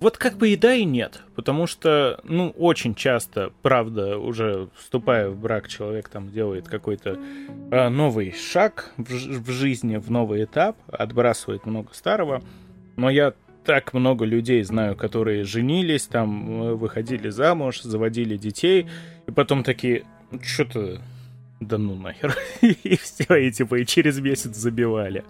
Вот 0.00 0.16
как 0.16 0.36
бы 0.36 0.50
и 0.50 0.56
да, 0.56 0.74
и 0.74 0.84
нет. 0.84 1.22
Потому 1.34 1.66
что, 1.66 2.20
ну, 2.22 2.50
очень 2.50 2.94
часто, 2.94 3.52
правда, 3.62 4.18
уже 4.18 4.68
вступая 4.76 5.28
в 5.28 5.38
брак, 5.38 5.68
человек 5.68 6.08
там 6.08 6.30
делает 6.30 6.68
какой-то 6.68 7.18
э, 7.70 7.88
новый 7.88 8.32
шаг 8.32 8.92
в, 8.96 9.10
в 9.10 9.50
жизни, 9.50 9.96
в 9.96 10.10
новый 10.10 10.44
этап, 10.44 10.76
отбрасывает 10.86 11.66
много 11.66 11.94
старого. 11.94 12.42
Но 12.96 13.10
я 13.10 13.34
так 13.64 13.92
много 13.92 14.24
людей 14.24 14.62
знаю, 14.62 14.94
которые 14.94 15.42
женились, 15.42 16.06
там, 16.06 16.62
э, 16.62 16.74
выходили 16.74 17.28
замуж, 17.28 17.82
заводили 17.82 18.36
детей, 18.36 18.86
и 19.26 19.32
потом 19.32 19.64
такие, 19.64 20.04
что-то, 20.42 21.02
да 21.58 21.76
ну 21.76 21.96
нахер, 21.96 22.36
и 22.62 22.96
все, 22.96 23.34
и 23.34 23.50
типа, 23.50 23.80
и 23.80 23.84
через 23.84 24.20
месяц 24.20 24.54
забивали. 24.54 25.24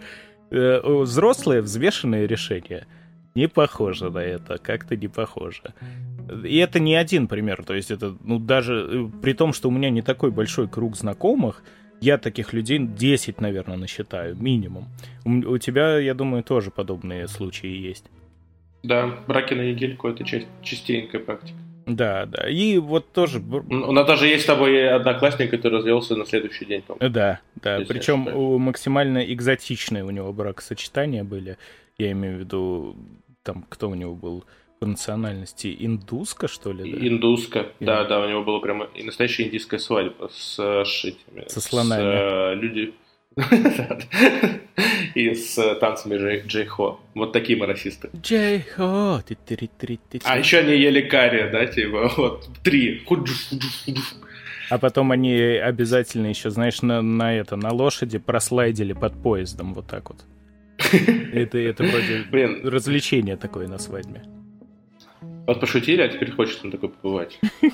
Э, 0.51 0.81
взрослые, 0.85 1.63
взвешенные 1.63 2.27
решения— 2.27 2.87
не 3.35 3.49
похоже 3.49 4.11
на 4.11 4.19
это, 4.19 4.59
как-то 4.59 4.97
не 4.97 5.09
похоже. 5.09 5.75
И 6.45 6.57
это 6.59 6.81
не 6.81 6.95
один 6.95 7.29
пример, 7.29 7.65
то 7.65 7.75
есть 7.75 7.91
это, 7.91 8.15
ну, 8.23 8.39
даже 8.39 8.87
э, 8.91 9.21
при 9.23 9.33
том, 9.33 9.53
что 9.53 9.69
у 9.69 9.73
меня 9.73 9.91
не 9.91 10.03
такой 10.03 10.31
большой 10.31 10.69
круг 10.69 10.97
знакомых, 10.97 11.63
я 12.01 12.19
таких 12.19 12.53
людей 12.53 12.79
10, 12.79 13.41
наверное, 13.41 13.77
насчитаю, 13.77 14.37
минимум. 14.37 14.89
У, 15.25 15.31
у 15.31 15.59
тебя, 15.59 15.99
я 15.99 16.15
думаю, 16.15 16.43
тоже 16.43 16.71
подобные 16.71 17.29
случаи 17.29 17.71
есть. 17.71 18.05
Да, 18.83 19.19
браки 19.27 19.55
на 19.55 19.63
недельку— 19.63 20.09
это 20.11 20.25
частенькая 20.63 21.21
практика. 21.21 21.59
Да, 21.89 22.27
да. 22.27 22.49
И 22.49 22.79
вот 22.79 23.13
тоже... 23.13 23.41
У 23.41 23.93
нас 23.93 24.07
даже 24.07 24.27
есть 24.27 24.45
с 24.45 24.47
тобой 24.47 24.89
одноклассник, 24.91 25.51
который 25.51 25.79
развелся 25.79 26.17
на 26.17 26.27
следующий 26.27 26.67
день, 26.67 26.83
по-моему. 26.83 27.13
Да, 27.13 27.41
да. 27.63 27.81
Причем 27.89 28.29
максимально 28.61 29.19
экзотичные 29.33 30.05
у 30.05 30.11
него 30.11 30.33
бракосочетания 30.33 31.25
были. 31.25 31.57
Я 31.99 32.13
имею 32.13 32.37
в 32.37 32.41
виду, 32.41 32.97
там, 33.43 33.67
кто 33.69 33.91
у 33.91 33.95
него 33.95 34.15
был 34.15 34.45
по 34.79 34.87
национальности? 34.87 35.75
Индуска, 35.81 36.47
что 36.47 36.73
ли? 36.73 36.93
Да? 36.93 37.09
Индуска, 37.09 37.73
да, 37.81 38.05
да. 38.05 38.21
У 38.21 38.29
него 38.29 38.45
была 38.45 38.61
прямо 38.61 38.89
настоящая 39.03 39.45
индийская 39.45 39.79
свадьба 39.79 40.31
с 40.33 40.85
шитями. 40.85 41.49
Со 41.49 41.61
слонами. 41.61 42.01
С, 42.01 42.05
э, 42.05 42.55
люди 42.55 42.95
и 45.15 45.35
с 45.35 45.75
танцами 45.81 46.17
Джей, 46.17 46.43
Джей 46.47 46.67
Хо. 46.67 47.01
Вот 47.15 47.33
такие 47.33 47.59
мы 47.59 47.67
расисты. 47.67 48.11
Джей 48.23 48.61
Хо. 48.77 49.21
А 50.25 50.39
еще 50.39 50.59
они 50.59 50.77
ели 50.77 51.01
карри, 51.01 51.51
да, 51.51 51.67
типа, 51.67 52.13
вот, 52.17 52.49
три. 52.63 53.03
А 54.71 54.79
потом 54.79 55.11
они 55.11 55.35
обязательно 55.35 56.27
еще, 56.27 56.51
знаешь, 56.51 56.83
на, 56.83 57.03
на 57.03 57.35
это, 57.35 57.57
на 57.57 57.73
лошади 57.73 58.19
прослайдили 58.19 58.93
под 58.93 59.21
поездом 59.21 59.75
вот 59.75 59.87
так 59.89 60.11
вот. 60.11 60.25
Это, 60.93 61.59
это 61.59 61.85
вроде 61.85 62.25
Блин. 62.31 62.67
развлечение 62.67 63.37
такое 63.37 63.69
на 63.69 63.79
свадьбе. 63.79 64.23
Вот 65.47 65.61
пошутили, 65.61 66.03
а 66.03 66.09
теперь 66.09 66.31
хочется 66.31 66.67
на 66.67 66.73
такое 66.73 66.91
побывать. 66.91 67.39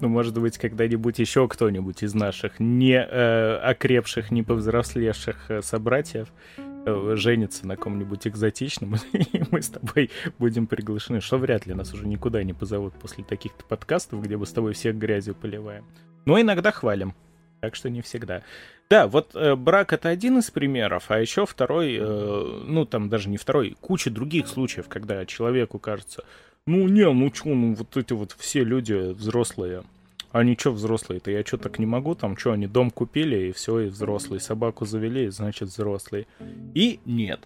Ну, 0.00 0.08
может 0.08 0.38
быть, 0.38 0.58
когда-нибудь 0.58 1.18
еще 1.18 1.48
кто-нибудь 1.48 2.02
из 2.02 2.14
наших 2.14 2.60
не 2.60 2.96
э, 2.98 3.56
окрепших, 3.56 4.30
не 4.30 4.42
повзрослевших 4.42 5.50
э, 5.50 5.62
собратьев 5.62 6.28
э, 6.58 7.14
женится 7.16 7.66
на 7.66 7.76
ком-нибудь 7.76 8.26
экзотичном, 8.26 8.96
и 9.12 9.42
мы 9.50 9.62
с 9.62 9.68
тобой 9.68 10.10
будем 10.38 10.66
приглашены. 10.66 11.20
Что 11.20 11.38
вряд 11.38 11.66
ли 11.66 11.74
нас 11.74 11.94
уже 11.94 12.06
никуда 12.06 12.42
не 12.42 12.52
позовут 12.52 12.94
после 12.94 13.24
таких-то 13.24 13.64
подкастов, 13.64 14.22
где 14.22 14.36
мы 14.36 14.44
с 14.44 14.52
тобой 14.52 14.74
всех 14.74 14.96
грязью 14.96 15.34
поливаем. 15.34 15.84
Но 16.26 16.40
иногда 16.40 16.70
хвалим, 16.70 17.14
так 17.60 17.74
что 17.74 17.88
не 17.88 18.02
всегда. 18.02 18.42
Да, 18.90 19.06
вот 19.06 19.34
э, 19.34 19.54
брак 19.56 19.92
это 19.92 20.08
один 20.08 20.38
из 20.38 20.50
примеров, 20.50 21.04
а 21.08 21.18
еще 21.18 21.46
второй, 21.46 21.96
э, 21.98 22.62
ну 22.66 22.84
там 22.84 23.08
даже 23.08 23.28
не 23.28 23.38
второй, 23.38 23.76
куча 23.80 24.10
других 24.10 24.46
случаев, 24.46 24.88
когда 24.88 25.24
человеку 25.24 25.78
кажется, 25.78 26.24
ну 26.66 26.86
не, 26.88 27.10
ну 27.10 27.30
чё, 27.30 27.54
ну 27.54 27.74
вот 27.74 27.96
эти 27.96 28.12
вот 28.12 28.34
все 28.38 28.62
люди 28.62 29.12
взрослые. 29.12 29.84
Они 30.32 30.56
что 30.58 30.72
взрослые-то? 30.72 31.30
Я 31.30 31.44
что 31.44 31.58
так 31.58 31.78
не 31.78 31.86
могу? 31.86 32.16
Там 32.16 32.36
что, 32.36 32.50
они 32.50 32.66
дом 32.66 32.90
купили 32.90 33.48
и 33.48 33.52
все, 33.52 33.80
и 33.80 33.86
взрослые. 33.86 34.40
Собаку 34.40 34.84
завели, 34.84 35.28
значит 35.28 35.68
взрослые. 35.68 36.26
И 36.74 36.98
нет. 37.04 37.40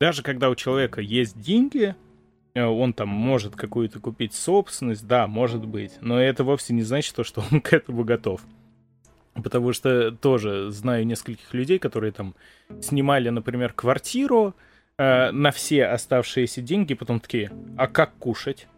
Даже 0.00 0.22
когда 0.22 0.48
у 0.48 0.54
человека 0.54 1.02
есть 1.02 1.38
деньги, 1.38 1.94
э, 2.54 2.64
он 2.64 2.94
там 2.94 3.08
может 3.08 3.56
какую-то 3.56 4.00
купить 4.00 4.32
собственность, 4.32 5.06
да, 5.06 5.26
может 5.26 5.66
быть. 5.66 5.92
Но 6.00 6.18
это 6.18 6.44
вовсе 6.44 6.72
не 6.72 6.82
значит 6.82 7.14
то, 7.14 7.24
что 7.24 7.44
он 7.52 7.60
к 7.62 7.74
этому 7.74 8.04
готов. 8.04 8.40
Потому 9.42 9.72
что 9.72 10.12
тоже 10.12 10.70
знаю 10.70 11.06
нескольких 11.06 11.52
людей, 11.54 11.78
которые 11.78 12.12
там 12.12 12.34
снимали, 12.80 13.30
например, 13.30 13.72
квартиру, 13.72 14.54
э, 14.96 15.30
на 15.32 15.50
все 15.50 15.86
оставшиеся 15.86 16.62
деньги, 16.62 16.94
потом 16.94 17.20
такие, 17.20 17.50
а 17.76 17.86
как 17.86 18.14
кушать? 18.18 18.68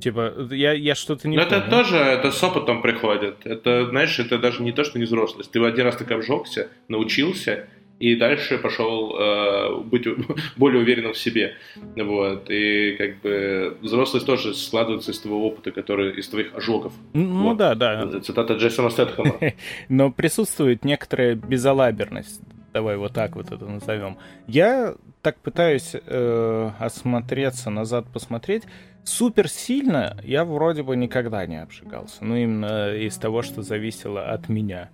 Типа, 0.00 0.32
я, 0.50 0.72
я 0.72 0.94
что-то 0.94 1.28
не 1.28 1.36
Но 1.36 1.42
это 1.42 1.60
тоже, 1.60 1.96
это 1.96 2.30
с 2.30 2.42
опытом 2.42 2.82
приходит. 2.82 3.46
Это, 3.46 3.86
знаешь, 3.86 4.18
это 4.18 4.38
даже 4.38 4.62
не 4.62 4.72
то, 4.72 4.84
что 4.84 4.98
не 4.98 5.04
взрослость. 5.04 5.50
Ты 5.50 5.64
один 5.64 5.84
раз 5.84 5.96
так 5.96 6.10
обжегся, 6.10 6.70
научился, 6.88 7.68
и 7.98 8.14
дальше 8.14 8.58
пошел 8.58 9.16
э, 9.18 9.80
быть 9.82 10.06
более 10.56 10.82
уверенным 10.82 11.12
в 11.12 11.18
себе. 11.18 11.54
Вот. 11.96 12.50
И 12.50 12.94
как 12.96 13.20
бы 13.20 13.76
взрослость 13.80 14.26
тоже 14.26 14.54
складывается 14.54 15.12
из 15.12 15.18
твоего 15.20 15.46
опыта, 15.46 15.70
который 15.70 16.18
из 16.18 16.28
твоих 16.28 16.54
ожогов. 16.54 16.92
Ну 17.14 17.50
вот. 17.50 17.56
да, 17.56 17.74
да. 17.74 18.20
Цитата 18.20 18.54
Джейсона 18.54 18.90
Стэтхэма. 18.90 19.36
Но 19.88 20.10
присутствует 20.10 20.84
некоторая 20.84 21.34
безалаберность 21.34 22.40
давай 22.72 22.98
вот 22.98 23.14
так 23.14 23.36
вот 23.36 23.50
это 23.50 23.64
назовем. 23.64 24.18
Я 24.46 24.96
так 25.22 25.38
пытаюсь 25.38 25.92
э, 25.94 26.70
осмотреться 26.78 27.70
назад, 27.70 28.04
посмотреть. 28.12 28.64
Супер 29.02 29.48
сильно 29.48 30.18
я 30.22 30.44
вроде 30.44 30.82
бы 30.82 30.94
никогда 30.94 31.46
не 31.46 31.62
обжигался. 31.62 32.22
Ну, 32.22 32.36
именно 32.36 32.94
из 32.94 33.16
того, 33.16 33.40
что 33.40 33.62
зависело 33.62 34.26
от 34.26 34.50
меня. 34.50 34.90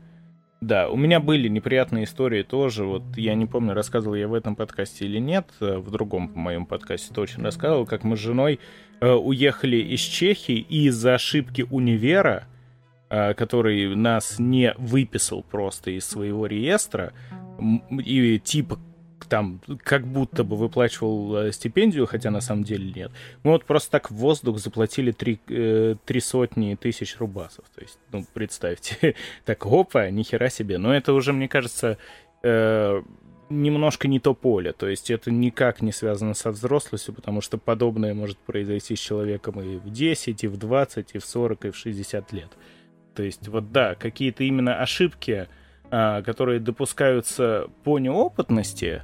Да, 0.62 0.88
у 0.88 0.96
меня 0.96 1.18
были 1.18 1.48
неприятные 1.48 2.04
истории 2.04 2.44
тоже. 2.44 2.84
Вот 2.84 3.02
я 3.16 3.34
не 3.34 3.46
помню, 3.46 3.74
рассказывал 3.74 4.14
я 4.14 4.28
в 4.28 4.34
этом 4.34 4.54
подкасте 4.54 5.06
или 5.06 5.18
нет. 5.18 5.48
В 5.58 5.90
другом 5.90 6.30
моем 6.36 6.66
подкасте 6.66 7.12
точно 7.12 7.42
рассказывал, 7.42 7.84
как 7.84 8.04
мы 8.04 8.16
с 8.16 8.20
женой 8.20 8.60
э, 9.00 9.10
уехали 9.10 9.78
из 9.78 9.98
Чехии 9.98 10.58
и 10.58 10.86
из-за 10.86 11.14
ошибки 11.14 11.66
универа, 11.68 12.44
э, 13.10 13.34
который 13.34 13.96
нас 13.96 14.38
не 14.38 14.72
выписал 14.78 15.42
просто 15.42 15.90
из 15.90 16.06
своего 16.06 16.46
реестра, 16.46 17.12
и 17.90 18.38
типа 18.38 18.78
там 19.26 19.60
как 19.82 20.06
будто 20.06 20.44
бы 20.44 20.56
выплачивал 20.56 21.36
э, 21.36 21.52
стипендию, 21.52 22.06
хотя 22.06 22.30
на 22.30 22.40
самом 22.40 22.64
деле 22.64 22.92
нет. 22.92 23.10
Мы 23.42 23.52
вот 23.52 23.64
просто 23.64 23.90
так 23.90 24.10
в 24.10 24.14
воздух 24.14 24.58
заплатили 24.58 25.12
три, 25.12 25.40
э, 25.48 25.96
три 26.04 26.20
сотни 26.20 26.74
тысяч 26.74 27.18
рубасов. 27.18 27.64
То 27.74 27.82
есть, 27.82 27.98
ну, 28.10 28.24
представьте, 28.32 29.14
так, 29.44 29.66
опа, 29.66 30.10
нихера 30.10 30.48
себе. 30.48 30.78
Но 30.78 30.94
это 30.94 31.12
уже, 31.12 31.32
мне 31.32 31.48
кажется, 31.48 31.98
э, 32.42 33.02
немножко 33.52 34.08
не 34.08 34.18
то 34.18 34.34
поле. 34.34 34.72
То 34.72 34.88
есть 34.88 35.10
это 35.10 35.30
никак 35.30 35.82
не 35.82 35.92
связано 35.92 36.34
со 36.34 36.50
взрослостью, 36.50 37.14
потому 37.14 37.40
что 37.40 37.58
подобное 37.58 38.14
может 38.14 38.38
произойти 38.38 38.96
с 38.96 39.00
человеком 39.00 39.60
и 39.60 39.76
в 39.76 39.90
10, 39.90 40.44
и 40.44 40.48
в 40.48 40.56
20, 40.56 41.10
и 41.14 41.18
в 41.18 41.24
40, 41.24 41.64
и 41.66 41.70
в 41.70 41.76
60 41.76 42.32
лет. 42.32 42.50
То 43.14 43.22
есть 43.22 43.46
вот 43.48 43.72
да, 43.72 43.94
какие-то 43.94 44.44
именно 44.44 44.80
ошибки, 44.80 45.48
а, 45.90 46.22
которые 46.22 46.60
допускаются 46.60 47.66
по 47.84 47.98
неопытности, 47.98 49.02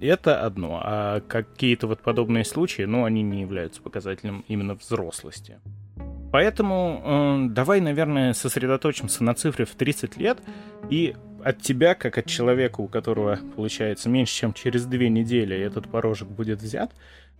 это 0.00 0.40
одно, 0.42 0.80
а 0.82 1.20
какие-то 1.20 1.86
вот 1.86 2.00
подобные 2.00 2.44
случаи, 2.44 2.82
ну, 2.82 3.04
они 3.04 3.22
не 3.22 3.40
являются 3.40 3.82
показателем 3.82 4.44
именно 4.46 4.74
взрослости. 4.74 5.58
Поэтому 6.32 7.02
э, 7.04 7.46
давай, 7.50 7.80
наверное, 7.80 8.34
сосредоточимся 8.34 9.24
на 9.24 9.34
цифре 9.34 9.64
в 9.64 9.74
30 9.74 10.16
лет 10.16 10.38
и 10.90 11.16
от 11.42 11.62
тебя, 11.62 11.94
как 11.94 12.18
от 12.18 12.26
человека, 12.26 12.80
у 12.80 12.88
которого, 12.88 13.38
получается, 13.54 14.08
меньше, 14.08 14.34
чем 14.34 14.52
через 14.52 14.84
две 14.84 15.08
недели 15.08 15.56
этот 15.56 15.88
порожек 15.88 16.28
будет 16.28 16.60
взят, 16.60 16.92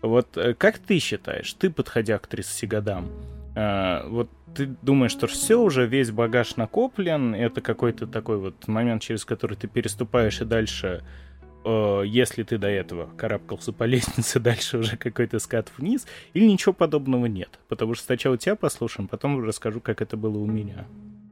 вот 0.02 0.36
э, 0.36 0.54
как 0.54 0.78
ты 0.78 0.98
считаешь, 0.98 1.52
ты, 1.54 1.70
подходя 1.70 2.18
к 2.18 2.26
30 2.26 2.68
годам, 2.68 3.10
вот 3.54 4.28
ты 4.54 4.66
думаешь, 4.82 5.12
что 5.12 5.26
все 5.26 5.56
уже, 5.56 5.86
весь 5.86 6.10
багаж 6.10 6.56
накоплен, 6.56 7.34
это 7.34 7.62
какой-то 7.62 8.06
такой 8.06 8.36
вот 8.36 8.68
момент, 8.68 9.00
через 9.00 9.24
который 9.24 9.56
ты 9.56 9.66
переступаешь 9.66 10.42
и 10.42 10.44
дальше, 10.44 11.02
э, 11.66 12.06
если 12.06 12.42
ты 12.42 12.58
до 12.58 12.68
этого 12.68 13.10
карабкался 13.16 13.72
по 13.72 13.84
лестнице, 13.92 14.40
дальше 14.40 14.78
уже 14.78 14.96
какой-то 14.96 15.38
скат 15.38 15.70
вниз, 15.76 16.06
или 16.34 16.46
ничего 16.46 16.72
подобного 16.72 17.26
нет. 17.26 17.58
Потому 17.68 17.94
что 17.94 18.04
сначала 18.04 18.38
тебя 18.38 18.56
послушаем, 18.56 19.08
потом 19.08 19.44
расскажу, 19.44 19.80
как 19.80 20.00
это 20.00 20.16
было 20.16 20.38
у 20.38 20.46
меня. 20.46 20.86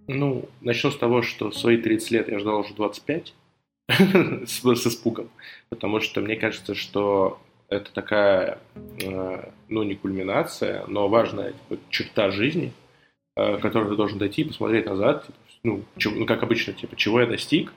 Ну, 0.06 0.48
начну 0.60 0.90
с 0.90 0.98
того, 0.98 1.22
что 1.22 1.50
свои 1.50 1.78
30 1.78 2.10
лет 2.10 2.28
я 2.28 2.38
ждал 2.38 2.60
уже 2.60 2.74
25 2.74 3.34
с, 3.88 4.62
с 4.62 4.86
испугом, 4.86 5.30
потому 5.70 6.00
что 6.00 6.20
мне 6.20 6.36
кажется, 6.36 6.74
что 6.74 7.40
это 7.68 7.90
такая, 7.92 8.58
э, 9.02 9.48
ну, 9.68 9.82
не 9.82 9.94
кульминация, 9.94 10.84
но 10.86 11.08
важная 11.08 11.52
типа, 11.52 11.80
черта 11.90 12.30
жизни– 12.30 12.72
Э, 13.36 13.58
который 13.58 13.88
ты 13.88 13.96
должен 13.96 14.18
дойти, 14.18 14.44
посмотреть 14.44 14.86
назад, 14.86 15.26
ну, 15.64 15.82
ну, 16.04 16.26
как 16.26 16.44
обычно, 16.44 16.72
типа, 16.72 16.94
чего 16.94 17.20
я 17.20 17.26
достиг, 17.26 17.72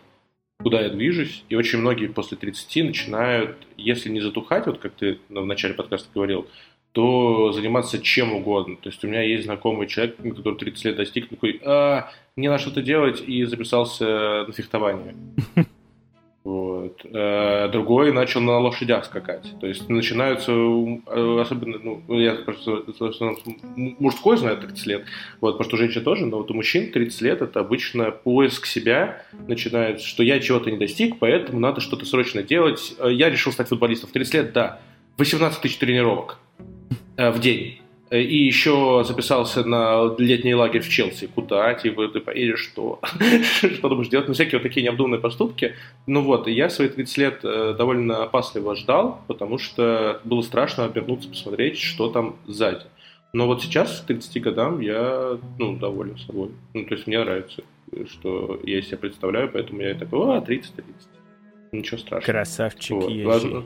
куда 0.60 0.82
я 0.82 0.90
движусь, 0.90 1.44
и 1.50 1.56
очень 1.56 1.80
многие 1.80 2.08
после 2.08 2.38
30 2.38 2.86
начинают, 2.86 3.58
если 3.78 4.10
не 4.10 4.20
затухать, 4.20 4.66
вот 4.66 4.80
как 4.80 4.94
ты 4.94 5.20
в 5.30 5.46
начале 5.46 5.74
подкаста 5.74 6.10
говорил, 6.14 6.48
то 6.92 7.52
заниматься 7.52 8.00
чем 8.00 8.34
угодно. 8.34 8.76
То 8.78 8.90
есть 8.90 9.04
у 9.04 9.08
меня 9.08 9.22
есть 9.22 9.46
знакомый 9.46 9.88
человек, 9.88 10.18
который 10.18 10.58
30 10.58 10.86
лет 10.86 10.96
достиг, 10.96 11.30
такой, 11.30 11.62
а, 11.64 12.10
мне 12.36 12.50
надо 12.50 12.62
что-то 12.62 12.82
делать, 12.82 13.22
и 13.26 13.44
записался 13.46 14.46
на 14.48 14.54
фехтование. 14.54 15.16
Вот. 16.48 17.02
Э, 17.04 17.68
другой 17.74 18.14
начал 18.14 18.40
на 18.40 18.58
лошадях 18.58 19.04
скакать. 19.04 19.54
То 19.60 19.68
есть 19.68 19.90
начинаются, 19.90 20.54
э, 20.54 21.40
особенно, 21.42 21.78
ну, 21.78 22.02
я 22.18 22.36
просто 22.36 22.86
мужской 23.76 24.38
знаю 24.38 24.58
30 24.58 24.86
лет, 24.86 25.06
вот, 25.42 25.58
потому 25.58 25.68
что 25.68 25.76
женщина 25.76 26.06
тоже, 26.06 26.26
но 26.26 26.38
вот 26.38 26.50
у 26.50 26.54
мужчин 26.54 26.90
30 26.94 27.22
лет 27.22 27.42
это 27.42 27.60
обычно 27.60 28.12
поиск 28.12 28.66
себя 28.66 29.24
начинается, 29.46 30.08
что 30.08 30.24
я 30.24 30.40
чего-то 30.40 30.72
не 30.72 30.78
достиг, 30.78 31.20
поэтому 31.20 31.60
надо 31.60 31.82
что-то 31.82 32.06
срочно 32.06 32.42
делать. 32.42 32.96
Э, 32.98 33.12
я 33.12 33.30
решил 33.30 33.52
стать 33.52 33.68
футболистом. 33.68 34.10
В 34.10 34.14
30 34.14 34.34
лет, 34.34 34.54
да, 34.54 34.80
18 35.18 35.60
тысяч 35.60 35.76
тренировок 35.76 36.40
в 37.18 37.40
день. 37.42 37.82
Э, 38.10 38.22
и 38.22 38.46
еще 38.46 39.04
записался 39.06 39.64
на 39.64 40.16
летний 40.18 40.56
лагерь 40.56 40.82
в 40.82 40.90
Челси. 40.90 41.28
Куда? 41.28 41.74
Типа, 41.74 42.08
ты 42.08 42.20
поедешь, 42.20 42.60
что? 42.60 43.00
что 43.42 43.90
будешь 43.90 44.10
делать? 44.10 44.28
Ну, 44.28 44.34
всякие 44.34 44.60
вот 44.60 44.64
такие 44.64 44.84
необдуманные 44.84 45.20
поступки. 45.20 45.76
Ну 46.06 46.22
вот, 46.22 46.48
и 46.48 46.52
я 46.52 46.70
свои 46.70 46.88
30 46.88 47.18
лет 47.18 47.40
э, 47.44 47.76
довольно 47.78 48.24
опасливо 48.24 48.76
ждал, 48.76 49.22
потому 49.28 49.58
что 49.58 50.22
было 50.24 50.42
страшно 50.42 50.86
обернуться, 50.86 51.30
посмотреть, 51.30 51.80
что 51.80 52.10
там 52.10 52.38
сзади. 52.46 52.86
Но 53.34 53.46
вот 53.46 53.62
сейчас, 53.62 54.00
к 54.02 54.06
30 54.06 54.42
годам, 54.42 54.80
я 54.80 55.38
ну, 55.60 55.76
доволен 55.76 56.18
собой. 56.18 56.52
Ну, 56.74 56.86
то 56.86 56.96
есть 56.96 57.08
мне 57.08 57.20
нравится, 57.20 57.64
что 58.10 58.60
я 58.64 58.82
себя 58.82 58.98
представляю, 58.98 59.50
поэтому 59.52 59.82
я 59.82 59.94
такой, 59.96 60.38
а, 60.38 60.42
30-30. 60.42 60.72
Ничего 61.74 61.98
страшного. 61.98 62.40
Красавчик 62.40 62.96
вот. 62.96 63.66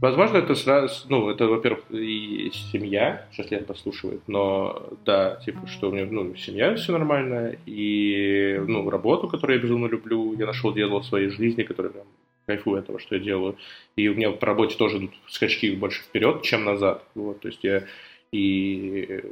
Возможно, 0.00 0.38
это 0.38 0.54
сразу, 0.54 1.06
ну, 1.08 1.30
это, 1.30 1.46
во-первых, 1.46 1.84
и 1.90 2.50
семья, 2.72 3.26
сейчас 3.30 3.50
Лен 3.50 3.64
послушивает, 3.64 4.22
но 4.26 4.90
да, 5.04 5.36
типа, 5.36 5.66
что 5.66 5.90
у 5.90 5.92
меня, 5.92 6.06
ну, 6.10 6.34
семья, 6.36 6.74
все 6.74 6.92
нормально, 6.92 7.56
и, 7.66 8.60
ну, 8.66 8.88
работу, 8.90 9.28
которую 9.28 9.58
я 9.58 9.62
безумно 9.62 9.86
люблю, 9.86 10.34
я 10.38 10.46
нашел 10.46 10.72
дело 10.72 11.00
в 11.00 11.06
своей 11.06 11.28
жизни, 11.28 11.62
которое 11.62 11.90
прям 11.90 12.06
кайфую 12.46 12.80
этого, 12.80 12.98
что 12.98 13.14
я 13.14 13.20
делаю. 13.20 13.56
И 13.96 14.08
у 14.08 14.14
меня 14.14 14.32
по 14.32 14.46
работе 14.46 14.76
тоже 14.76 14.98
идут 14.98 15.12
скачки 15.28 15.70
больше 15.76 16.02
вперед, 16.02 16.42
чем 16.42 16.64
назад. 16.64 17.04
Вот, 17.14 17.40
то 17.40 17.48
есть 17.48 17.62
я 17.62 17.84
и 18.32 19.22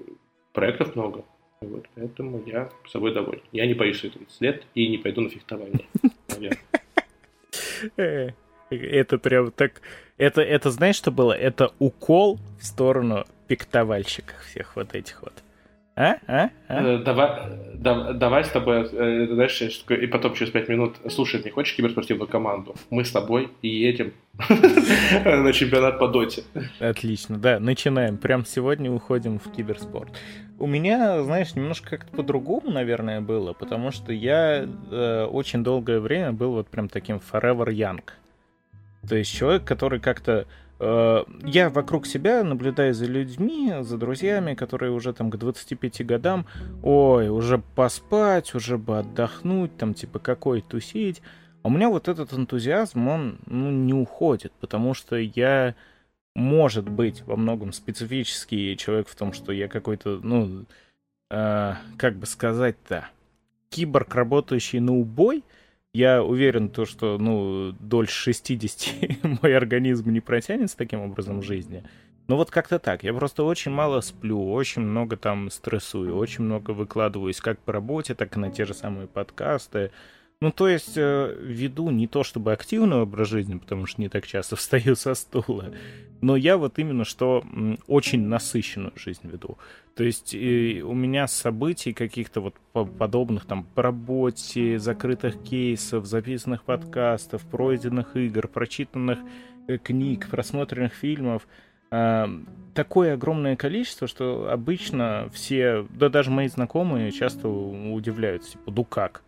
проектов 0.52 0.94
много. 0.94 1.24
Вот, 1.60 1.86
поэтому 1.94 2.42
я 2.46 2.70
собой 2.88 3.12
доволен. 3.12 3.42
Я 3.50 3.66
не 3.66 3.74
боюсь 3.74 3.98
свои 3.98 4.12
30 4.12 4.40
лет 4.40 4.66
и 4.74 4.88
не 4.88 4.98
пойду 4.98 5.20
на 5.22 5.30
фехтование. 5.30 5.86
Э, 7.96 8.30
это 8.70 9.18
прям 9.18 9.52
так... 9.52 9.82
Это, 10.18 10.42
это 10.42 10.70
знаешь, 10.70 10.96
что 10.96 11.10
было? 11.10 11.32
Это 11.32 11.72
укол 11.78 12.38
в 12.60 12.64
сторону 12.64 13.24
пиктовальщиков 13.46 14.36
всех 14.46 14.76
вот 14.76 14.94
этих 14.94 15.22
вот. 15.22 15.32
А? 15.94 16.18
А? 16.28 16.50
а? 16.68 16.84
Э, 16.84 16.98
давай, 16.98 17.30
да, 17.74 18.12
давай 18.12 18.44
с 18.44 18.50
тобой, 18.50 18.88
э, 18.92 19.26
знаешь, 19.32 19.60
и 19.62 20.06
потом 20.06 20.34
через 20.34 20.52
пять 20.52 20.68
минут, 20.68 20.94
слушай, 21.08 21.42
не 21.42 21.50
хочешь 21.50 21.74
киберспортивную 21.74 22.28
команду? 22.28 22.76
Мы 22.90 23.04
с 23.04 23.10
тобой 23.10 23.50
и 23.62 23.68
едем 23.68 24.12
на 24.48 25.52
чемпионат 25.52 25.98
по 25.98 26.06
доте. 26.06 26.44
Отлично, 26.78 27.36
да, 27.36 27.58
начинаем. 27.58 28.16
Прям 28.16 28.44
сегодня 28.44 28.92
уходим 28.92 29.40
в 29.40 29.50
киберспорт. 29.50 30.10
У 30.60 30.68
меня, 30.68 31.22
знаешь, 31.24 31.56
немножко 31.56 31.90
как-то 31.90 32.16
по-другому, 32.16 32.70
наверное, 32.70 33.20
было, 33.20 33.52
потому 33.52 33.90
что 33.90 34.12
я 34.12 34.68
э, 34.90 35.24
очень 35.24 35.64
долгое 35.64 35.98
время 35.98 36.32
был 36.32 36.52
вот 36.52 36.68
прям 36.68 36.88
таким 36.88 37.16
forever 37.16 37.68
young. 37.68 38.02
То 39.06 39.16
есть 39.16 39.30
человек, 39.30 39.64
который 39.64 40.00
как-то 40.00 40.46
Э, 40.80 41.24
я 41.44 41.70
вокруг 41.70 42.06
себя 42.06 42.44
наблюдаю 42.44 42.94
за 42.94 43.06
людьми, 43.06 43.74
за 43.80 43.98
друзьями, 43.98 44.54
которые 44.54 44.92
уже 44.92 45.12
там 45.12 45.30
к 45.30 45.36
25 45.36 46.06
годам, 46.06 46.46
ой, 46.82 47.28
уже 47.28 47.58
поспать, 47.58 48.54
уже 48.54 48.78
бы 48.78 48.98
отдохнуть, 48.98 49.76
там 49.76 49.94
типа 49.94 50.18
какой 50.18 50.60
тусить. 50.60 51.20
А 51.62 51.68
у 51.68 51.70
меня 51.70 51.88
вот 51.88 52.08
этот 52.08 52.32
энтузиазм, 52.32 53.08
он 53.08 53.38
ну, 53.46 53.70
не 53.70 53.94
уходит, 53.94 54.52
потому 54.60 54.94
что 54.94 55.16
я, 55.16 55.74
может 56.36 56.88
быть, 56.88 57.22
во 57.22 57.36
многом 57.36 57.72
специфический 57.72 58.76
человек 58.76 59.08
в 59.08 59.16
том, 59.16 59.32
что 59.32 59.52
я 59.52 59.66
какой-то, 59.66 60.20
ну, 60.22 60.64
э, 61.30 61.74
как 61.96 62.16
бы 62.16 62.26
сказать-то, 62.26 63.08
киборг, 63.70 64.14
работающий 64.14 64.78
на 64.78 64.94
убой— 64.94 65.42
я 65.98 66.22
уверен, 66.22 66.68
то, 66.68 66.86
что 66.86 67.18
ну, 67.18 67.74
дольше 67.80 68.32
60 68.32 69.42
мой 69.42 69.56
организм 69.56 70.10
не 70.10 70.20
протянет 70.20 70.70
с 70.70 70.74
таким 70.74 71.00
образом 71.00 71.42
жизни. 71.42 71.82
Но 72.28 72.36
вот 72.36 72.50
как-то 72.50 72.78
так. 72.78 73.02
Я 73.02 73.12
просто 73.14 73.42
очень 73.42 73.72
мало 73.72 74.00
сплю, 74.00 74.52
очень 74.52 74.82
много 74.82 75.16
там 75.16 75.50
стрессую, 75.50 76.14
очень 76.14 76.44
много 76.44 76.70
выкладываюсь 76.70 77.40
как 77.40 77.58
по 77.58 77.72
работе, 77.72 78.14
так 78.14 78.36
и 78.36 78.40
на 78.40 78.50
те 78.50 78.64
же 78.64 78.74
самые 78.74 79.08
подкасты. 79.08 79.90
Ну, 80.40 80.52
то 80.52 80.68
есть, 80.68 80.96
э, 80.96 81.36
веду 81.40 81.90
не 81.90 82.06
то 82.06 82.22
чтобы 82.22 82.52
активный 82.52 82.98
образ 82.98 83.28
жизни, 83.28 83.58
потому 83.58 83.86
что 83.86 84.00
не 84.00 84.08
так 84.08 84.24
часто 84.24 84.54
встаю 84.56 84.94
со 84.94 85.14
стула, 85.14 85.74
но 86.20 86.36
я 86.36 86.56
вот 86.56 86.78
именно 86.78 87.04
что 87.04 87.44
очень 87.88 88.22
насыщенную 88.22 88.92
жизнь 88.94 89.22
веду. 89.24 89.58
То 89.96 90.04
есть, 90.04 90.34
э, 90.36 90.80
у 90.82 90.94
меня 90.94 91.26
событий 91.26 91.92
каких-то 91.92 92.40
вот 92.40 92.54
подобных 92.72 93.46
там 93.46 93.64
по 93.64 93.82
работе, 93.82 94.78
закрытых 94.78 95.42
кейсов, 95.42 96.06
записанных 96.06 96.62
подкастов, 96.62 97.42
пройденных 97.42 98.16
игр, 98.16 98.46
прочитанных 98.46 99.18
э, 99.66 99.76
книг, 99.78 100.28
просмотренных 100.30 100.94
фильмов, 100.94 101.48
э, 101.90 102.26
такое 102.74 103.14
огромное 103.14 103.56
количество, 103.56 104.06
что 104.06 104.48
обычно 104.52 105.28
все, 105.32 105.84
да 105.90 106.08
даже 106.08 106.30
мои 106.30 106.46
знакомые 106.46 107.10
часто 107.10 107.48
удивляются, 107.48 108.52
типа, 108.52 108.70
ну 108.70 108.84
как? 108.84 109.24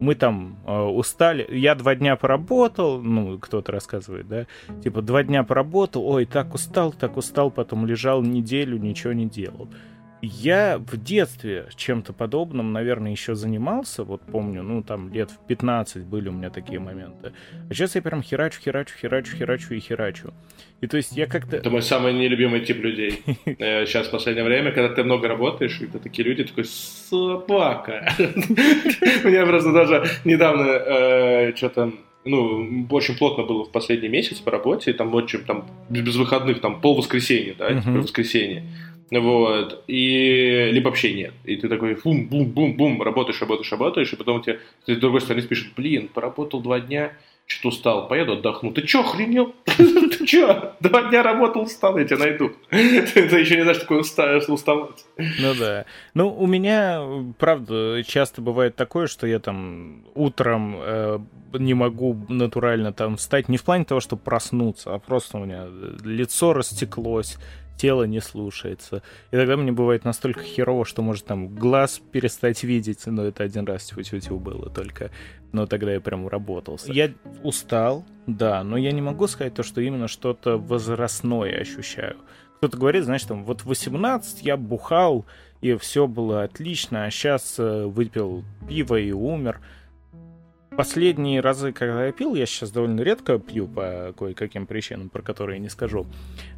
Мы 0.00 0.14
там 0.14 0.56
э, 0.66 0.72
устали, 0.72 1.46
я 1.50 1.74
два 1.74 1.94
дня 1.94 2.16
поработал, 2.16 3.00
ну, 3.00 3.38
кто-то 3.38 3.72
рассказывает, 3.72 4.28
да, 4.28 4.46
типа, 4.82 5.02
два 5.02 5.22
дня 5.22 5.42
поработал, 5.44 6.06
ой, 6.06 6.26
так 6.26 6.54
устал, 6.54 6.92
так 6.92 7.16
устал, 7.16 7.50
потом 7.50 7.86
лежал 7.86 8.22
неделю, 8.22 8.78
ничего 8.78 9.12
не 9.12 9.26
делал. 9.26 9.68
Я 10.22 10.78
в 10.78 11.02
детстве 11.02 11.68
чем-то 11.74 12.12
подобным, 12.12 12.72
наверное, 12.72 13.10
еще 13.10 13.34
занимался, 13.34 14.04
вот 14.04 14.20
помню, 14.22 14.62
ну, 14.62 14.82
там, 14.82 15.12
лет 15.12 15.30
в 15.30 15.46
15 15.46 16.04
были 16.04 16.28
у 16.28 16.32
меня 16.32 16.50
такие 16.50 16.78
моменты. 16.78 17.32
А 17.68 17.74
сейчас 17.74 17.94
я 17.94 18.02
прям 18.02 18.22
херачу, 18.22 18.60
херачу, 18.60 18.94
херачу, 19.00 19.36
херачу 19.36 19.74
и 19.74 19.80
херачу. 19.80 20.34
И 20.82 20.86
то 20.86 20.96
есть 20.96 21.12
я 21.12 21.26
как-то... 21.26 21.56
Это 21.56 21.70
мой 21.70 21.82
самый 21.82 22.12
нелюбимый 22.12 22.60
тип 22.60 22.82
людей. 22.82 23.22
Сейчас 23.46 24.08
в 24.08 24.10
последнее 24.10 24.44
время, 24.44 24.72
когда 24.72 24.94
ты 24.94 25.04
много 25.04 25.28
работаешь, 25.28 25.80
и 25.80 25.86
ты 25.86 25.98
такие 25.98 26.26
люди, 26.26 26.44
такой, 26.44 26.64
собака. 26.64 28.12
Мне 28.18 29.46
просто 29.46 29.72
даже 29.72 30.06
недавно 30.24 30.64
э, 30.64 31.56
что-то 31.56 31.92
ну, 32.24 32.86
очень 32.90 33.16
плотно 33.16 33.44
было 33.44 33.64
в 33.64 33.72
последний 33.72 34.08
месяц 34.08 34.38
по 34.38 34.50
работе, 34.50 34.92
там 34.92 35.14
очень, 35.14 35.40
там, 35.40 35.66
без 35.88 36.16
выходных, 36.16 36.60
там, 36.60 36.80
пол 36.80 36.96
воскресенья, 36.96 37.54
да, 37.58 37.70
uh-huh. 37.70 38.00
воскресенье. 38.00 38.64
Вот. 39.10 39.84
И 39.86 40.70
либо 40.72 40.88
вообще 40.88 41.14
нет. 41.14 41.34
И 41.44 41.56
ты 41.56 41.68
такой 41.68 41.96
бум-бум-бум-бум, 42.02 43.02
работаешь, 43.02 43.40
работаешь, 43.40 43.70
работаешь, 43.72 44.12
и 44.12 44.16
потом 44.16 44.38
у 44.38 44.42
тебя 44.42 44.58
ты 44.86 44.94
с 44.94 44.98
другой 44.98 45.20
стороны 45.20 45.46
пишет, 45.46 45.72
блин, 45.76 46.08
поработал 46.08 46.60
два 46.60 46.80
дня, 46.80 47.12
что-то 47.50 47.68
устал, 47.68 48.08
поеду 48.08 48.34
отдохну. 48.34 48.72
Ты 48.72 48.82
чё, 48.82 49.00
охренел? 49.00 49.54
Ты 49.64 50.24
чё? 50.24 50.74
Два 50.78 51.02
дня 51.10 51.24
работал, 51.24 51.62
устал, 51.62 51.98
я 51.98 52.04
тебя 52.04 52.18
найду. 52.18 52.52
Ты 52.70 52.78
еще 52.78 53.56
не 53.56 53.62
знаешь, 53.62 53.78
такое 53.78 54.00
уставать. 54.00 55.04
Ну 55.16 55.54
да. 55.58 55.84
Ну, 56.14 56.32
у 56.32 56.46
меня, 56.46 57.02
правда, 57.38 58.04
часто 58.06 58.40
бывает 58.40 58.76
такое, 58.76 59.08
что 59.08 59.26
я 59.26 59.40
там 59.40 60.04
утром 60.14 60.76
э, 60.78 61.18
не 61.54 61.74
могу 61.74 62.16
натурально 62.28 62.92
там 62.92 63.16
встать. 63.16 63.48
Не 63.48 63.56
в 63.56 63.64
плане 63.64 63.84
того, 63.84 64.00
чтобы 64.00 64.22
проснуться, 64.22 64.94
а 64.94 65.00
просто 65.00 65.38
у 65.38 65.44
меня 65.44 65.66
лицо 66.04 66.52
растеклось, 66.52 67.36
тело 67.80 68.04
не 68.04 68.20
слушается. 68.20 69.02
И 69.30 69.36
тогда 69.36 69.56
мне 69.56 69.72
бывает 69.72 70.04
настолько 70.04 70.42
херово, 70.42 70.84
что 70.84 71.00
может 71.00 71.24
там 71.24 71.48
глаз 71.48 71.98
перестать 72.12 72.62
видеть, 72.62 73.06
но 73.06 73.24
это 73.24 73.42
один 73.42 73.64
раз 73.64 73.84
тьфу-тьфу 73.86 74.38
было 74.38 74.68
только. 74.68 75.10
Но 75.52 75.66
тогда 75.66 75.92
я 75.92 76.00
прям 76.00 76.26
уработался. 76.26 76.92
Я 76.92 77.10
устал, 77.42 78.04
да, 78.26 78.62
но 78.64 78.76
я 78.76 78.92
не 78.92 79.00
могу 79.00 79.26
сказать 79.28 79.54
то, 79.54 79.62
что 79.62 79.80
именно 79.80 80.08
что-то 80.08 80.58
возрастное 80.58 81.58
ощущаю. 81.58 82.16
Кто-то 82.58 82.76
говорит, 82.76 83.04
знаешь, 83.04 83.24
там, 83.24 83.44
вот 83.44 83.64
18 83.64 84.42
я 84.42 84.58
бухал, 84.58 85.24
и 85.62 85.74
все 85.76 86.06
было 86.06 86.42
отлично, 86.42 87.06
а 87.06 87.10
сейчас 87.10 87.54
э, 87.58 87.86
выпил 87.86 88.44
пиво 88.68 88.96
и 88.96 89.12
умер 89.12 89.60
последние 90.80 91.40
разы, 91.40 91.72
когда 91.72 92.06
я 92.06 92.12
пил, 92.12 92.34
я 92.34 92.46
сейчас 92.46 92.70
довольно 92.70 93.02
редко 93.02 93.38
пью 93.38 93.68
по 93.68 94.14
кое-каким 94.16 94.66
причинам, 94.66 95.10
про 95.10 95.20
которые 95.20 95.58
я 95.58 95.62
не 95.62 95.68
скажу. 95.68 96.06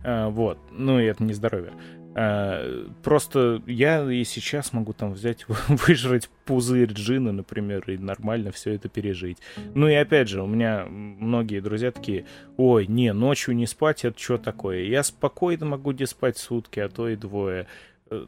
А, 0.04 0.28
вот. 0.28 0.58
Ну, 0.70 1.00
и 1.00 1.06
это 1.06 1.24
не 1.24 1.32
здоровье. 1.32 1.72
А, 2.14 2.86
просто 3.02 3.60
я 3.66 4.08
и 4.08 4.22
сейчас 4.22 4.72
могу 4.72 4.92
там 4.92 5.14
взять, 5.14 5.44
выжрать 5.68 6.30
пузырь 6.44 6.92
джина, 6.92 7.32
например, 7.32 7.82
и 7.90 7.98
нормально 7.98 8.52
все 8.52 8.74
это 8.74 8.88
пережить. 8.88 9.38
Ну 9.74 9.88
и 9.88 9.94
опять 9.94 10.28
же, 10.28 10.40
у 10.40 10.46
меня 10.46 10.86
многие 10.86 11.58
друзья 11.58 11.90
такие, 11.90 12.24
ой, 12.56 12.86
не, 12.86 13.12
ночью 13.12 13.56
не 13.56 13.66
спать, 13.66 14.04
это 14.04 14.16
что 14.16 14.38
такое? 14.38 14.84
Я 14.84 15.02
спокойно 15.02 15.66
могу 15.66 15.90
не 15.90 16.06
спать 16.06 16.38
сутки, 16.38 16.78
а 16.78 16.88
то 16.88 17.08
и 17.08 17.16
двое. 17.16 17.66
Э, 18.08 18.26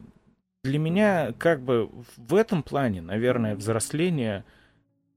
для 0.65 0.77
меня 0.77 1.31
как 1.37 1.61
бы 1.61 1.89
в 2.17 2.35
этом 2.35 2.63
плане, 2.63 3.01
наверное, 3.01 3.55
взросление— 3.55 4.43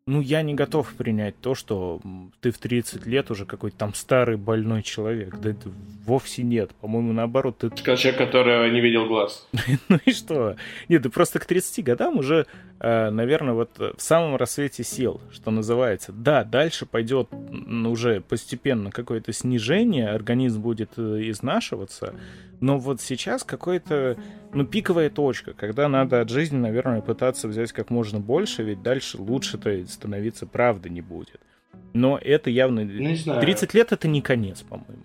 ну, 0.08 0.22
я 0.22 0.40
не 0.40 0.54
готов 0.54 0.94
принять 0.94 1.38
то, 1.38 1.54
что 1.54 2.00
ты 2.40 2.50
в 2.50 2.56
30 2.58 3.04
лет 3.04 3.30
уже 3.30 3.44
какой-то 3.44 3.76
там 3.76 3.92
старый 3.92 4.38
больной 4.38 4.82
человек. 4.82 5.36
Да 5.38 5.50
это 5.50 5.70
вовсе 6.06 6.42
нет. 6.42 6.70
По-моему, 6.80 7.12
наоборот, 7.12 7.58
ты... 7.58 7.70
Человек, 7.70 8.16
который 8.16 8.70
не 8.70 8.80
видел 8.80 9.06
глаз. 9.06 9.46
ну 9.88 9.98
и 10.06 10.12
что? 10.12 10.56
Нет, 10.88 11.02
ты 11.02 11.10
просто 11.10 11.38
к 11.38 11.44
30 11.44 11.84
годам 11.84 12.16
уже, 12.16 12.46
э, 12.80 13.10
наверное, 13.10 13.52
вот 13.52 13.70
в 13.78 14.00
самом 14.00 14.36
рассвете 14.36 14.82
сил, 14.82 15.20
что 15.30 15.50
называется. 15.50 16.10
Да, 16.12 16.42
дальше 16.42 16.86
пойдет 16.86 17.28
уже 17.86 18.22
постепенно 18.22 18.90
какое-то 18.90 19.34
снижение, 19.34 20.08
организм 20.08 20.62
будет 20.62 20.92
э, 20.96 21.28
изнашиваться, 21.28 22.14
но 22.60 22.78
вот 22.78 23.00
сейчас 23.00 23.44
какой-то, 23.44 24.16
ну, 24.52 24.64
пиковая 24.64 25.10
точка, 25.10 25.52
когда 25.52 25.88
надо 25.88 26.20
от 26.20 26.28
жизни, 26.28 26.56
наверное, 26.56 27.00
пытаться 27.00 27.48
взять 27.48 27.72
как 27.72 27.90
можно 27.90 28.20
больше, 28.20 28.62
ведь 28.62 28.82
дальше 28.82 29.18
лучше-то 29.18 29.86
становиться 29.86 30.46
правда 30.46 30.88
не 30.88 31.00
будет. 31.00 31.40
Но 31.92 32.18
это 32.18 32.50
явно... 32.50 32.84
Ну, 32.84 32.90
не 32.92 33.16
знаю. 33.16 33.40
30 33.40 33.74
лет 33.74 33.92
это 33.92 34.08
не 34.08 34.20
конец, 34.20 34.62
по-моему. 34.62 35.04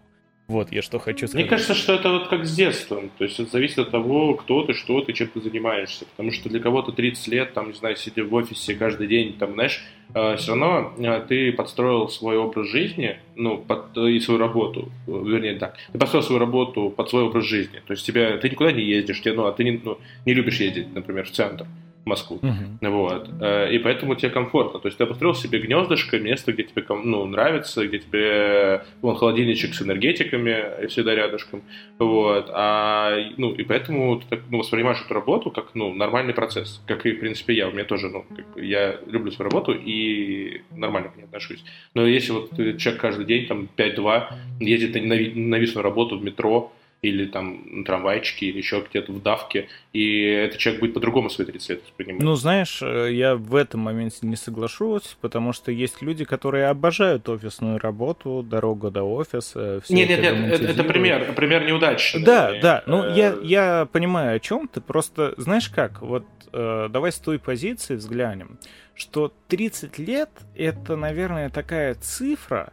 Вот 0.53 0.71
я 0.71 0.83
что 0.83 0.99
хочу 0.99 1.27
сказать. 1.27 1.33
Мне 1.33 1.49
кажется, 1.49 1.73
что 1.73 1.95
это 1.95 2.11
вот 2.11 2.27
как 2.27 2.45
с 2.45 2.55
детства. 2.55 3.01
То 3.17 3.23
есть 3.23 3.39
это 3.39 3.49
зависит 3.49 3.79
от 3.79 3.89
того, 3.89 4.35
кто 4.35 4.63
ты, 4.63 4.73
что 4.73 5.01
ты, 5.01 5.11
чем 5.11 5.27
ты 5.29 5.41
занимаешься. 5.41 6.05
Потому 6.05 6.31
что 6.31 6.47
для 6.47 6.59
кого-то 6.59 6.91
30 6.91 7.27
лет, 7.29 7.53
там, 7.55 7.69
не 7.69 7.73
знаю, 7.73 7.95
сидя 7.95 8.23
в 8.23 8.31
офисе 8.35 8.75
каждый 8.75 9.07
день, 9.07 9.33
там, 9.33 9.53
знаешь, 9.53 9.83
э, 10.13 10.35
все 10.35 10.51
равно 10.51 10.93
э, 10.95 11.25
ты 11.27 11.51
подстроил 11.53 12.07
свой 12.07 12.37
образ 12.37 12.67
жизни, 12.67 13.17
ну, 13.35 13.57
под, 13.57 13.97
и 13.97 14.19
свою 14.19 14.39
работу, 14.39 14.91
вернее, 15.07 15.55
так, 15.55 15.75
ты 15.91 15.97
подстроил 15.97 16.23
свою 16.23 16.39
работу 16.39 16.91
под 16.95 17.09
свой 17.09 17.23
образ 17.23 17.45
жизни. 17.45 17.81
То 17.87 17.93
есть 17.93 18.05
тебя, 18.05 18.37
ты 18.37 18.47
никуда 18.47 18.71
не 18.71 18.83
ездишь, 18.83 19.21
тебе, 19.21 19.33
ну, 19.33 19.47
а 19.47 19.53
ты 19.53 19.63
не, 19.63 19.81
ну, 19.83 19.97
не 20.27 20.35
любишь 20.35 20.59
ездить, 20.59 20.93
например, 20.93 21.25
в 21.25 21.31
центр. 21.31 21.65
Москву. 22.05 22.39
Uh-huh. 22.41 22.89
Вот. 22.89 23.29
Э, 23.39 23.71
и 23.71 23.79
поэтому 23.79 24.15
тебе 24.15 24.29
комфортно. 24.29 24.79
То 24.79 24.87
есть 24.87 24.97
ты 24.97 25.05
построил 25.05 25.35
себе 25.35 25.59
гнездышко, 25.59 26.19
место, 26.19 26.51
где 26.51 26.63
тебе 26.63 26.83
ну, 26.89 27.25
нравится, 27.25 27.87
где 27.87 27.99
тебе 27.99 28.83
вон 29.01 29.15
холодильничек 29.15 29.73
с 29.73 29.81
энергетиками 29.81 30.83
и 30.83 30.87
всегда 30.87 31.15
рядышком. 31.15 31.61
Вот. 31.99 32.49
А, 32.53 33.15
ну, 33.37 33.53
и 33.53 33.63
поэтому 33.63 34.19
ты 34.19 34.25
так, 34.29 34.41
ну, 34.49 34.59
воспринимаешь 34.59 35.01
эту 35.05 35.13
работу 35.13 35.49
как 35.51 35.75
ну, 35.75 35.93
нормальный 35.93 36.33
процесс. 36.33 36.81
Как 36.87 37.05
и, 37.05 37.13
в 37.13 37.19
принципе, 37.19 37.53
я. 37.53 37.69
У 37.69 37.71
меня 37.71 37.85
тоже, 37.85 38.09
ну, 38.09 38.25
как 38.35 38.61
я 38.61 38.99
люблю 39.07 39.31
свою 39.31 39.49
работу 39.49 39.73
и 39.73 40.61
нормально 40.71 41.09
к 41.09 41.15
ней 41.15 41.23
отношусь. 41.23 41.63
Но 41.93 42.05
если 42.05 42.31
вот 42.33 42.49
человек 42.55 43.01
каждый 43.01 43.25
день, 43.25 43.47
там, 43.47 43.69
5-2, 43.77 44.23
ездит 44.59 44.95
на 44.95 45.13
ненавистную 45.13 45.83
работу 45.83 46.17
в 46.17 46.23
метро, 46.23 46.71
или 47.03 47.25
там 47.25 47.61
на 47.65 47.83
трамвайчике, 47.83 48.47
или 48.47 48.57
еще 48.57 48.83
где-то 48.89 49.11
в 49.11 49.21
давке, 49.21 49.67
и 49.91 50.21
этот 50.21 50.57
человек 50.57 50.79
будет 50.79 50.93
по-другому 50.93 51.29
свои 51.29 51.45
30 51.45 51.69
лет 51.69 51.83
воспринимать. 51.83 52.23
Ну, 52.23 52.35
знаешь, 52.35 52.79
э, 52.81 53.09
я 53.11 53.35
в 53.35 53.55
этом 53.55 53.81
моменте 53.81 54.19
не 54.21 54.37
соглашусь, 54.37 55.17
потому 55.19 55.51
что 55.51 55.71
есть 55.71 56.01
люди, 56.01 56.23
которые 56.23 56.67
обожают 56.67 57.27
офисную 57.27 57.77
работу, 57.77 58.41
дорогу 58.41 58.89
до 58.89 59.03
офиса. 59.03 59.81
Нет, 59.89 60.09
нет, 60.09 60.21
нет, 60.21 60.61
это, 60.61 60.63
это 60.63 60.83
пример, 60.85 61.33
пример 61.33 61.65
неудачный. 61.65 62.23
Да, 62.23 62.53
да, 62.61 62.83
ну 62.85 63.13
я, 63.13 63.33
э, 63.33 63.39
я 63.43 63.87
понимаю, 63.91 64.37
о 64.37 64.39
чем 64.39 64.69
ты, 64.69 64.79
просто 64.79 65.33
знаешь 65.35 65.67
как, 65.67 66.01
вот 66.01 66.25
э, 66.53 66.87
давай 66.89 67.11
с 67.11 67.19
той 67.19 67.37
позиции 67.37 67.95
взглянем, 67.95 68.57
что 68.95 69.33
30 69.49 69.97
лет 69.97 70.29
это, 70.55 70.95
наверное, 70.95 71.49
такая 71.49 71.95
цифра, 71.95 72.71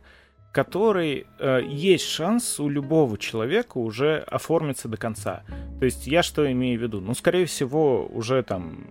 который 0.53 1.27
э, 1.39 1.61
есть 1.65 2.07
шанс 2.07 2.59
у 2.59 2.69
любого 2.69 3.17
человека 3.19 3.79
уже 3.79 4.19
оформиться 4.19 4.89
до 4.89 4.97
конца. 4.97 5.45
То 5.79 5.85
есть 5.85 6.07
я 6.07 6.23
что 6.23 6.51
имею 6.51 6.79
в 6.79 6.83
виду? 6.83 7.01
Ну, 7.01 7.15
скорее 7.15 7.47
всего, 7.47 8.07
уже 8.07 8.43
там 8.43 8.89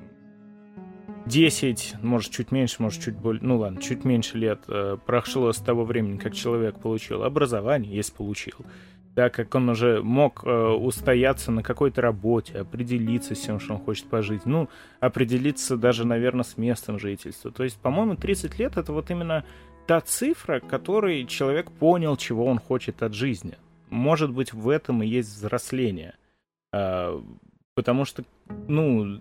10, 1.26 1.95
может, 2.01 2.32
чуть 2.32 2.51
меньше, 2.51 2.82
может, 2.82 3.03
чуть 3.03 3.16
более, 3.16 3.43
ну 3.43 3.57
ладно, 3.57 3.82
чуть 3.82 4.05
меньше 4.05 4.38
лет 4.38 4.62
э, 4.68 4.97
прошло 5.05 5.51
с 5.51 5.57
того 5.57 5.84
времени, 5.84 6.18
как 6.18 6.34
человек 6.34 6.80
получил 6.80 7.24
образование, 7.24 7.93
если 7.93 8.14
получил, 8.14 8.66
да, 9.16 9.30
как 9.30 9.53
он 9.53 9.70
уже 9.70 10.01
мог 10.01 10.43
э, 10.45 10.49
устояться 10.49 11.51
на 11.51 11.62
какой-то 11.62 12.01
работе, 12.01 12.60
определиться 12.60 13.36
с 13.36 13.39
тем, 13.41 13.60
что 13.60 13.74
он 13.74 13.82
хочет 13.82 14.05
пожить, 14.05 14.45
ну, 14.45 14.70
определиться 15.01 15.78
даже, 15.78 16.05
наверное, 16.05 16.43
с 16.43 16.57
местом 16.57 16.99
жительства. 16.99 17.51
То 17.51 17.64
есть, 17.64 17.78
по-моему, 17.80 18.16
30 18.16 18.57
лет 18.57 18.78
это 18.78 18.93
вот 18.93 19.12
именно 19.12 19.43
та 19.89 20.01
цифра, 20.01 20.59
которой 20.59 21.25
человек 21.25 21.71
понял, 21.71 22.15
чего 22.15 22.45
он 22.45 22.59
хочет 22.59 23.01
от 23.01 23.15
жизни. 23.15 23.57
Может 23.89 24.29
быть, 24.29 24.53
в 24.53 24.69
этом 24.69 25.01
и 25.01 25.07
есть 25.07 25.29
взросление. 25.29 26.13
А, 26.71 27.19
потому 27.73 28.05
что, 28.05 28.23
ну, 28.67 29.19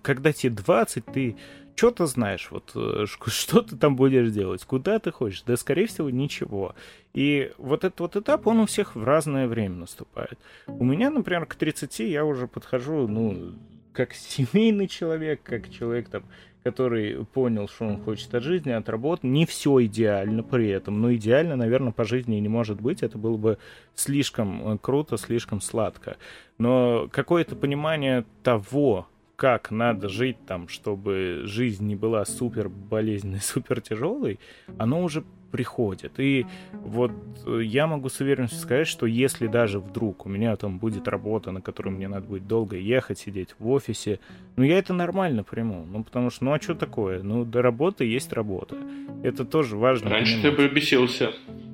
когда 0.00 0.32
тебе 0.32 0.54
20, 0.54 1.04
ты 1.04 1.36
что-то 1.76 2.06
знаешь, 2.06 2.48
вот 2.50 2.72
э, 2.74 3.04
что 3.26 3.60
ты 3.60 3.76
там 3.76 3.96
будешь 3.96 4.30
делать, 4.30 4.64
куда 4.64 4.98
ты 4.98 5.12
хочешь, 5.12 5.42
да, 5.42 5.58
скорее 5.58 5.86
всего, 5.86 6.08
ничего. 6.08 6.74
И 7.12 7.52
вот 7.58 7.84
этот 7.84 8.00
вот 8.00 8.16
этап, 8.16 8.46
он 8.46 8.60
у 8.60 8.64
всех 8.64 8.96
в 8.96 9.04
разное 9.04 9.46
время 9.46 9.74
наступает. 9.74 10.38
У 10.68 10.84
меня, 10.84 11.10
например, 11.10 11.44
к 11.44 11.54
30 11.54 11.98
я 11.98 12.24
уже 12.24 12.48
подхожу, 12.48 13.06
ну, 13.08 13.52
как 13.92 14.14
семейный 14.14 14.88
человек, 14.88 15.42
как 15.42 15.68
человек 15.68 16.08
там 16.08 16.24
который 16.62 17.24
понял, 17.26 17.68
что 17.68 17.86
он 17.86 18.02
хочет 18.02 18.34
от 18.34 18.42
жизни, 18.42 18.70
от 18.70 18.88
работы. 18.88 19.26
Не 19.26 19.46
все 19.46 19.84
идеально 19.84 20.42
при 20.42 20.68
этом, 20.68 21.00
но 21.00 21.14
идеально, 21.14 21.56
наверное, 21.56 21.92
по 21.92 22.04
жизни 22.04 22.36
не 22.36 22.48
может 22.48 22.80
быть. 22.80 23.02
Это 23.02 23.18
было 23.18 23.36
бы 23.36 23.58
слишком 23.94 24.74
э, 24.74 24.78
круто, 24.78 25.16
слишком 25.16 25.60
сладко. 25.60 26.16
Но 26.58 27.08
какое-то 27.10 27.56
понимание 27.56 28.24
того, 28.42 29.06
как 29.38 29.70
надо 29.70 30.08
жить 30.08 30.36
там, 30.46 30.66
чтобы 30.66 31.42
жизнь 31.44 31.86
не 31.86 31.94
была 31.94 32.24
супер 32.24 32.68
болезненной, 32.68 33.40
супер 33.40 33.80
тяжелой, 33.80 34.40
оно 34.78 35.00
уже 35.00 35.22
приходит. 35.52 36.18
И 36.18 36.44
вот 36.72 37.12
э, 37.46 37.60
я 37.62 37.86
могу 37.86 38.08
с 38.08 38.20
уверенностью 38.20 38.58
сказать, 38.58 38.88
что 38.88 39.06
если 39.06 39.46
даже 39.46 39.78
вдруг 39.78 40.26
у 40.26 40.28
меня 40.28 40.56
там 40.56 40.78
будет 40.78 41.06
работа, 41.06 41.52
на 41.52 41.60
которую 41.60 41.94
мне 41.94 42.08
надо 42.08 42.26
будет 42.26 42.48
долго 42.48 42.76
ехать, 42.76 43.20
сидеть 43.20 43.54
в 43.60 43.70
офисе, 43.70 44.18
ну 44.56 44.64
я 44.64 44.76
это 44.76 44.92
нормально 44.92 45.44
приму. 45.44 45.86
Ну 45.88 46.02
потому 46.02 46.30
что, 46.30 46.44
ну 46.44 46.52
а 46.52 46.60
что 46.60 46.74
такое? 46.74 47.22
Ну 47.22 47.44
до 47.44 47.62
работы 47.62 48.04
есть 48.04 48.32
работа. 48.32 48.76
Это 49.22 49.44
тоже 49.44 49.76
важно. 49.76 50.10
Раньше 50.10 50.42
понимать. 50.42 50.56
ты 50.56 50.62
бы 50.62 50.74
бесился. 50.74 51.30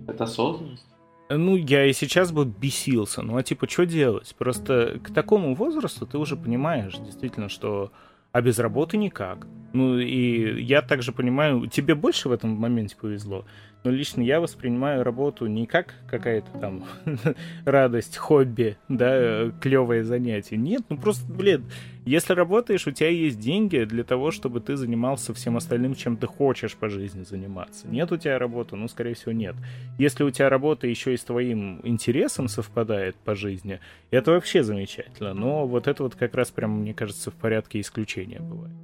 Это 0.06 0.24
осознанность. 0.24 0.93
Ну, 1.36 1.56
я 1.56 1.86
и 1.86 1.92
сейчас 1.92 2.32
бы 2.32 2.44
бесился. 2.44 3.22
Ну, 3.22 3.36
а 3.36 3.42
типа, 3.42 3.68
что 3.68 3.86
делать? 3.86 4.34
Просто 4.36 5.00
к 5.02 5.12
такому 5.12 5.54
возрасту 5.54 6.06
ты 6.06 6.18
уже 6.18 6.36
понимаешь, 6.36 6.96
действительно, 6.96 7.48
что 7.48 7.92
а 8.34 8.40
без 8.40 8.58
работы 8.58 8.96
никак. 8.96 9.46
Ну 9.72 9.96
и 9.96 10.60
я 10.60 10.82
также 10.82 11.12
понимаю, 11.12 11.68
тебе 11.68 11.94
больше 11.94 12.28
в 12.28 12.32
этом 12.32 12.50
моменте 12.50 12.96
повезло, 12.96 13.44
но 13.84 13.90
лично 13.90 14.22
я 14.22 14.40
воспринимаю 14.40 15.04
работу 15.04 15.46
не 15.46 15.66
как 15.66 15.94
какая-то 16.08 16.50
там 16.58 16.84
радость, 17.66 18.16
хобби, 18.16 18.78
да, 18.88 19.50
клевое 19.60 20.04
занятие. 20.04 20.56
Нет, 20.56 20.82
ну 20.88 20.96
просто, 20.96 21.30
блин, 21.30 21.66
если 22.06 22.32
работаешь, 22.32 22.86
у 22.86 22.90
тебя 22.90 23.10
есть 23.10 23.38
деньги 23.38 23.84
для 23.84 24.02
того, 24.02 24.30
чтобы 24.30 24.60
ты 24.60 24.76
занимался 24.76 25.34
всем 25.34 25.56
остальным, 25.56 25.94
чем 25.94 26.16
ты 26.16 26.26
хочешь 26.26 26.76
по 26.76 26.88
жизни 26.88 27.24
заниматься. 27.24 27.86
Нет 27.86 28.10
у 28.10 28.16
тебя 28.16 28.38
работы, 28.38 28.74
ну, 28.76 28.88
скорее 28.88 29.14
всего, 29.14 29.32
нет. 29.32 29.54
Если 29.98 30.24
у 30.24 30.30
тебя 30.30 30.48
работа 30.48 30.86
еще 30.86 31.12
и 31.12 31.18
с 31.18 31.24
твоим 31.24 31.80
интересом 31.84 32.48
совпадает 32.48 33.16
по 33.16 33.34
жизни, 33.34 33.80
это 34.10 34.32
вообще 34.32 34.62
замечательно. 34.62 35.34
Но 35.34 35.66
вот 35.66 35.88
это 35.88 36.02
вот 36.02 36.14
как 36.14 36.34
раз 36.34 36.50
прям, 36.50 36.80
мне 36.80 36.94
кажется, 36.94 37.30
в 37.30 37.34
порядке 37.34 37.80
исключения 37.80 38.40
бывает. 38.40 38.74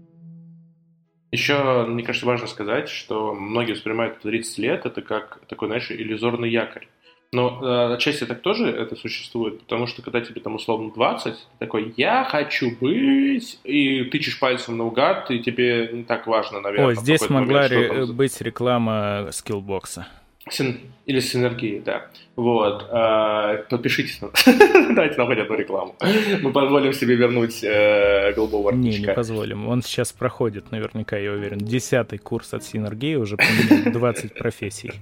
Еще, 1.32 1.84
мне 1.86 2.02
кажется, 2.02 2.26
важно 2.26 2.46
сказать, 2.46 2.88
что 2.88 3.34
многие 3.34 3.72
воспринимают 3.72 4.20
30 4.20 4.58
лет 4.58 4.86
это 4.86 5.00
как 5.00 5.40
такой, 5.48 5.68
знаешь, 5.68 5.90
иллюзорный 5.90 6.50
якорь. 6.50 6.88
Но 7.32 7.60
э, 7.62 7.94
отчасти 7.94 8.24
так 8.26 8.40
тоже 8.42 8.68
это 8.68 8.96
существует, 8.96 9.60
потому 9.60 9.86
что 9.86 10.02
когда 10.02 10.20
тебе 10.20 10.40
там 10.40 10.56
условно 10.56 10.90
20, 10.90 11.34
ты 11.34 11.40
такой, 11.60 11.94
я 11.96 12.24
хочу 12.24 12.72
быть, 12.80 13.60
и 13.62 14.02
тычешь 14.04 14.40
пальцем 14.40 14.76
наугад, 14.76 15.30
и 15.30 15.38
тебе 15.38 15.90
не 15.92 16.02
так 16.02 16.26
важно, 16.26 16.60
наверное. 16.60 16.88
О, 16.88 16.94
здесь 16.94 17.20
могла 17.30 17.40
момент, 17.68 17.70
ре- 17.70 18.06
быть 18.06 18.40
реклама 18.40 19.28
скиллбокса. 19.30 20.08
Син... 20.48 20.80
Или 21.06 21.20
синергии, 21.20 21.82
да. 21.84 22.06
Вот. 22.36 22.86
Э, 22.90 23.64
подпишитесь. 23.68 24.20
Давайте 24.94 25.16
нам 25.16 25.26
хоть 25.26 25.38
одну 25.38 25.56
рекламу. 25.56 25.96
Мы 26.42 26.52
позволим 26.52 26.92
себе 26.92 27.16
вернуть 27.16 27.64
э, 27.64 28.32
голубого 28.34 28.64
воротничка. 28.64 29.00
Не, 29.00 29.06
не 29.08 29.14
позволим. 29.14 29.68
Он 29.68 29.82
сейчас 29.82 30.12
проходит, 30.12 30.70
наверняка, 30.70 31.18
я 31.18 31.32
уверен. 31.32 31.58
Десятый 31.58 32.18
курс 32.18 32.54
от 32.54 32.64
синергии, 32.64 33.16
уже 33.16 33.36
поменял 33.36 33.92
20 33.92 34.34
профессий. 34.34 34.92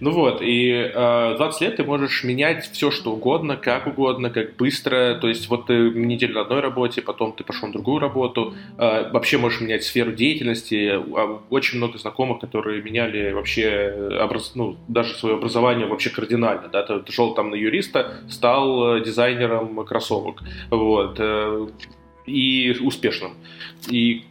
Ну 0.00 0.10
вот, 0.10 0.42
и 0.42 0.70
э, 0.70 1.34
20 1.36 1.60
лет 1.60 1.76
ты 1.76 1.84
можешь 1.84 2.24
менять 2.24 2.66
все, 2.70 2.90
что 2.90 3.12
угодно, 3.12 3.56
как 3.56 3.86
угодно, 3.86 4.30
как 4.30 4.56
быстро. 4.56 5.18
То 5.20 5.28
есть 5.28 5.48
вот 5.48 5.66
ты 5.66 5.90
неделю 5.90 6.34
на 6.34 6.40
одной 6.42 6.60
работе, 6.60 7.02
потом 7.02 7.32
ты 7.32 7.44
пошел 7.44 7.68
на 7.68 7.72
другую 7.72 8.00
работу. 8.00 8.54
Э, 8.78 9.10
вообще 9.10 9.38
можешь 9.38 9.60
менять 9.60 9.84
сферу 9.84 10.12
деятельности. 10.12 10.92
А, 10.92 11.40
очень 11.50 11.78
много 11.78 11.98
знакомых, 11.98 12.40
которые 12.40 12.82
меняли 12.82 13.32
вообще 13.32 14.18
образ... 14.22 14.52
ну, 14.54 14.76
даже 14.88 15.14
свое 15.14 15.36
образование 15.36 15.86
вообще 15.86 16.10
кардинально. 16.10 16.68
Да? 16.68 16.82
Ты 16.82 17.12
шел 17.12 17.34
там 17.34 17.50
на 17.50 17.54
юриста, 17.54 18.18
стал 18.28 19.00
дизайнером 19.00 19.84
кроссовок. 19.84 20.42
Вот. 20.70 21.16
Э, 21.18 21.66
и 22.26 22.76
успешным. 22.80 23.34
И 23.88 24.24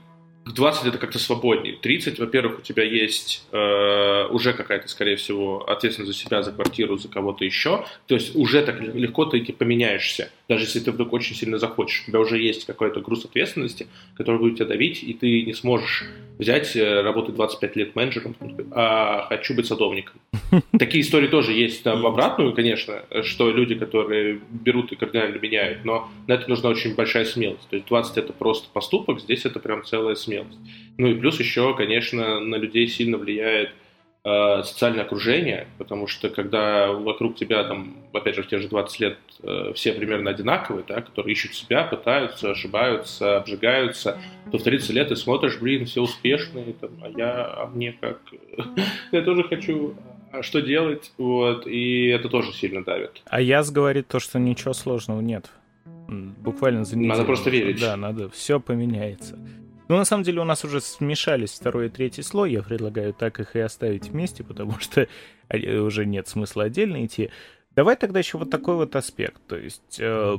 20 0.46 0.86
это 0.86 0.98
как-то 0.98 1.18
свободнее. 1.18 1.76
30, 1.76 2.20
во-первых, 2.20 2.60
у 2.60 2.62
тебя 2.62 2.84
есть 2.84 3.46
э, 3.52 4.28
уже 4.30 4.54
какая-то, 4.54 4.88
скорее 4.88 5.16
всего, 5.16 5.68
ответственность 5.68 6.16
за 6.16 6.24
себя, 6.24 6.43
за 6.43 6.52
квартиру, 6.52 6.98
за 6.98 7.08
кого-то 7.08 7.43
еще. 7.43 7.86
То 8.08 8.16
есть 8.16 8.36
уже 8.36 8.62
так 8.62 8.80
легко 8.80 9.26
ты 9.26 9.41
поменяешься. 9.54 10.30
Даже 10.48 10.66
если 10.66 10.80
ты 10.80 10.91
вдруг 10.91 11.14
очень 11.14 11.36
сильно 11.36 11.58
захочешь. 11.58 12.04
У 12.04 12.12
тебя 12.12 12.20
уже 12.20 12.38
есть 12.38 12.66
какой-то 12.66 13.02
груз 13.02 13.26
ответственности, 13.26 13.88
который 14.16 14.39
будет 14.39 14.56
тебя 14.56 14.68
давить, 14.68 15.04
и 15.04 15.14
ты 15.14 15.43
не 15.43 15.54
сможешь 15.54 16.06
взять, 16.38 16.76
э, 16.76 17.02
работать 17.02 17.36
25 17.36 17.76
лет 17.76 17.96
менеджером, 17.96 18.36
а 18.72 19.26
хочу 19.30 19.56
быть 19.56 19.68
садовником. 19.68 20.20
Такие 20.80 21.02
истории 21.02 21.28
тоже 21.28 21.54
есть 21.54 21.84
в 21.86 22.06
обратную, 22.06 22.54
конечно, 22.54 23.04
что 23.24 23.50
люди, 23.50 23.76
которые 23.76 24.39
берут 24.50 24.91
и 24.91 24.96
кардинально 24.96 25.38
меняют, 25.38 25.86
но 25.86 26.10
на 26.28 26.34
это 26.34 26.50
нужна 26.50 26.70
очень 26.70 26.96
большая 26.96 27.26
смелость. 27.26 27.68
То 27.70 27.76
есть 27.78 27.88
20 27.88 28.18
это 28.18 28.34
просто 28.34 28.68
поступок, 28.72 29.22
здесь 29.22 29.46
это 29.46 29.60
прям 29.60 29.84
целая 29.84 30.16
смелость. 30.16 30.60
Ну 30.98 31.08
и 31.08 31.16
плюс 31.16 31.39
еще, 31.39 31.76
конечно, 31.76 32.39
на 32.39 32.56
людей 32.56 32.88
сильно 32.88 33.18
влияет 33.18 33.72
э, 34.26 34.63
социальное 34.63 35.03
окружение, 35.03 35.67
потому 35.78 36.07
что 36.07 36.30
когда 36.30 36.91
вокруг 36.91 37.36
тебя, 37.36 37.63
там, 37.63 37.95
опять 38.11 38.36
же, 38.36 38.43
в 38.43 38.47
те 38.47 38.57
же 38.59 38.67
20 38.67 38.99
лет 38.99 39.17
э, 39.43 39.71
все 39.76 39.93
примерно 39.93 40.32
одинаковые, 40.32 40.84
да, 40.88 41.01
которые 41.01 41.34
ищут 41.34 41.53
себя, 41.53 41.84
пытаются, 41.84 42.51
ошибаются, 42.51 43.38
обжигаются, 43.38 44.19
то 44.51 44.57
в 44.57 44.63
30 44.63 44.89
лет 44.89 45.09
ты 45.09 45.15
смотришь, 45.15 45.59
блин, 45.59 45.86
все 45.86 46.01
успешные, 46.01 46.73
там, 46.73 46.89
а 47.01 47.09
я, 47.09 47.45
а 47.45 47.67
мне 47.67 47.95
как? 48.01 48.19
я 49.11 49.21
тоже 49.21 49.43
хочу, 49.43 49.95
а 50.32 50.43
что 50.43 50.61
делать? 50.61 51.11
Вот, 51.17 51.67
и 51.67 52.07
это 52.07 52.28
тоже 52.28 52.51
сильно 52.51 52.84
давит. 52.84 53.21
А 53.26 53.39
Яс 53.39 53.71
говорит 53.71 54.07
то, 54.07 54.19
что 54.19 54.39
ничего 54.39 54.73
сложного 54.73 55.21
нет. 55.21 55.49
Буквально 56.07 56.84
за 56.84 56.97
неделю. 56.97 57.13
Надо 57.13 57.26
просто 57.26 57.49
верить. 57.49 57.80
Да, 57.80 57.95
надо, 57.95 58.30
все 58.30 58.59
поменяется. 58.59 59.38
Ну, 59.88 59.97
на 59.97 60.05
самом 60.05 60.23
деле, 60.23 60.41
у 60.41 60.45
нас 60.45 60.63
уже 60.65 60.81
смешались 60.81 61.51
второй 61.51 61.88
и 61.88 61.89
третий 61.89 62.23
слой. 62.23 62.51
Я 62.51 62.63
предлагаю 62.63 63.13
так 63.13 63.39
их 63.39 63.55
и 63.55 63.59
оставить 63.59 64.09
вместе, 64.09 64.43
потому 64.43 64.79
что 64.79 65.07
уже 65.51 66.05
нет 66.05 66.27
смысла 66.27 66.63
отдельно 66.63 67.05
идти. 67.05 67.29
Давай 67.75 67.97
тогда 67.97 68.19
еще 68.19 68.38
вот 68.38 68.49
такой 68.49 68.75
вот 68.75 68.95
аспект. 68.95 69.41
То 69.47 69.57
есть 69.57 69.97
э, 69.99 70.38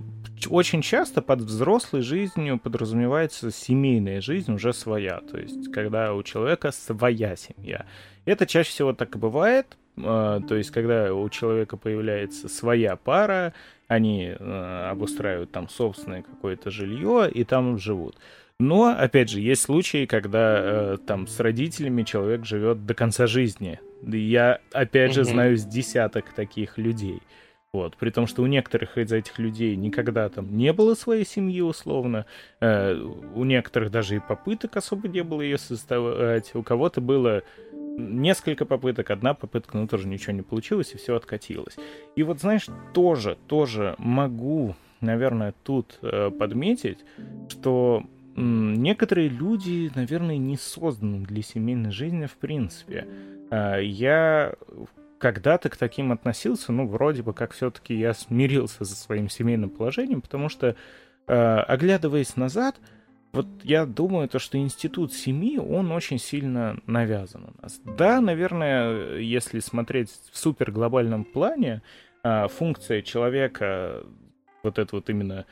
очень 0.49 0.81
часто 0.81 1.21
под 1.21 1.41
взрослой 1.41 2.01
жизнью 2.01 2.59
подразумевается 2.59 3.51
семейная 3.51 4.23
жизнь 4.23 4.55
уже 4.55 4.73
своя. 4.73 5.21
То 5.21 5.39
есть 5.39 5.71
когда 5.71 6.15
у 6.15 6.23
человека 6.23 6.73
своя 6.73 7.37
семья. 7.37 7.85
Это 8.25 8.47
чаще 8.47 8.71
всего 8.71 8.95
так 8.95 9.15
и 9.15 9.19
бывает. 9.19 9.77
Э, 9.99 10.41
то 10.49 10.55
есть 10.55 10.71
когда 10.71 11.13
у 11.13 11.29
человека 11.29 11.77
появляется 11.77 12.49
своя 12.49 12.97
пара, 12.97 13.53
они 13.87 14.35
э, 14.35 14.89
обустраивают 14.91 15.53
там 15.53 15.69
собственное 15.69 16.23
какое-то 16.23 16.71
жилье 16.71 17.31
и 17.31 17.45
там 17.45 17.77
живут. 17.77 18.17
Но, 18.59 18.87
опять 18.87 19.29
же, 19.29 19.41
есть 19.41 19.63
случаи, 19.63 20.07
когда 20.07 20.59
э, 20.59 20.97
там 21.07 21.27
с 21.27 21.39
родителями 21.41 22.05
человек 22.05 22.47
живет 22.47 22.87
до 22.87 22.95
конца 22.95 23.27
жизни. 23.27 23.81
Я, 24.03 24.61
опять 24.73 25.13
же, 25.13 25.25
знаю 25.25 25.59
с 25.59 25.65
десяток 25.65 26.33
таких 26.33 26.79
людей. 26.79 27.21
Вот, 27.73 27.99
при 27.99 28.09
том, 28.09 28.27
что 28.27 28.43
у 28.43 28.47
некоторых 28.47 28.97
из 28.97 29.13
этих 29.13 29.39
людей 29.39 29.77
никогда 29.77 30.31
там 30.31 30.57
не 30.57 30.73
было 30.73 30.95
своей 30.95 31.27
семьи, 31.27 31.61
условно. 31.61 32.25
Э, 32.61 32.95
у 32.95 33.45
некоторых 33.45 33.91
даже 33.91 34.17
и 34.17 34.21
попыток 34.21 34.79
особо 34.79 35.09
не 35.09 35.23
было 35.23 35.43
ее 35.43 35.59
создавать. 35.59 36.55
У 36.55 36.63
кого-то 36.63 37.03
было 37.03 37.43
несколько 37.99 38.65
попыток, 38.65 39.11
одна 39.11 39.35
попытка, 39.35 39.77
но 39.77 39.87
тоже 39.87 40.09
ничего 40.09 40.33
не 40.33 40.43
получилось, 40.43 40.93
и 40.95 40.97
все 40.97 41.17
откатилось. 41.17 41.77
И 42.15 42.23
вот, 42.23 42.41
знаешь, 42.41 42.67
тоже, 42.95 43.37
тоже 43.47 43.95
могу, 43.99 44.75
наверное, 45.03 45.53
тут 45.63 45.99
э, 46.01 46.31
подметить, 46.31 47.01
что 47.51 48.05
некоторые 48.37 49.29
люди, 49.29 49.91
наверное, 49.95 50.37
не 50.37 50.57
созданы 50.57 51.25
для 51.25 51.43
семейной 51.43 51.91
жизни 51.91 52.27
в 52.27 52.37
принципе. 52.37 53.07
А, 53.51 53.79
я 53.79 54.55
когда-то 55.19 55.71
к 55.71 55.77
таким 55.77 56.13
относился, 56.13 56.73
ну, 56.73 56.87
вроде 56.87 57.23
бы 57.23 57.33
как 57.33 57.53
все-таки 57.53 57.95
я 57.95 58.13
смирился 58.13 58.85
со 58.85 58.95
своим 58.95 59.29
семейным 59.29 59.71
положением, 59.71 60.21
потому 60.21 60.49
что, 60.49 60.77
а, 61.27 61.63
оглядываясь 61.63 62.37
назад, 62.37 62.77
вот 63.33 63.47
я 63.65 63.87
думаю, 63.87 64.29
то, 64.29 64.39
что 64.39 64.59
институт 64.59 65.13
семьи, 65.13 65.59
он 65.59 65.91
очень 65.93 66.19
сильно 66.19 66.79
навязан 66.87 67.45
у 67.45 67.63
нас. 67.63 67.81
Да, 67.85 68.21
наверное, 68.21 69.17
если 69.19 69.61
смотреть 69.61 70.11
в 70.31 70.39
суперглобальном 70.39 71.25
плане, 71.25 71.83
а, 72.23 72.49
функция 72.49 73.03
человека, 73.03 74.05
вот 74.63 74.79
это 74.79 74.97
вот 74.97 75.09
именно 75.11 75.47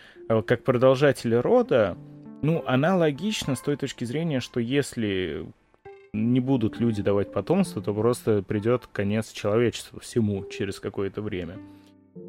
как 0.47 0.65
продолжателя 0.65 1.41
рода, 1.41 1.97
ну, 2.45 2.63
она 2.67 2.95
логична 2.95 3.57
с 3.57 3.61
той 3.61 3.77
точки 3.77 4.05
зрения, 4.05 4.41
что 4.41 4.61
если 4.61 5.47
не 6.13 6.41
будут 6.41 6.79
люди 6.79 7.03
давать 7.03 7.33
потомство, 7.33 7.81
то 7.81 7.95
просто 7.95 8.43
придет 8.43 8.87
конец 8.93 9.33
человечеству 9.33 9.99
всему 10.01 10.45
через 10.45 10.79
какое-то 10.79 11.23
время. 11.23 11.57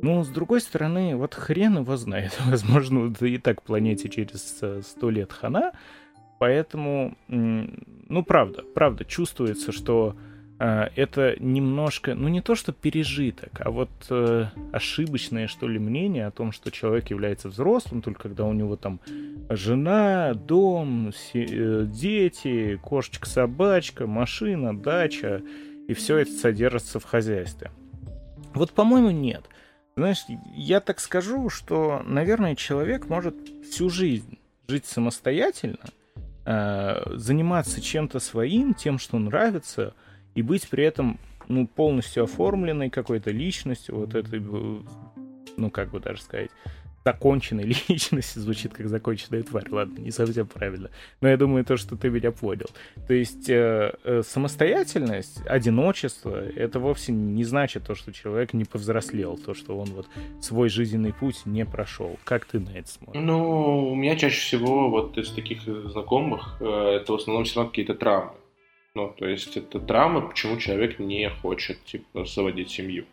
Ну, 0.01 0.23
с 0.23 0.29
другой 0.29 0.61
стороны, 0.61 1.17
вот 1.17 1.35
хрен 1.35 1.79
его 1.79 1.97
знает. 1.97 2.39
Возможно, 2.45 3.13
и 3.19 3.37
так 3.37 3.61
планете 3.61 4.07
через 4.07 4.57
э, 4.61 4.81
сто 4.83 5.09
лет 5.09 5.33
хана. 5.33 5.73
Поэтому, 6.39 7.15
ну, 7.27 8.23
правда, 8.23 8.63
правда, 8.73 9.03
чувствуется, 9.03 9.73
что 9.73 10.15
это 10.57 11.35
немножко, 11.39 12.15
ну, 12.15 12.29
не 12.29 12.41
то, 12.41 12.55
что 12.55 12.71
пережиток, 12.71 13.59
а 13.59 13.71
вот 13.71 13.89
э, 14.09 14.45
ошибочное, 14.71 15.47
что 15.47 15.67
ли, 15.67 15.79
мнение 15.79 16.27
о 16.27 16.31
том, 16.31 16.53
что 16.53 16.71
человек 16.71 17.09
является 17.09 17.49
взрослым, 17.49 18.01
только 18.01 18.23
когда 18.23 18.45
у 18.45 18.53
него 18.53 18.77
там 18.77 19.01
жена, 19.49 20.33
дом, 20.33 21.11
э, 21.33 21.85
дети, 21.87 22.79
кошечка-собачка, 22.81 24.07
машина, 24.07 24.77
дача, 24.77 25.41
и 25.89 25.93
все 25.93 26.19
это 26.19 26.31
содержится 26.31 27.01
в 27.01 27.03
хозяйстве. 27.03 27.71
Вот, 28.53 28.71
по-моему, 28.71 29.11
нет. 29.11 29.43
Знаешь, 29.97 30.23
я 30.55 30.79
так 30.79 31.01
скажу, 31.01 31.49
что, 31.49 32.01
наверное, 32.05 32.55
человек 32.55 33.09
может 33.09 33.35
всю 33.69 33.89
жизнь 33.89 34.39
жить 34.67 34.85
самостоятельно, 34.85 35.85
э, 36.45 37.15
заниматься 37.15 37.81
чем-то 37.81 38.19
своим, 38.19 38.73
тем, 38.73 38.99
что 38.99 39.19
нравится, 39.19 39.93
и 40.35 40.41
быть 40.41 40.67
при 40.69 40.83
этом 40.83 41.17
ну, 41.47 41.67
полностью 41.67 42.23
оформленной 42.23 42.89
какой-то 42.89 43.31
личностью, 43.31 43.95
вот 43.95 44.15
этой, 44.15 44.39
э, 44.39 44.79
ну, 45.57 45.71
как 45.71 45.91
бы 45.91 45.99
даже 45.99 46.21
сказать, 46.21 46.51
законченной 47.05 47.63
личности, 47.87 48.39
звучит 48.39 48.73
как 48.73 48.89
законченная 48.89 49.43
тварь, 49.43 49.67
ладно, 49.69 49.99
не 49.99 50.11
совсем 50.11 50.47
правильно, 50.47 50.89
но 51.21 51.29
я 51.29 51.37
думаю, 51.37 51.63
то, 51.63 51.77
что 51.77 51.95
ты 51.95 52.09
меня 52.09 52.31
понял. 52.31 52.65
То 53.07 53.13
есть 53.13 53.47
э, 53.47 53.93
э, 54.03 54.23
самостоятельность, 54.25 55.45
одиночество, 55.45 56.35
это 56.35 56.79
вовсе 56.79 57.11
не 57.11 57.43
значит 57.43 57.83
то, 57.85 57.93
что 57.93 58.11
человек 58.11 58.53
не 58.53 58.65
повзрослел, 58.65 59.37
то, 59.37 59.53
что 59.53 59.77
он 59.77 59.89
вот 59.91 60.07
свой 60.41 60.69
жизненный 60.69 61.13
путь 61.13 61.45
не 61.45 61.63
прошел. 61.65 62.17
Как 62.23 62.45
ты 62.45 62.59
на 62.59 62.69
это 62.69 62.87
смотришь? 62.87 63.21
Ну, 63.23 63.91
у 63.91 63.95
меня 63.95 64.15
чаще 64.15 64.39
всего 64.39 64.89
вот 64.89 65.17
из 65.17 65.29
таких 65.29 65.61
знакомых 65.61 66.57
э, 66.59 66.65
это 66.65 67.13
в 67.13 67.15
основном 67.15 67.45
все 67.45 67.57
равно 67.57 67.69
какие-то 67.69 67.93
травмы. 67.93 68.33
Ну, 68.95 69.13
то 69.17 69.27
есть 69.27 69.57
это 69.57 69.79
травмы, 69.79 70.29
почему 70.29 70.57
человек 70.57 70.99
не 70.99 71.29
хочет, 71.29 71.83
типа, 71.83 72.23
заводить 72.25 72.71
семью, 72.71 73.03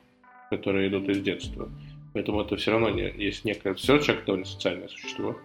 которые 0.49 0.89
идут 0.89 1.09
из 1.09 1.20
детства. 1.20 1.68
Поэтому 2.14 2.43
это 2.43 2.57
все 2.57 2.70
равно 2.70 2.91
не, 2.91 3.11
есть 3.11 3.45
некое... 3.45 3.74
Все 3.74 3.99
человек 3.99 4.24
довольно 4.24 4.47
социальное 4.47 4.87
существо. 4.87 5.37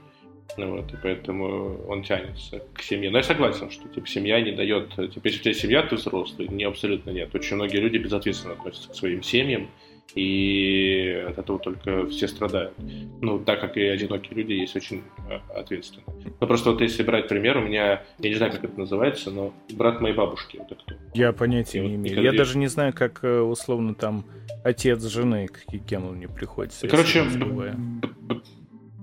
Ну, 0.58 0.78
вот, 0.78 0.94
и 0.94 0.98
поэтому 1.02 1.84
он 1.88 2.04
тянется 2.04 2.62
к 2.74 2.82
семье. 2.84 3.10
Но 3.10 3.18
я 3.18 3.24
согласен, 3.24 3.72
что 3.72 3.90
типа, 3.90 4.08
семья 4.08 4.40
не 4.40 4.52
дает... 4.52 4.90
Типа, 4.90 5.28
если 5.28 5.40
у 5.40 5.44
тебя 5.44 5.54
семья, 5.54 5.82
ты 5.82 5.96
взрослый. 5.96 6.48
Не, 6.50 6.66
абсолютно 6.66 7.10
нет. 7.10 7.34
Очень 7.34 7.56
многие 7.56 7.78
люди 7.78 7.98
безответственно 7.98 8.54
относятся 8.54 8.90
к 8.90 8.96
своим 8.96 9.24
семьям, 9.24 9.70
и 10.16 11.24
от 11.28 11.38
этого 11.38 11.60
только 11.60 12.08
все 12.08 12.28
страдают. 12.28 12.74
Ну, 13.22 13.40
так 13.40 13.60
как 13.60 13.78
и 13.78 13.84
одинокие 13.84 14.36
люди 14.36 14.54
есть 14.54 14.76
очень 14.76 15.04
э, 15.30 15.40
ответственные. 15.56 16.06
Ну, 16.40 16.48
просто 16.48 16.72
вот 16.72 16.82
если 16.82 17.04
брать 17.04 17.28
пример, 17.28 17.58
у 17.58 17.62
меня, 17.62 18.04
я 18.20 18.30
не 18.30 18.36
знаю, 18.36 18.52
как 18.52 18.64
это 18.64 18.80
называется, 18.80 19.32
но 19.32 19.54
брат 19.74 20.02
моей 20.02 20.16
бабушки, 20.16 20.58
вот 20.58 20.82
кто. 20.82 20.96
Я 21.14 21.34
понятия 21.34 21.80
и 21.80 21.88
не 21.88 21.96
имею. 21.96 22.22
Я 22.22 22.34
даже 22.34 22.58
не 22.58 22.68
знаю, 22.68 22.94
как 22.94 23.24
э, 23.24 23.40
условно 23.40 23.94
там 23.96 24.26
отец 24.64 25.04
жены, 25.04 25.50
кем 25.88 26.06
он 26.06 26.16
мне 26.16 26.28
приходится. 26.28 26.88
Короче, 26.88 27.26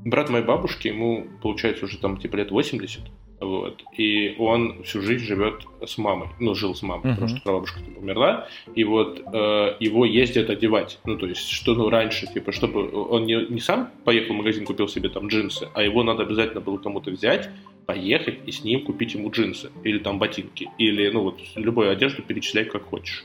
брат 0.05 0.29
моей 0.31 0.45
бабушки, 0.45 0.89
ему, 0.89 1.27
получается, 1.43 1.87
уже 1.87 1.99
там 1.99 2.19
типа 2.19 2.37
лет 2.37 2.51
80, 2.51 3.03
вот. 3.41 3.83
И 3.97 4.37
он 4.39 4.83
всю 4.85 5.01
жизнь 5.03 5.25
живет 5.25 5.67
с 5.85 5.99
мамой. 5.99 6.29
Ну, 6.41 6.55
жил 6.55 6.75
с 6.75 6.83
мамой, 6.83 7.05
uh-huh. 7.05 7.15
потому 7.15 7.29
что 7.29 7.41
прабабушка 7.43 7.81
умерла. 7.97 8.49
И 8.75 8.85
вот 8.85 9.21
э, 9.21 9.77
его 9.81 10.05
ездят 10.05 10.51
одевать. 10.51 10.99
Ну, 11.05 11.17
то 11.17 11.27
есть, 11.27 11.49
что 11.49 11.75
ну 11.75 11.91
раньше, 11.91 12.27
типа, 12.33 12.53
чтобы 12.53 12.91
он 12.91 13.27
не, 13.27 13.47
не 13.47 13.61
сам 13.61 13.91
поехал 14.05 14.35
в 14.35 14.39
магазин, 14.39 14.65
купил 14.65 14.89
себе 14.89 15.09
там 15.09 15.29
джинсы, 15.29 15.69
а 15.75 15.83
его 15.83 16.03
надо 16.03 16.23
обязательно 16.23 16.61
было 16.61 16.79
кому-то 16.79 17.11
взять, 17.11 17.51
поехать 17.87 18.39
и 18.47 18.53
с 18.53 18.65
ним 18.65 18.85
купить 18.85 19.15
ему 19.15 19.31
джинсы. 19.31 19.71
Или 19.83 19.99
там 19.99 20.19
ботинки. 20.19 20.71
Или, 20.79 21.11
ну, 21.11 21.23
вот, 21.23 21.41
любую 21.57 21.91
одежду 21.91 22.23
перечислять 22.23 22.71
как 22.71 22.85
хочешь. 22.85 23.25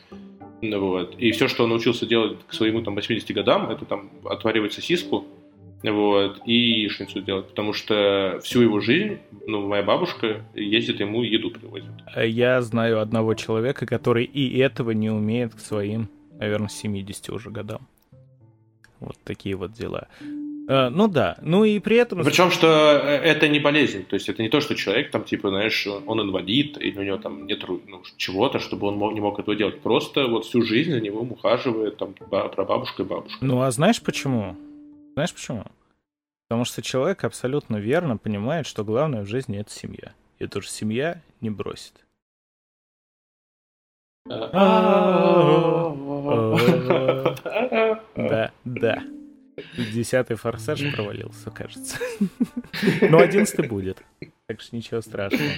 Вот. 0.61 1.15
И 1.17 1.31
все, 1.31 1.47
что 1.47 1.63
он 1.63 1.69
научился 1.69 2.05
делать 2.05 2.37
к 2.47 2.53
своему 2.53 2.81
там 2.81 2.95
80 2.95 3.31
годам, 3.31 3.69
это 3.69 3.85
там 3.85 4.09
отваривать 4.25 4.73
сосиску, 4.73 5.25
вот, 5.83 6.41
и 6.45 6.53
яичницу 6.53 7.21
делать, 7.21 7.47
потому 7.47 7.73
что 7.73 8.39
всю 8.43 8.61
его 8.61 8.81
жизнь, 8.81 9.19
ну, 9.47 9.65
моя 9.65 9.83
бабушка 9.83 10.43
ездит 10.53 10.99
ему 10.99 11.23
еду 11.23 11.51
привозит. 11.51 11.89
Я 12.15 12.61
знаю 12.61 12.99
одного 12.99 13.33
человека, 13.33 13.85
который 13.85 14.25
и 14.25 14.57
этого 14.57 14.91
не 14.91 15.09
умеет 15.09 15.55
к 15.55 15.59
своим, 15.59 16.09
наверное, 16.37 16.69
70 16.69 17.29
уже 17.29 17.49
годам. 17.49 17.87
Вот 18.99 19.15
такие 19.23 19.55
вот 19.55 19.71
дела. 19.73 20.07
Uh, 20.69 20.89
ну 20.89 21.07
да, 21.07 21.35
ну 21.41 21.63
и 21.63 21.79
при 21.79 21.97
этом... 21.97 22.23
Причем, 22.23 22.51
что 22.51 22.67
э, 22.67 23.15
это 23.23 23.47
не 23.47 23.57
болезнь, 23.57 24.05
то 24.05 24.13
есть 24.13 24.29
это 24.29 24.43
не 24.43 24.49
то, 24.49 24.61
что 24.61 24.75
человек 24.75 25.09
там, 25.09 25.23
типа, 25.23 25.49
знаешь, 25.49 25.87
он 25.87 26.21
инвалид, 26.21 26.77
или 26.77 26.99
у 26.99 27.01
него 27.01 27.17
там 27.17 27.47
нет 27.47 27.63
ну, 27.67 28.03
чего-то, 28.17 28.59
чтобы 28.59 28.85
он 28.85 28.97
мог, 28.97 29.13
не 29.15 29.19
мог 29.19 29.39
этого 29.39 29.55
делать. 29.55 29.79
Просто 29.79 30.27
вот 30.27 30.45
всю 30.45 30.61
жизнь 30.61 30.91
за 30.91 31.01
него 31.01 31.21
ухаживает 31.21 31.97
там 31.97 32.13
про 32.13 32.65
бабушку 32.65 33.01
и 33.01 33.05
бабушку. 33.05 33.43
Ну 33.43 33.61
а 33.61 33.71
знаешь 33.71 33.99
почему? 33.99 34.57
Знаешь 35.19 35.33
почему? 35.33 35.65
Потому 36.47 36.63
что 36.63 36.81
человек 36.81 37.25
абсолютно 37.25 37.75
верно 37.75 38.15
понимает, 38.15 38.65
что 38.65 38.85
главное 38.85 39.23
в 39.23 39.25
жизни— 39.25 39.57
это 39.59 39.69
семья. 39.69 40.13
И 40.37 40.47
тоже 40.47 40.69
семья 40.69 41.21
не 41.41 41.49
бросит. 41.49 42.05
Да, 44.25 44.53
да. 48.63 49.03
Десятый 49.75 50.37
форсаж 50.37 50.81
провалился, 50.95 51.51
кажется. 51.51 51.97
Но 53.01 53.17
одиннадцатый 53.17 53.67
будет. 53.67 54.01
Так 54.45 54.61
что 54.61 54.73
ничего 54.73 55.01
страшного. 55.01 55.51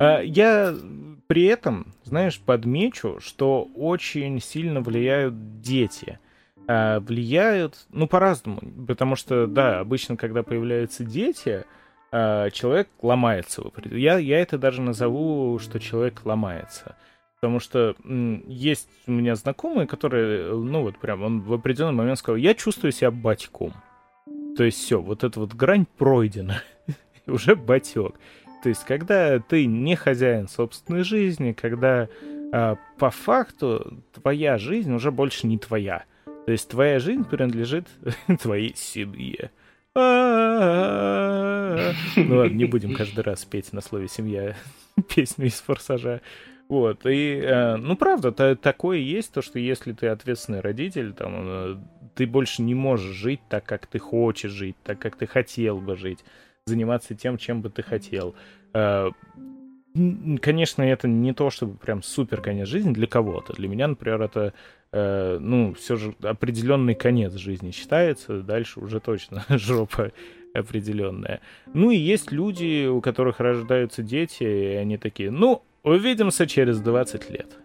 А, 0.00 0.20
я 0.20 0.74
при 1.28 1.44
этом, 1.44 1.94
знаешь, 2.02 2.40
подмечу, 2.40 3.20
что 3.20 3.68
очень 3.76 4.40
сильно 4.40 4.80
влияют 4.80 5.60
дети. 5.60 6.18
А, 6.66 7.00
влияют, 7.00 7.86
ну, 7.90 8.06
по-разному. 8.06 8.60
Потому 8.86 9.16
что, 9.16 9.46
да, 9.46 9.80
обычно, 9.80 10.16
когда 10.16 10.42
появляются 10.42 11.04
дети, 11.04 11.64
а, 12.12 12.50
человек 12.50 12.88
ломается. 13.02 13.62
Я, 13.90 14.18
я 14.18 14.40
это 14.40 14.58
даже 14.58 14.80
назову, 14.82 15.58
что 15.58 15.78
человек 15.78 16.24
ломается. 16.24 16.96
Потому 17.40 17.58
что 17.58 17.96
есть 18.04 18.88
у 19.06 19.12
меня 19.12 19.34
знакомые, 19.34 19.86
которые, 19.86 20.54
ну 20.54 20.82
вот 20.82 20.98
прям, 20.98 21.22
он 21.22 21.40
в 21.40 21.54
определенный 21.54 21.94
момент 21.94 22.18
сказал, 22.18 22.36
я 22.36 22.52
чувствую 22.54 22.92
себя 22.92 23.10
батьком. 23.10 23.72
То 24.58 24.64
есть 24.64 24.78
все, 24.78 25.00
вот 25.00 25.24
эта 25.24 25.40
вот 25.40 25.54
грань 25.54 25.86
пройдена. 25.96 26.62
Уже 27.26 27.56
батек. 27.56 28.14
То 28.62 28.68
есть, 28.68 28.84
когда 28.84 29.38
ты 29.38 29.64
не 29.64 29.96
хозяин 29.96 30.48
собственной 30.48 31.02
жизни, 31.02 31.52
когда 31.52 32.08
э, 32.52 32.76
по 32.98 33.10
факту 33.10 34.02
твоя 34.12 34.58
жизнь 34.58 34.92
уже 34.92 35.10
больше 35.10 35.46
не 35.46 35.56
твоя. 35.56 36.04
То 36.50 36.52
есть 36.52 36.68
твоя 36.68 36.98
жизнь 36.98 37.22
принадлежит 37.22 37.86
твоей 38.42 38.74
семье. 38.74 39.52
Ну 42.16 42.36
ладно, 42.36 42.56
не 42.56 42.64
будем 42.64 42.92
каждый 42.92 43.20
раз 43.20 43.44
петь 43.44 43.72
на 43.72 43.80
слове 43.80 44.08
семья 44.08 44.56
песню 45.14 45.46
из 45.46 45.60
форсажа. 45.60 46.22
Вот, 46.66 47.06
и, 47.06 47.40
э, 47.40 47.76
ну, 47.76 47.94
правда, 47.94 48.32
то, 48.32 48.56
такое 48.56 48.98
есть, 48.98 49.32
то, 49.32 49.42
что 49.42 49.60
если 49.60 49.92
ты 49.92 50.08
ответственный 50.08 50.58
родитель, 50.58 51.12
там, 51.12 51.34
э, 51.36 51.76
ты 52.16 52.26
больше 52.26 52.62
не 52.62 52.74
можешь 52.74 53.14
жить 53.14 53.42
так, 53.48 53.64
как 53.64 53.86
ты 53.86 54.00
хочешь 54.00 54.50
жить, 54.50 54.74
так, 54.82 54.98
как 54.98 55.14
ты 55.14 55.28
хотел 55.28 55.78
бы 55.78 55.94
жить, 55.96 56.24
заниматься 56.64 57.14
тем, 57.14 57.38
чем 57.38 57.62
бы 57.62 57.70
ты 57.70 57.84
хотел. 57.84 58.34
Конечно, 59.94 60.82
это 60.82 61.08
не 61.08 61.32
то, 61.32 61.50
чтобы 61.50 61.76
прям 61.76 62.02
супер 62.02 62.40
конец 62.40 62.68
жизни 62.68 62.92
для 62.92 63.06
кого-то. 63.06 63.52
Для 63.54 63.68
меня, 63.68 63.88
например, 63.88 64.22
это, 64.22 64.54
э, 64.92 65.38
ну, 65.40 65.74
все 65.74 65.96
же 65.96 66.14
определенный 66.22 66.94
конец 66.94 67.34
жизни 67.34 67.72
считается, 67.72 68.42
дальше 68.42 68.80
уже 68.80 69.00
точно 69.00 69.44
жопа 69.48 70.12
определенная. 70.54 71.40
Ну 71.74 71.90
и 71.90 71.96
есть 71.96 72.30
люди, 72.32 72.86
у 72.86 73.00
которых 73.00 73.40
рождаются 73.40 74.02
дети, 74.02 74.44
и 74.44 74.74
они 74.76 74.96
такие, 74.96 75.30
ну, 75.30 75.62
Увидимся 75.82 76.46
через 76.46 76.80
20 76.80 77.30
лет. 77.30 77.56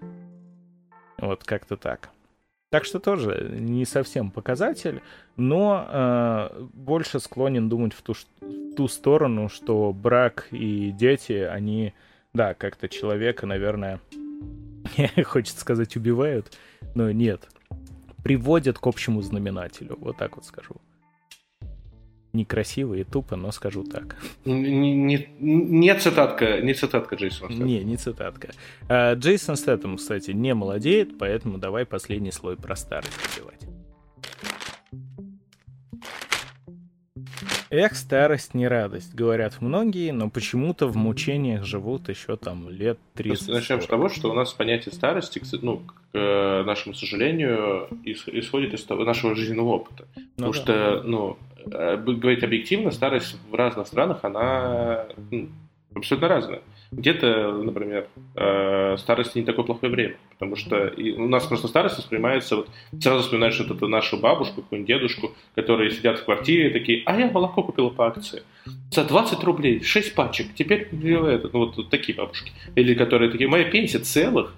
Вот 1.18 1.44
как-то 1.44 1.76
так. 1.76 2.10
Так 2.72 2.86
что 2.86 3.00
тоже 3.00 3.58
не 3.60 3.86
совсем 3.86 4.32
показатель, 4.32 5.02
но 5.36 5.86
э, 5.88 6.64
больше 6.74 7.20
склонен 7.20 7.68
думать 7.70 7.94
в 7.94 8.02
ту, 8.02 8.14
в 8.14 8.76
ту 8.76 8.88
сторону, 8.88 9.50
что 9.50 9.92
брак 9.94 10.48
и 10.52 10.92
дети, 10.92 11.34
они, 11.34 11.94
да, 12.36 12.54
как-то 12.54 12.90
человека, 12.90 13.48
наверное, 13.48 14.00
хочется 15.24 15.60
сказать, 15.60 15.96
убивают, 15.96 16.52
но 16.94 17.12
нет, 17.12 17.48
приводят 18.24 18.78
к 18.78 18.86
общему 18.86 19.22
знаменателю, 19.22 19.98
вот 20.00 20.18
так 20.18 20.36
вот 20.36 20.46
скажу 20.46 20.76
некрасиво 22.34 22.96
и 22.96 23.06
тупо, 23.06 23.38
но 23.38 23.52
скажу 23.52 23.86
так. 23.86 24.18
Не, 24.44 24.94
не, 24.94 25.28
не 25.40 25.96
цитатка, 25.96 26.60
не 26.60 26.74
цитатка 26.74 27.16
Джейсона 27.16 27.50
Стэттема. 27.50 27.66
Не, 27.66 27.84
не 27.86 27.96
цитатка. 27.96 28.50
А, 28.90 29.14
Джейсон 29.14 29.56
Стэттем, 29.56 29.96
кстати, 29.96 30.32
не 30.32 30.54
молодеет, 30.54 31.18
поэтому 31.18 31.60
давай 31.60 31.86
последний 31.86 32.32
слой 32.32 32.58
про 32.58 32.76
старость 32.76 33.14
пробивать. 33.14 33.62
Эх, 37.76 37.96
старость 37.96 38.54
не 38.54 38.68
радость, 38.68 39.14
говорят 39.14 39.60
многие, 39.60 40.12
но 40.12 40.30
почему-то 40.30 40.88
в 40.88 40.96
мучениях 40.96 41.64
живут 41.66 42.10
еще 42.10 42.38
там 42.38 42.70
лет 42.70 43.00
30. 43.16 43.50
Начнем 43.50 43.82
с 43.82 43.88
того, 43.88 44.10
что 44.10 44.30
у 44.30 44.34
нас 44.34 44.54
понятие 44.54 44.94
старости, 44.94 45.42
ну, 45.62 45.80
к 45.80 45.94
э, 46.14 46.64
нашему 46.64 46.96
сожалению, 46.96 47.88
исходит 48.04 48.74
из 48.74 48.84
того, 48.84 49.04
нашего 49.04 49.36
жизненного 49.36 49.70
опыта. 49.70 50.08
Ну, 50.16 50.52
Потому 50.52 50.54
да. 50.54 50.60
что, 50.60 51.04
ну, 51.04 51.38
Э, 51.72 51.98
говорить 51.98 52.44
объективно, 52.44 52.92
старость 52.92 53.38
в 53.50 53.56
разных 53.56 53.88
странах, 53.88 54.20
она 54.24 55.06
ну, 55.32 55.50
абсолютно 55.96 56.28
разная. 56.28 56.62
Где-то, 56.96 57.52
например, 57.52 58.08
э, 58.36 58.96
старость 58.98 59.36
не 59.36 59.44
такое 59.44 59.66
плохое 59.66 59.92
время, 59.92 60.16
потому 60.30 60.56
что 60.56 60.94
у 60.98 61.28
нас 61.28 61.46
просто 61.46 61.68
старость 61.68 61.98
воспринимается, 61.98 62.56
вот 62.56 62.70
сразу 63.02 63.24
вспоминаешь 63.24 63.60
вот 63.60 63.70
эту 63.70 63.90
нашу 63.90 64.18
бабушку, 64.18 64.62
какую-нибудь 64.62 64.88
дедушку, 64.88 65.36
которые 65.56 65.92
сидят 65.92 66.20
в 66.20 66.26
квартире 66.26 66.70
такие, 66.70 67.04
а 67.06 67.20
я 67.20 67.30
молоко 67.30 67.64
купила 67.64 67.90
по 67.90 68.08
акции. 68.08 68.44
За 68.92 69.04
20 69.04 69.44
рублей, 69.44 69.84
6 69.84 70.16
пачек, 70.16 70.48
теперь 70.56 70.88
это, 70.92 71.50
ну 71.52 71.60
вот, 71.60 71.76
вот 71.76 71.90
такие 71.90 72.18
бабушки. 72.18 72.54
Или 72.76 72.94
которые 72.94 73.30
такие, 73.30 73.50
моя 73.50 73.66
пенсия 73.66 74.00
целых 74.00 74.56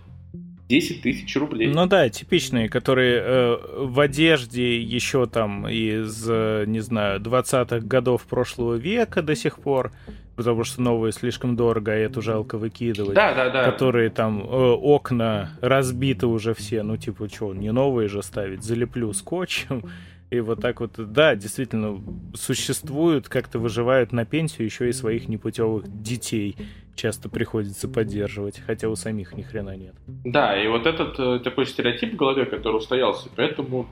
10 0.69 1.01
тысяч 1.01 1.35
рублей. 1.37 1.67
Ну 1.67 1.85
да, 1.87 2.09
типичные, 2.09 2.69
которые 2.69 3.21
э, 3.21 3.57
в 3.77 3.99
одежде 3.99 4.79
еще 4.79 5.25
там 5.25 5.67
из, 5.67 6.25
э, 6.29 6.65
не 6.67 6.81
знаю, 6.81 7.19
20-х 7.19 7.79
годов 7.79 8.23
прошлого 8.23 8.75
века 8.75 9.21
до 9.21 9.35
сих 9.35 9.59
пор, 9.59 9.91
потому 10.37 10.63
что 10.63 10.81
новые 10.81 11.11
слишком 11.11 11.55
дорого, 11.55 11.91
а 11.91 11.95
эту 11.95 12.21
жалко 12.21 12.57
выкидывать. 12.57 13.15
Да, 13.15 13.33
да, 13.33 13.49
да. 13.49 13.69
Которые 13.69 14.09
там 14.09 14.41
э, 14.41 14.45
окна 14.45 15.49
разбиты 15.61 16.27
уже 16.27 16.53
все, 16.53 16.83
ну 16.83 16.95
типа 16.95 17.27
что, 17.27 17.53
не 17.53 17.71
новые 17.71 18.07
же 18.07 18.23
ставить, 18.23 18.63
залеплю 18.63 19.11
скотчем. 19.11 19.83
И 20.29 20.41
вот 20.41 20.59
так 20.59 20.81
вот, 20.81 20.91
да, 20.97 21.35
действительно, 21.35 22.01
существуют, 22.33 23.29
как-то 23.29 23.59
выживают 23.59 24.11
на 24.11 24.25
пенсию 24.25 24.65
еще 24.65 24.89
и 24.89 24.91
своих 24.91 25.29
непутевых 25.29 25.85
детей 26.01 26.57
часто 26.95 27.29
приходится 27.29 27.87
поддерживать, 27.87 28.59
хотя 28.65 28.89
у 28.89 28.95
самих 28.95 29.33
ни 29.37 29.41
хрена 29.41 29.77
нет. 29.77 29.95
Да, 30.07 30.61
и 30.61 30.67
вот 30.67 30.85
этот 30.85 31.17
э, 31.19 31.39
такой 31.43 31.65
стереотип 31.65 32.13
в 32.13 32.15
голове, 32.17 32.45
который 32.45 32.77
устоялся, 32.77 33.29
поэтому 33.35 33.87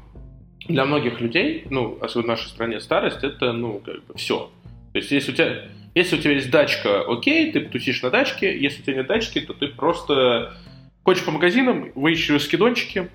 для 0.68 0.86
многих 0.86 1.22
людей, 1.22 1.66
ну, 1.70 1.98
особенно 2.02 2.34
в 2.34 2.38
нашей 2.38 2.50
стране, 2.50 2.80
старость 2.80 3.24
это, 3.24 3.54
ну, 3.54 3.80
как 3.80 4.04
бы 4.06 4.16
все. 4.16 4.50
То 4.92 5.00
есть, 5.00 5.12
если 5.12 5.32
у 5.32 5.36
тебя, 5.36 5.66
если 5.96 6.18
у 6.18 6.20
тебя 6.20 6.34
есть 6.34 6.52
дачка, 6.52 7.02
окей, 7.02 7.52
ты 7.52 7.62
тусишь 7.62 8.02
на 8.02 8.10
дачке, 8.10 8.56
если 8.58 8.82
у 8.82 8.86
тебя 8.86 8.96
нет 8.98 9.08
дачки, 9.08 9.40
то 9.40 9.54
ты 9.54 9.70
просто 9.70 10.54
ходишь 11.04 11.24
по 11.24 11.32
магазинам, 11.32 11.92
выищешь 11.96 12.44
скидончики, 12.44 13.10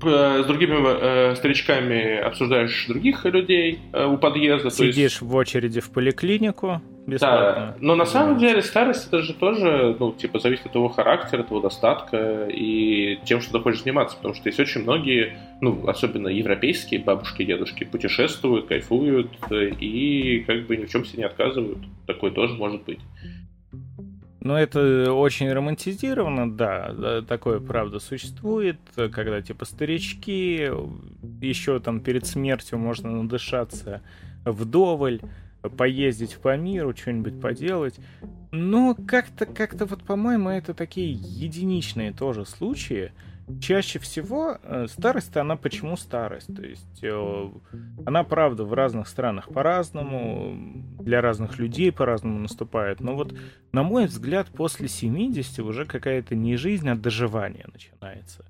с 0.00 0.44
другими 0.46 0.74
э, 0.82 1.36
старичками 1.36 2.16
обсуждаешь 2.16 2.86
других 2.88 3.24
людей 3.24 3.78
э, 3.92 4.04
у 4.04 4.16
подъезда. 4.16 4.70
Сидишь 4.70 4.96
есть... 4.96 5.20
в 5.20 5.32
очереди 5.34 5.80
в 5.80 5.90
поликлинику 5.90 6.82
бесплатно. 7.06 7.66
Да, 7.66 7.76
но 7.80 7.94
на 7.94 8.04
самом 8.04 8.38
деле 8.38 8.62
старость 8.62 9.08
это 9.08 9.22
же 9.22 9.34
тоже, 9.34 9.96
ну, 9.98 10.12
типа, 10.12 10.38
зависит 10.38 10.66
от 10.66 10.72
твоего 10.72 10.88
характера, 10.88 11.42
твоего 11.42 11.62
достатка 11.62 12.46
и 12.48 13.18
тем, 13.24 13.40
что 13.40 13.52
ты 13.52 13.60
хочешь 13.60 13.82
заниматься. 13.82 14.16
Потому 14.16 14.34
что 14.34 14.48
есть 14.48 14.60
очень 14.60 14.82
многие, 14.82 15.36
ну, 15.60 15.88
особенно 15.88 16.28
европейские 16.28 17.00
бабушки 17.00 17.42
и 17.42 17.46
дедушки, 17.46 17.84
путешествуют, 17.84 18.66
кайфуют 18.66 19.30
э, 19.50 19.70
и 19.70 20.40
как 20.46 20.66
бы 20.66 20.76
ни 20.76 20.84
в 20.84 20.90
чем 20.90 21.04
себе 21.04 21.18
не 21.18 21.24
отказывают. 21.24 21.78
Такое 22.06 22.30
тоже 22.30 22.54
может 22.54 22.84
быть. 22.84 23.00
Ну, 24.44 24.56
это 24.56 25.12
очень 25.12 25.52
романтизировано, 25.52 26.52
да, 26.52 27.22
такое, 27.22 27.60
правда, 27.60 28.00
существует, 28.00 28.76
когда, 28.96 29.40
типа, 29.40 29.64
старички, 29.64 30.68
еще 31.40 31.78
там 31.78 32.00
перед 32.00 32.26
смертью 32.26 32.78
можно 32.80 33.22
надышаться 33.22 34.02
вдоволь, 34.44 35.20
поездить 35.76 36.36
по 36.38 36.56
миру, 36.56 36.94
что-нибудь 36.96 37.40
поделать. 37.40 37.98
Но 38.50 38.94
как-то, 38.94 39.46
как-то 39.46 39.86
вот, 39.86 40.02
по-моему, 40.02 40.50
это 40.50 40.74
такие 40.74 41.12
единичные 41.12 42.12
тоже 42.12 42.44
случаи, 42.44 43.12
чаще 43.60 43.98
всего 43.98 44.58
э, 44.62 44.86
старость, 44.88 45.36
она 45.36 45.56
почему 45.56 45.96
старость? 45.96 46.54
То 46.54 46.62
есть 46.62 47.02
э, 47.02 47.50
она, 48.04 48.24
правда, 48.24 48.64
в 48.64 48.72
разных 48.72 49.08
странах 49.08 49.48
по-разному, 49.48 50.84
для 51.00 51.20
разных 51.20 51.58
людей 51.58 51.92
по-разному 51.92 52.38
наступает. 52.38 53.00
Но 53.00 53.14
вот, 53.14 53.34
на 53.72 53.82
мой 53.82 54.06
взгляд, 54.06 54.48
после 54.48 54.88
70 54.88 55.58
уже 55.60 55.86
какая-то 55.86 56.34
не 56.34 56.56
жизнь, 56.56 56.88
а 56.88 56.96
доживание 56.96 57.66
начинается. 57.72 58.44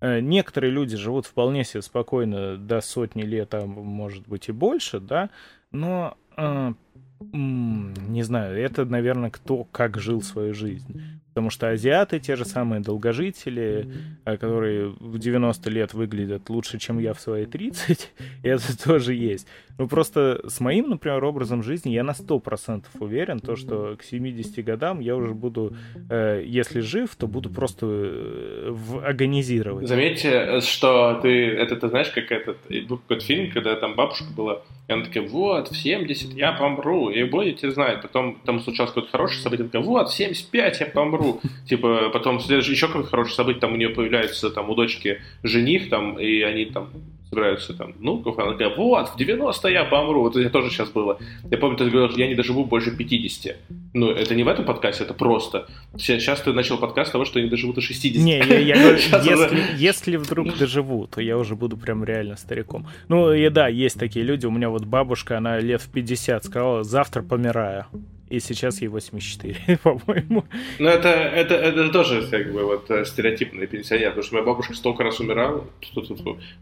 Э, 0.00 0.20
некоторые 0.20 0.70
люди 0.70 0.96
живут 0.96 1.26
вполне 1.26 1.64
себе 1.64 1.82
спокойно 1.82 2.56
до 2.56 2.80
сотни 2.80 3.22
лет, 3.22 3.54
а 3.54 3.66
может 3.66 4.26
быть 4.28 4.48
и 4.48 4.52
больше, 4.52 5.00
да, 5.00 5.30
но 5.72 6.16
не 6.36 8.22
знаю, 8.22 8.58
это, 8.58 8.84
наверное, 8.84 9.30
кто 9.30 9.64
как 9.64 9.98
жил 9.98 10.22
свою 10.22 10.54
жизнь. 10.54 11.20
Потому 11.36 11.50
что 11.50 11.68
азиаты, 11.68 12.18
те 12.18 12.34
же 12.34 12.46
самые 12.46 12.80
долгожители, 12.80 13.86
э, 14.24 14.38
которые 14.38 14.88
в 14.98 15.18
90 15.18 15.68
лет 15.68 15.92
выглядят 15.92 16.48
лучше, 16.48 16.78
чем 16.78 16.98
я 16.98 17.12
в 17.12 17.20
свои 17.20 17.44
30, 17.44 18.10
это 18.42 18.82
тоже 18.82 19.12
есть. 19.12 19.46
Ну, 19.78 19.86
просто 19.86 20.40
с 20.48 20.60
моим, 20.60 20.88
например, 20.88 21.22
образом 21.22 21.62
жизни 21.62 21.90
я 21.90 22.04
на 22.04 22.12
100% 22.12 22.84
уверен, 23.00 23.40
то, 23.40 23.54
что 23.54 23.96
к 23.98 24.02
70 24.02 24.64
годам 24.64 25.00
я 25.00 25.14
уже 25.14 25.34
буду, 25.34 25.76
э, 26.08 26.42
если 26.46 26.80
жив, 26.80 27.14
то 27.16 27.26
буду 27.26 27.50
просто 27.50 27.86
э, 27.86 28.74
агонизировать. 29.04 29.86
Заметьте, 29.86 30.62
что 30.62 31.20
ты, 31.20 31.48
это 31.48 31.76
ты 31.76 31.88
знаешь, 31.90 32.08
как 32.08 32.32
этот, 32.32 32.56
был 32.88 32.96
какой-то 32.96 33.26
фильм, 33.26 33.52
когда 33.52 33.76
там 33.76 33.94
бабушка 33.94 34.32
была, 34.34 34.62
и 34.88 34.92
она 34.92 35.04
такая, 35.04 35.28
вот, 35.28 35.70
в 35.70 35.76
70 35.76 36.32
я 36.32 36.52
помру, 36.52 37.10
и 37.10 37.24
будете 37.24 37.70
знать. 37.70 38.00
Потом 38.00 38.36
там 38.46 38.60
случалось 38.60 38.92
какое-то 38.92 39.10
хорошее 39.10 39.42
событие, 39.42 39.66
такая, 39.66 39.82
вот, 39.82 40.08
в 40.08 40.14
75 40.14 40.80
я 40.80 40.86
помру. 40.86 41.25
Типа, 41.68 42.10
потом 42.12 42.38
еще 42.38 42.86
какое-то 42.86 43.08
хорошее 43.08 43.36
событие, 43.36 43.60
там 43.60 43.72
у 43.72 43.76
нее 43.76 43.90
появляется 43.90 44.50
там 44.50 44.70
у 44.70 44.74
дочки 44.74 45.20
жених, 45.42 45.88
там, 45.88 46.18
и 46.18 46.42
они 46.42 46.66
там 46.66 46.90
собираются 47.28 47.74
там 47.74 47.92
внуков, 47.92 48.38
она 48.38 48.52
такая, 48.52 48.74
вот, 48.76 49.08
в 49.08 49.16
90 49.16 49.68
я 49.68 49.84
помру. 49.84 50.22
Вот 50.22 50.36
это 50.36 50.50
тоже 50.50 50.70
сейчас 50.70 50.90
было. 50.90 51.18
Я 51.50 51.58
помню, 51.58 51.76
ты 51.76 51.90
говорил, 51.90 52.16
я 52.16 52.28
не 52.28 52.34
доживу 52.34 52.64
больше 52.64 52.96
50. 52.96 53.56
Ну, 53.94 54.10
это 54.10 54.34
не 54.34 54.44
в 54.44 54.48
этом 54.48 54.64
подкасте, 54.64 55.04
это 55.04 55.14
просто. 55.14 55.66
Сейчас 55.96 56.40
ты 56.40 56.52
начал 56.52 56.78
подкаст 56.78 57.12
того, 57.12 57.24
что 57.24 57.38
я 57.38 57.44
не 57.44 57.50
доживу 57.50 57.72
до 57.72 57.80
60. 57.80 58.22
Не, 58.22 58.38
я, 58.38 58.58
я 58.58 58.74
говорю, 58.76 58.96
если, 58.98 59.32
уже... 59.34 59.64
если 59.76 60.16
вдруг 60.16 60.56
доживу, 60.56 61.06
то 61.06 61.20
я 61.20 61.36
уже 61.36 61.56
буду 61.56 61.76
прям 61.76 62.04
реально 62.04 62.36
стариком. 62.36 62.86
Ну, 63.08 63.32
и 63.32 63.48
да, 63.48 63.68
есть 63.68 63.98
такие 63.98 64.24
люди. 64.24 64.46
У 64.46 64.50
меня 64.50 64.68
вот 64.70 64.84
бабушка, 64.84 65.38
она 65.38 65.58
лет 65.58 65.82
в 65.82 65.90
50 65.90 66.44
сказала, 66.44 66.84
завтра 66.84 67.22
помираю 67.22 67.86
и 68.28 68.40
сейчас 68.40 68.80
ей 68.82 68.88
84, 68.88 69.78
по-моему. 69.82 70.44
Ну, 70.78 70.88
это, 70.88 71.08
это, 71.08 71.54
это 71.54 71.88
тоже, 71.90 72.26
как 72.28 72.52
бы, 72.52 72.64
вот, 72.64 72.90
э, 72.90 73.04
стереотипный 73.04 73.66
пенсионер, 73.66 74.08
потому 74.10 74.24
что 74.24 74.34
моя 74.34 74.46
бабушка 74.46 74.74
столько 74.74 75.04
раз 75.04 75.20
умирала, 75.20 75.64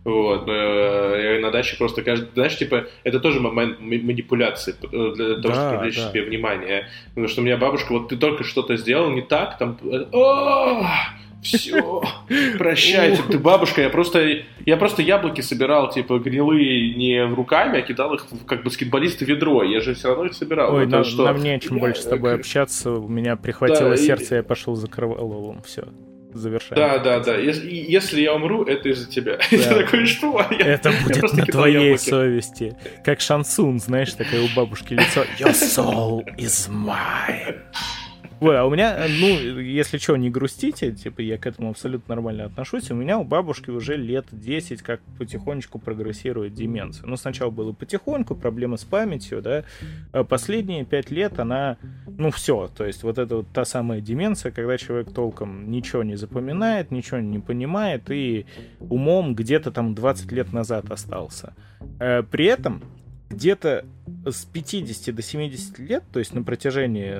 вот, 0.05 0.47
я 0.47 1.39
на 1.41 1.51
даче 1.51 1.77
просто 1.77 2.03
каждый, 2.03 2.29
знаешь, 2.35 2.59
типа, 2.59 2.87
это 3.03 3.21
тоже 3.21 3.41
момент 3.41 3.81
манипуляции 3.81 4.75
э, 4.83 5.13
для 5.15 5.37
того, 5.37 5.41
да, 5.41 5.55
чтобы 5.55 5.77
привлечь 5.77 5.97
да. 5.97 6.11
себе 6.11 6.23
внимание, 6.23 6.89
потому 7.09 7.29
что 7.29 7.41
у 7.41 7.45
меня 7.45 7.57
бабушка, 7.57 7.93
вот 7.93 8.09
ты 8.09 8.17
только 8.17 8.45
что-то 8.45 8.77
сделал 8.77 9.11
не 9.11 9.23
так, 9.23 9.57
там, 9.59 9.79
э, 9.83 10.05
все, 11.45 12.03
прощайте, 12.59 13.23
ты 13.31 13.39
бабушка, 13.39 13.83
я 13.83 13.91
просто, 13.91 14.43
я 14.65 14.77
просто 14.77 15.03
яблоки 15.03 15.41
собирал, 15.43 15.91
типа, 15.91 16.19
гнилые 16.19 16.95
не 16.95 17.23
руками, 17.25 17.79
а 17.79 17.83
кидал 17.83 18.15
их, 18.15 18.27
как 18.47 18.65
баскетболисты, 18.65 19.25
ведро, 19.25 19.63
я 19.63 19.81
же 19.81 19.95
все 19.95 20.09
равно 20.09 20.27
их 20.27 20.35
собирал. 20.35 20.75
Ой, 20.75 20.87
нам, 20.87 21.05
что... 21.05 21.25
нам 21.25 21.41
не 21.41 21.51
о 21.51 21.61
чем 21.61 21.79
больше 21.79 22.03
с 22.03 22.07
тобой 22.07 22.35
общаться, 22.35 22.93
у 22.93 23.09
меня 23.09 23.37
прихватило 23.37 23.91
да, 23.91 23.97
сердце, 23.97 24.35
и... 24.35 24.37
я 24.39 24.43
пошел 24.43 24.75
за 24.75 24.89
кровололом, 24.89 25.63
все 25.63 25.85
завершаем. 26.35 26.75
Да, 26.77 26.99
да, 26.99 27.21
да. 27.21 27.37
Если, 27.37 27.71
если 27.71 28.21
я 28.21 28.35
умру, 28.35 28.65
это 28.65 28.89
из-за 28.89 29.09
тебя. 29.09 29.39
Да. 29.51 29.57
Я 29.57 29.75
такой, 29.83 30.07
что? 30.07 30.45
Я, 30.51 30.75
это 30.75 30.93
будет 31.05 31.33
на 31.33 31.47
твоей 31.47 31.91
яблоки. 31.91 32.09
совести. 32.09 32.77
Как 33.05 33.21
шансун, 33.21 33.79
знаешь, 33.79 34.13
такое 34.13 34.43
у 34.43 34.49
бабушки 34.57 34.95
лицо. 34.95 35.25
Your 35.39 35.53
soul 35.53 36.25
is 36.37 36.69
mine. 36.69 37.61
Ой, 38.45 38.59
а 38.59 38.67
у 38.67 38.71
меня, 38.71 39.07
ну, 39.09 39.59
если 39.59 39.97
что, 39.97 40.19
не 40.19 40.29
грустите, 40.29 40.93
типа, 40.93 41.23
я 41.23 41.39
к 41.39 41.47
этому 41.47 41.71
абсолютно 41.71 42.15
нормально 42.15 42.45
отношусь. 42.45 42.91
У 42.91 42.95
меня 42.95 43.19
у 43.19 43.25
бабушки 43.25 43.71
уже 43.71 43.97
лет 43.97 44.27
10 44.33 44.83
как 44.83 45.01
потихонечку 45.19 45.79
прогрессирует 45.79 46.53
деменция. 46.53 47.07
Ну, 47.07 47.17
сначала 47.17 47.49
было 47.49 47.73
потихоньку, 47.73 48.35
проблемы 48.35 48.77
с 48.77 48.85
памятью, 48.85 49.41
да. 49.41 49.65
А 50.13 50.25
последние 50.25 50.85
5 50.85 51.11
лет 51.11 51.39
она, 51.39 51.79
ну, 52.19 52.31
все. 52.31 52.69
То 52.77 52.85
есть 52.85 53.03
вот 53.03 53.17
это 53.17 53.37
вот 53.37 53.47
та 53.55 53.65
самая 53.65 54.03
деменция, 54.03 54.53
когда 54.53 54.77
человек 54.77 55.11
толком 55.15 55.71
ничего 55.71 56.03
не 56.03 56.17
запоминает, 56.17 56.91
ничего 56.91 57.21
не 57.21 57.39
понимает 57.39 58.11
и 58.11 58.45
умом 58.79 59.35
где-то 59.35 59.71
там 59.71 59.95
20 59.95 60.31
лет 60.33 60.53
назад 60.53 60.91
остался. 60.91 61.55
Э, 61.99 62.23
при 62.23 62.45
этом 62.45 62.83
где-то 63.35 63.85
с 64.25 64.45
50 64.45 65.15
до 65.15 65.23
70 65.23 65.79
лет, 65.81 66.05
то 66.13 66.19
есть 66.19 66.35
на 66.35 66.43
протяжении 66.43 67.15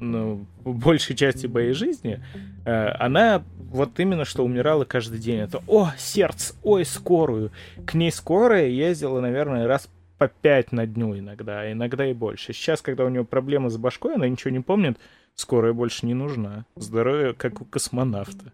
ну, 0.00 0.46
большей 0.64 1.14
части 1.14 1.46
моей 1.46 1.72
жизни, 1.72 2.20
э, 2.64 2.88
она 2.98 3.42
вот 3.70 4.00
именно 4.00 4.24
что 4.24 4.44
умирала 4.44 4.84
каждый 4.84 5.18
день. 5.18 5.40
Это 5.40 5.62
«О, 5.66 5.92
сердце! 5.96 6.54
Ой, 6.62 6.84
скорую!» 6.84 7.52
К 7.86 7.94
ней 7.94 8.10
скорая 8.10 8.66
ездила, 8.66 9.20
наверное, 9.20 9.66
раз 9.66 9.88
по 10.18 10.28
пять 10.28 10.72
на 10.72 10.86
дню 10.86 11.18
иногда, 11.18 11.60
а 11.60 11.72
иногда 11.72 12.06
и 12.06 12.12
больше. 12.12 12.52
Сейчас, 12.52 12.82
когда 12.82 13.04
у 13.04 13.08
нее 13.08 13.24
проблемы 13.24 13.70
с 13.70 13.76
башкой, 13.76 14.16
она 14.16 14.28
ничего 14.28 14.50
не 14.50 14.60
помнит, 14.60 14.98
скорая 15.34 15.72
больше 15.72 16.04
не 16.04 16.14
нужна. 16.14 16.66
Здоровье, 16.76 17.32
как 17.32 17.60
у 17.60 17.64
космонавта. 17.64 18.52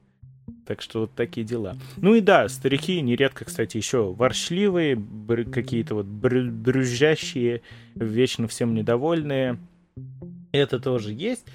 Так 0.66 0.82
что 0.82 1.02
вот 1.02 1.14
такие 1.14 1.46
дела. 1.46 1.76
Ну 1.96 2.14
и 2.14 2.20
да, 2.20 2.48
старики 2.48 3.00
нередко, 3.00 3.44
кстати, 3.44 3.76
еще 3.76 4.12
воршливые, 4.12 5.00
какие-то 5.52 5.94
вот 5.94 6.06
брю 6.06 6.50
брюзжащие, 6.50 7.62
вечно 7.94 8.48
всем 8.48 8.74
недовольные. 8.74 9.58
Это 10.50 10.80
тоже 10.80 11.12
есть. 11.12 11.46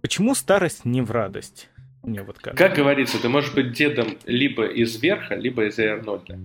Почему 0.00 0.34
старость 0.36 0.84
не 0.84 1.02
в 1.02 1.10
радость? 1.10 1.68
Мне 2.04 2.22
вот 2.22 2.38
как. 2.38 2.56
Как 2.56 2.74
говорится, 2.74 3.20
ты 3.20 3.28
можешь 3.28 3.52
быть 3.52 3.72
дедом 3.72 4.16
либо 4.24 4.66
из 4.66 5.02
верха, 5.02 5.34
либо 5.34 5.66
из 5.66 5.78
Арнольда. 5.78 6.38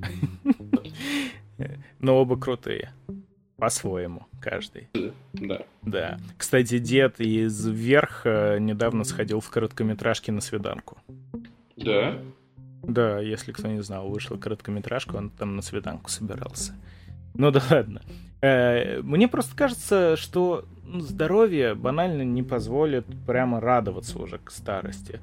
Но 2.00 2.20
оба 2.20 2.38
крутые. 2.38 2.92
По-своему, 3.64 4.26
каждый. 4.42 4.90
Да. 5.32 5.62
Да. 5.84 6.18
Кстати, 6.38 6.80
дед 6.80 7.22
из 7.22 7.66
верха 7.66 8.58
недавно 8.60 9.06
сходил 9.06 9.40
в 9.40 9.50
короткометражке 9.50 10.34
на 10.34 10.42
свиданку. 10.42 10.98
Да. 11.78 12.20
Да, 12.82 13.20
если 13.22 13.54
кто 13.54 13.70
не 13.70 13.82
знал, 13.82 14.10
вышла 14.10 14.36
короткометражка, 14.36 15.16
он 15.16 15.30
там 15.30 15.56
на 15.56 15.62
свиданку 15.62 16.10
собирался. 16.10 16.76
Ну 17.36 17.52
да 17.52 17.64
ладно. 17.70 18.02
Э, 18.42 19.00
мне 19.02 19.30
просто 19.30 19.56
кажется, 19.56 20.18
что 20.18 20.66
здоровье 21.00 21.76
банально 21.76 22.24
не 22.24 22.44
позволит 22.44 23.06
прямо 23.26 23.60
радоваться 23.60 24.20
уже 24.20 24.38
к 24.38 24.52
старости. 24.52 25.20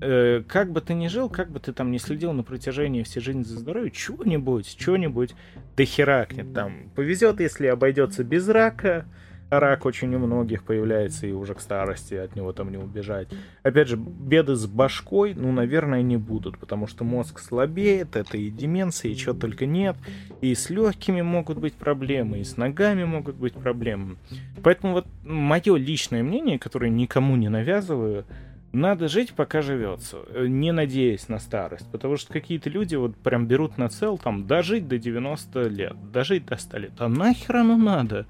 Э, 0.00 0.42
как 0.46 0.72
бы 0.72 0.80
ты 0.80 0.94
ни 0.94 1.08
жил, 1.08 1.28
как 1.28 1.50
бы 1.50 1.60
ты 1.60 1.72
там 1.72 1.90
не 1.90 1.98
следил 1.98 2.32
на 2.32 2.42
протяжении 2.42 3.02
всей 3.02 3.20
жизни 3.20 3.42
за 3.42 3.58
здоровьем, 3.58 3.90
чего-нибудь, 3.90 4.76
чего-нибудь 4.76 5.34
дохеракнет 5.76 6.52
там. 6.54 6.90
Повезет, 6.94 7.40
если 7.40 7.66
обойдется 7.66 8.24
без 8.24 8.48
рака, 8.48 9.06
рак 9.50 9.86
очень 9.86 10.14
у 10.14 10.18
многих 10.18 10.64
появляется, 10.64 11.26
и 11.26 11.32
уже 11.32 11.54
к 11.54 11.60
старости 11.60 12.14
от 12.14 12.36
него 12.36 12.52
там 12.52 12.70
не 12.70 12.78
убежать. 12.78 13.28
Опять 13.62 13.88
же, 13.88 13.96
беды 13.96 14.54
с 14.54 14.66
башкой, 14.66 15.34
ну, 15.34 15.52
наверное, 15.52 16.02
не 16.02 16.16
будут, 16.16 16.58
потому 16.58 16.86
что 16.86 17.04
мозг 17.04 17.38
слабеет, 17.38 18.16
это 18.16 18.36
и 18.36 18.50
деменция, 18.50 19.12
и 19.12 19.16
чего 19.16 19.34
только 19.34 19.66
нет. 19.66 19.96
И 20.40 20.54
с 20.54 20.70
легкими 20.70 21.22
могут 21.22 21.58
быть 21.58 21.74
проблемы, 21.74 22.40
и 22.40 22.44
с 22.44 22.56
ногами 22.56 23.04
могут 23.04 23.36
быть 23.36 23.54
проблемы. 23.54 24.16
Поэтому 24.62 24.94
вот 24.94 25.06
мое 25.24 25.76
личное 25.76 26.22
мнение, 26.22 26.58
которое 26.58 26.90
никому 26.90 27.36
не 27.36 27.48
навязываю, 27.48 28.24
надо 28.72 29.08
жить, 29.08 29.32
пока 29.32 29.62
живется, 29.62 30.18
не 30.36 30.72
надеясь 30.72 31.28
на 31.28 31.38
старость. 31.38 31.90
Потому 31.90 32.16
что 32.16 32.32
какие-то 32.32 32.68
люди 32.68 32.94
вот 32.94 33.16
прям 33.16 33.46
берут 33.46 33.78
на 33.78 33.88
цел 33.88 34.18
там 34.18 34.46
дожить 34.46 34.86
до 34.86 34.98
90 34.98 35.68
лет, 35.68 35.96
дожить 36.12 36.46
до 36.46 36.56
100 36.56 36.78
лет. 36.78 36.92
А 36.98 37.08
нахер 37.08 37.56
оно 37.56 37.76
надо? 37.76 38.26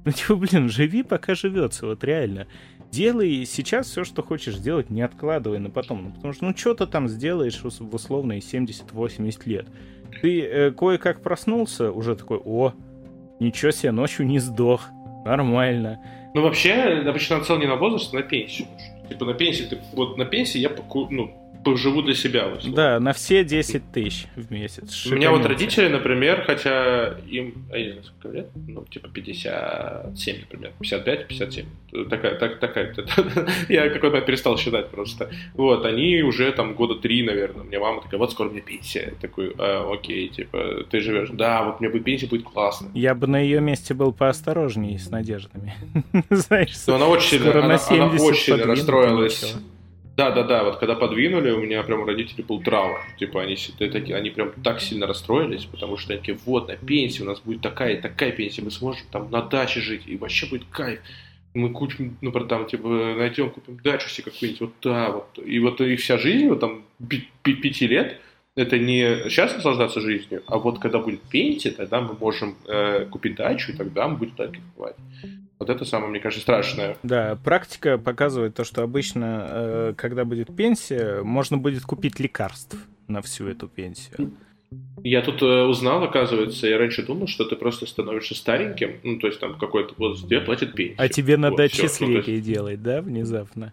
Ну, 0.04 0.12
типа, 0.12 0.36
блин, 0.36 0.68
живи, 0.68 1.02
пока 1.02 1.34
живется, 1.34 1.86
вот 1.86 2.02
реально. 2.04 2.46
Делай 2.90 3.44
сейчас 3.44 3.88
все, 3.88 4.04
что 4.04 4.22
хочешь 4.22 4.56
делать, 4.56 4.90
не 4.90 5.02
откладывай 5.02 5.58
на 5.58 5.70
потом. 5.70 6.04
Ну, 6.04 6.10
потому 6.12 6.32
что, 6.32 6.44
ну, 6.46 6.56
что 6.56 6.74
ты 6.74 6.86
там 6.86 7.08
сделаешь 7.08 7.60
в 7.62 7.94
условные 7.94 8.40
70-80 8.40 9.42
лет. 9.44 9.66
Ты 10.22 10.40
э, 10.40 10.70
кое-как 10.72 11.22
проснулся, 11.22 11.92
уже 11.92 12.16
такой, 12.16 12.40
о, 12.44 12.72
ничего 13.38 13.70
себе, 13.70 13.92
ночью 13.92 14.26
не 14.26 14.38
сдох, 14.38 14.88
нормально. 15.24 16.00
Ну, 16.34 16.42
вообще, 16.42 16.72
обычно 17.06 17.38
нацел 17.38 17.58
не 17.58 17.66
на 17.66 17.76
возраст, 17.76 18.12
а 18.12 18.16
на 18.16 18.22
пенсию. 18.22 18.66
Типа 19.08 19.24
на 19.24 19.34
пенсии, 19.34 19.64
ты, 19.64 19.78
вот 19.92 20.16
на 20.16 20.24
пенсии 20.24 20.58
я 20.58 20.70
ну, 21.10 21.39
поживу 21.64 22.02
для 22.02 22.14
себя. 22.14 22.46
Условно. 22.46 22.76
Да, 22.76 23.00
на 23.00 23.12
все 23.12 23.44
10 23.44 23.92
тысяч 23.92 24.26
в 24.36 24.50
месяц. 24.50 24.92
Шикарнете. 24.92 25.12
У 25.12 25.16
меня 25.16 25.30
вот 25.30 25.46
родители, 25.46 25.88
например, 25.88 26.42
хотя 26.46 27.16
им, 27.28 27.66
я 27.70 27.78
не 27.78 27.90
знаю, 27.90 28.04
сколько 28.04 28.36
лет, 28.36 28.48
ну, 28.54 28.84
типа 28.84 29.08
57, 29.08 30.40
например, 30.40 30.72
55, 30.78 31.28
57. 31.28 31.66
Такая, 32.08 32.36
так, 32.36 32.60
такая, 32.60 32.94
я 33.68 33.90
какой-то 33.90 34.20
перестал 34.20 34.56
считать 34.58 34.90
просто. 34.90 35.30
Вот, 35.54 35.84
они 35.84 36.22
уже 36.22 36.50
там 36.52 36.74
года 36.74 36.94
три, 36.94 37.22
наверное. 37.22 37.64
Меня 37.64 37.80
мама 37.80 38.02
такая, 38.02 38.18
вот 38.18 38.32
скоро 38.32 38.48
мне 38.48 38.60
пенсия. 38.60 39.12
Я 39.12 39.20
такой, 39.20 39.52
а, 39.58 39.92
окей, 39.92 40.28
типа, 40.28 40.84
ты 40.90 41.00
живешь. 41.00 41.30
Да, 41.32 41.64
вот 41.64 41.80
мне 41.80 41.88
бы 41.88 42.00
пенсия 42.00 42.26
будет 42.26 42.44
классно. 42.44 42.90
Я 42.94 43.14
бы 43.14 43.26
на 43.26 43.38
ее 43.40 43.60
месте 43.60 43.94
был 43.94 44.12
поосторожнее 44.12 44.98
с 44.98 45.10
надеждами. 45.10 45.74
Знаешь, 46.30 46.74
Но 46.86 46.94
она 46.94 47.06
очень 47.06 47.38
сильно, 47.38 47.50
она, 47.52 47.78
она 47.88 48.06
очень 48.06 48.42
сильно 48.42 48.64
расстроилась 48.66 49.56
да, 50.20 50.30
да, 50.32 50.42
да, 50.42 50.64
вот 50.64 50.76
когда 50.76 50.94
подвинули, 50.94 51.50
у 51.50 51.62
меня 51.62 51.82
прям 51.82 52.00
у 52.00 52.04
родителей 52.04 52.44
был 52.44 52.60
траур. 52.60 53.00
Типа 53.18 53.40
они, 53.40 53.56
такие, 53.78 54.14
они 54.14 54.28
прям 54.28 54.52
так 54.62 54.82
сильно 54.82 55.06
расстроились, 55.06 55.64
потому 55.64 55.96
что 55.96 56.12
они 56.12 56.20
такие, 56.20 56.38
вот, 56.44 56.68
на 56.68 56.76
пенсии 56.76 57.22
у 57.22 57.24
нас 57.24 57.40
будет 57.40 57.62
такая 57.62 57.94
и 57.94 58.00
такая 58.00 58.30
пенсия, 58.30 58.60
мы 58.60 58.70
сможем 58.70 59.02
там 59.10 59.30
на 59.30 59.40
даче 59.40 59.80
жить, 59.80 60.02
и 60.04 60.18
вообще 60.18 60.46
будет 60.46 60.64
кайф. 60.70 61.00
мы 61.54 61.70
кучу, 61.70 62.12
ну, 62.20 62.32
там, 62.32 62.66
типа, 62.66 62.88
найдем, 63.16 63.48
купим 63.48 63.78
дачу 63.82 64.10
себе 64.10 64.30
какую-нибудь, 64.30 64.60
вот, 64.60 64.72
да, 64.82 65.10
вот, 65.10 65.38
и 65.42 65.58
вот 65.58 65.80
и 65.80 65.96
вся 65.96 66.18
жизнь, 66.18 66.48
вот 66.48 66.60
там, 66.60 66.82
пяти 67.42 67.86
лет, 67.86 68.20
это 68.60 68.78
не 68.78 69.28
сейчас 69.28 69.54
наслаждаться 69.54 70.00
жизнью, 70.00 70.42
а 70.46 70.58
вот 70.58 70.78
когда 70.78 70.98
будет 70.98 71.22
пенсия, 71.22 71.70
тогда 71.70 72.00
мы 72.00 72.14
можем 72.14 72.56
э, 72.66 73.06
купить 73.06 73.36
дачу, 73.36 73.72
и 73.72 73.76
тогда 73.76 74.08
мы 74.08 74.16
будем 74.16 74.34
так 74.36 74.52
кайфовать. 74.52 74.96
Вот 75.58 75.68
это 75.68 75.84
самое, 75.84 76.10
мне 76.10 76.20
кажется, 76.20 76.42
страшное. 76.42 76.96
Да, 77.02 77.38
практика 77.44 77.98
показывает 77.98 78.54
то, 78.54 78.64
что 78.64 78.82
обычно, 78.82 79.46
э, 79.50 79.94
когда 79.96 80.24
будет 80.24 80.54
пенсия, 80.54 81.22
можно 81.22 81.58
будет 81.58 81.82
купить 81.82 82.18
лекарств 82.18 82.76
на 83.08 83.20
всю 83.20 83.48
эту 83.48 83.68
пенсию. 83.68 84.32
Я 85.02 85.22
тут 85.22 85.42
э, 85.42 85.62
узнал, 85.64 86.02
оказывается, 86.04 86.66
я 86.68 86.78
раньше 86.78 87.04
думал, 87.04 87.26
что 87.26 87.44
ты 87.44 87.56
просто 87.56 87.86
становишься 87.86 88.34
стареньким, 88.34 89.00
ну, 89.02 89.18
то 89.18 89.26
есть 89.26 89.40
там 89.40 89.58
какой-то 89.58 89.94
возраст, 89.98 90.28
тебе 90.28 90.40
платят 90.40 90.74
пенсию. 90.74 90.96
А 90.98 91.08
тебе 91.08 91.36
надо 91.36 91.56
вот, 91.56 91.62
отчисления 91.62 92.22
ну, 92.24 92.32
есть... 92.32 92.44
делать, 92.44 92.82
да, 92.82 93.02
внезапно? 93.02 93.72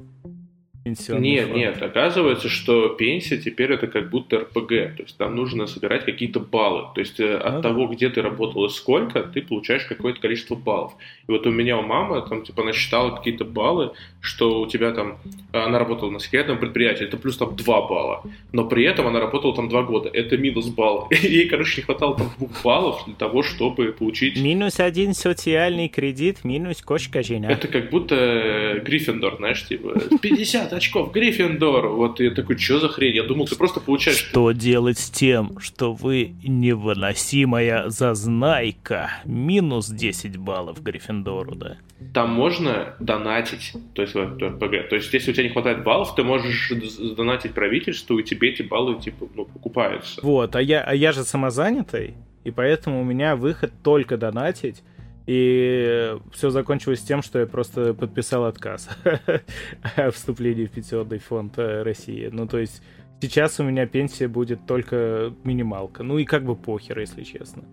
Пенсионный 0.88 1.30
Нет, 1.30 1.48
фонд. 1.48 1.58
нет, 1.58 1.82
оказывается, 1.82 2.50
что 2.50 2.90
пенсия 2.90 3.38
теперь 3.38 3.72
это 3.74 3.88
как 3.88 4.10
будто 4.10 4.40
РПГ, 4.40 4.70
то 4.70 5.04
есть 5.04 5.18
там 5.18 5.36
нужно 5.36 5.68
собирать 5.68 6.06
какие-то 6.06 6.40
баллы, 6.40 6.88
то 6.96 7.02
есть 7.02 7.20
э, 7.20 7.36
от 7.36 7.56
а, 7.56 7.62
того, 7.62 7.88
где 7.88 8.10
ты 8.10 8.22
работал 8.22 8.66
и 8.66 8.70
сколько, 8.70 9.24
ты 9.24 9.42
получаешь 9.42 9.86
какое-то 9.86 10.22
количество 10.22 10.56
баллов. 10.56 10.94
И 11.28 11.32
вот 11.32 11.46
у 11.46 11.52
меня 11.52 11.78
у 11.78 11.82
мамы 11.82 12.22
там 12.28 12.44
типа 12.44 12.64
она 12.64 12.74
считала 12.74 13.16
какие-то 13.16 13.46
баллы, 13.46 13.92
что 14.22 14.62
у 14.62 14.68
тебя 14.68 14.92
там, 14.92 15.18
она 15.52 15.80
работала 15.80 16.10
на 16.10 16.20
секретном 16.20 16.60
предприятии, 16.60 17.06
это 17.06 17.18
плюс 17.18 17.38
там 17.38 17.56
2 17.56 17.82
балла, 17.88 18.24
но 18.52 18.66
при 18.66 18.84
этом 18.84 19.08
она 19.08 19.20
работала 19.20 19.56
там 19.56 19.70
2 19.70 19.84
года, 19.84 20.10
это 20.12 20.38
минус 20.38 20.68
балл. 20.68 21.08
Ей, 21.22 21.48
короче, 21.48 21.82
не 21.82 21.86
хватало 21.86 22.18
там 22.18 22.32
2 22.40 22.48
баллов 22.64 23.04
для 23.06 23.16
того, 23.16 23.44
чтобы 23.44 23.94
получить... 23.94 24.38
Минус 24.38 24.80
один 24.80 25.14
социальный 25.14 25.88
кредит, 25.88 26.44
минус 26.44 26.82
кошка 26.82 27.24
жена. 27.24 27.50
Это 27.50 27.68
как 27.68 27.90
будто 27.90 28.16
э, 28.16 28.80
Гриффиндор, 28.80 29.38
знаешь, 29.38 29.66
типа 29.66 30.00
50 30.22 30.74
очков 30.74 31.12
Гриффиндор. 31.12 31.88
Вот 31.88 32.20
я 32.20 32.32
такой, 32.32 32.58
что 32.58 32.80
за 32.80 32.90
хрень? 32.90 33.16
Я 33.16 33.24
думал, 33.24 33.48
ты 33.48 33.56
просто 33.56 33.80
получаешь... 33.80 34.18
Что 34.18 34.52
делать 34.52 35.00
с 35.00 35.10
тем, 35.10 35.60
что 35.60 35.94
вы 35.94 36.34
невыносимая 36.44 37.90
зазнайка? 37.90 39.12
Минус 39.26 39.88
10 39.90 40.38
баллов 40.38 40.82
Гриффиндору, 40.82 41.56
да? 41.56 41.78
Там 42.14 42.32
можно 42.32 42.96
донатить, 43.00 43.74
то 43.94 44.02
есть 44.04 44.14
в 44.26 44.44
РПГ. 44.44 44.90
То 44.90 44.96
есть 44.96 45.14
если 45.14 45.32
у 45.32 45.34
тебя 45.34 45.44
не 45.44 45.50
хватает 45.50 45.84
баллов, 45.84 46.16
ты 46.16 46.24
можешь 46.24 46.72
донатить 47.16 47.54
правительству, 47.54 48.18
и 48.20 48.24
тебе 48.24 48.50
эти 48.50 48.62
баллы 48.62 49.00
типа 49.00 49.28
ну, 49.36 49.46
покупаются. 49.46 50.20
Вот, 50.22 50.56
а 50.56 50.62
я, 50.62 50.82
а 50.84 50.94
я 50.94 51.12
же 51.12 51.24
самозанятый, 51.24 52.16
и 52.44 52.52
поэтому 52.52 53.02
у 53.02 53.04
меня 53.04 53.36
выход 53.36 53.72
только 53.84 54.18
донатить. 54.18 54.84
И 55.26 56.16
все 56.32 56.50
закончилось 56.50 57.02
тем, 57.02 57.22
что 57.22 57.40
я 57.40 57.46
просто 57.46 57.94
подписал 57.94 58.46
отказ 58.46 58.90
о 59.98 60.12
вступлении 60.12 60.66
в 60.66 60.72
пенсионный 60.72 61.20
фонд 61.20 61.58
э, 61.58 61.84
России. 61.84 62.30
Ну, 62.32 62.48
то 62.48 62.60
есть 62.60 62.82
сейчас 63.22 63.60
у 63.60 63.64
меня 63.64 63.86
пенсия 63.88 64.30
будет 64.30 64.66
только 64.66 65.34
минималка. 65.44 66.04
Ну 66.04 66.18
и 66.18 66.24
как 66.24 66.46
бы 66.46 66.56
похер, 66.56 67.00
если 67.00 67.24
честно. 67.24 67.64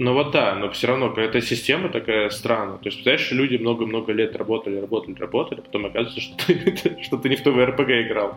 Ну 0.00 0.14
вот 0.14 0.30
да, 0.32 0.54
но 0.54 0.70
все 0.70 0.86
равно 0.86 1.10
какая-то 1.10 1.42
система 1.42 1.90
такая 1.90 2.30
странная. 2.30 2.78
То 2.78 2.86
есть, 2.86 2.96
представляешь, 3.04 3.30
люди 3.32 3.58
много-много 3.58 4.12
лет 4.12 4.34
работали, 4.34 4.80
работали, 4.80 5.14
работали, 5.18 5.60
потом 5.60 5.84
оказывается, 5.84 6.22
что 6.22 6.46
ты, 6.46 6.98
что 7.02 7.18
ты 7.18 7.28
не 7.28 7.36
в 7.36 7.42
то 7.42 7.50
РПГ 7.50 7.90
играл. 8.06 8.34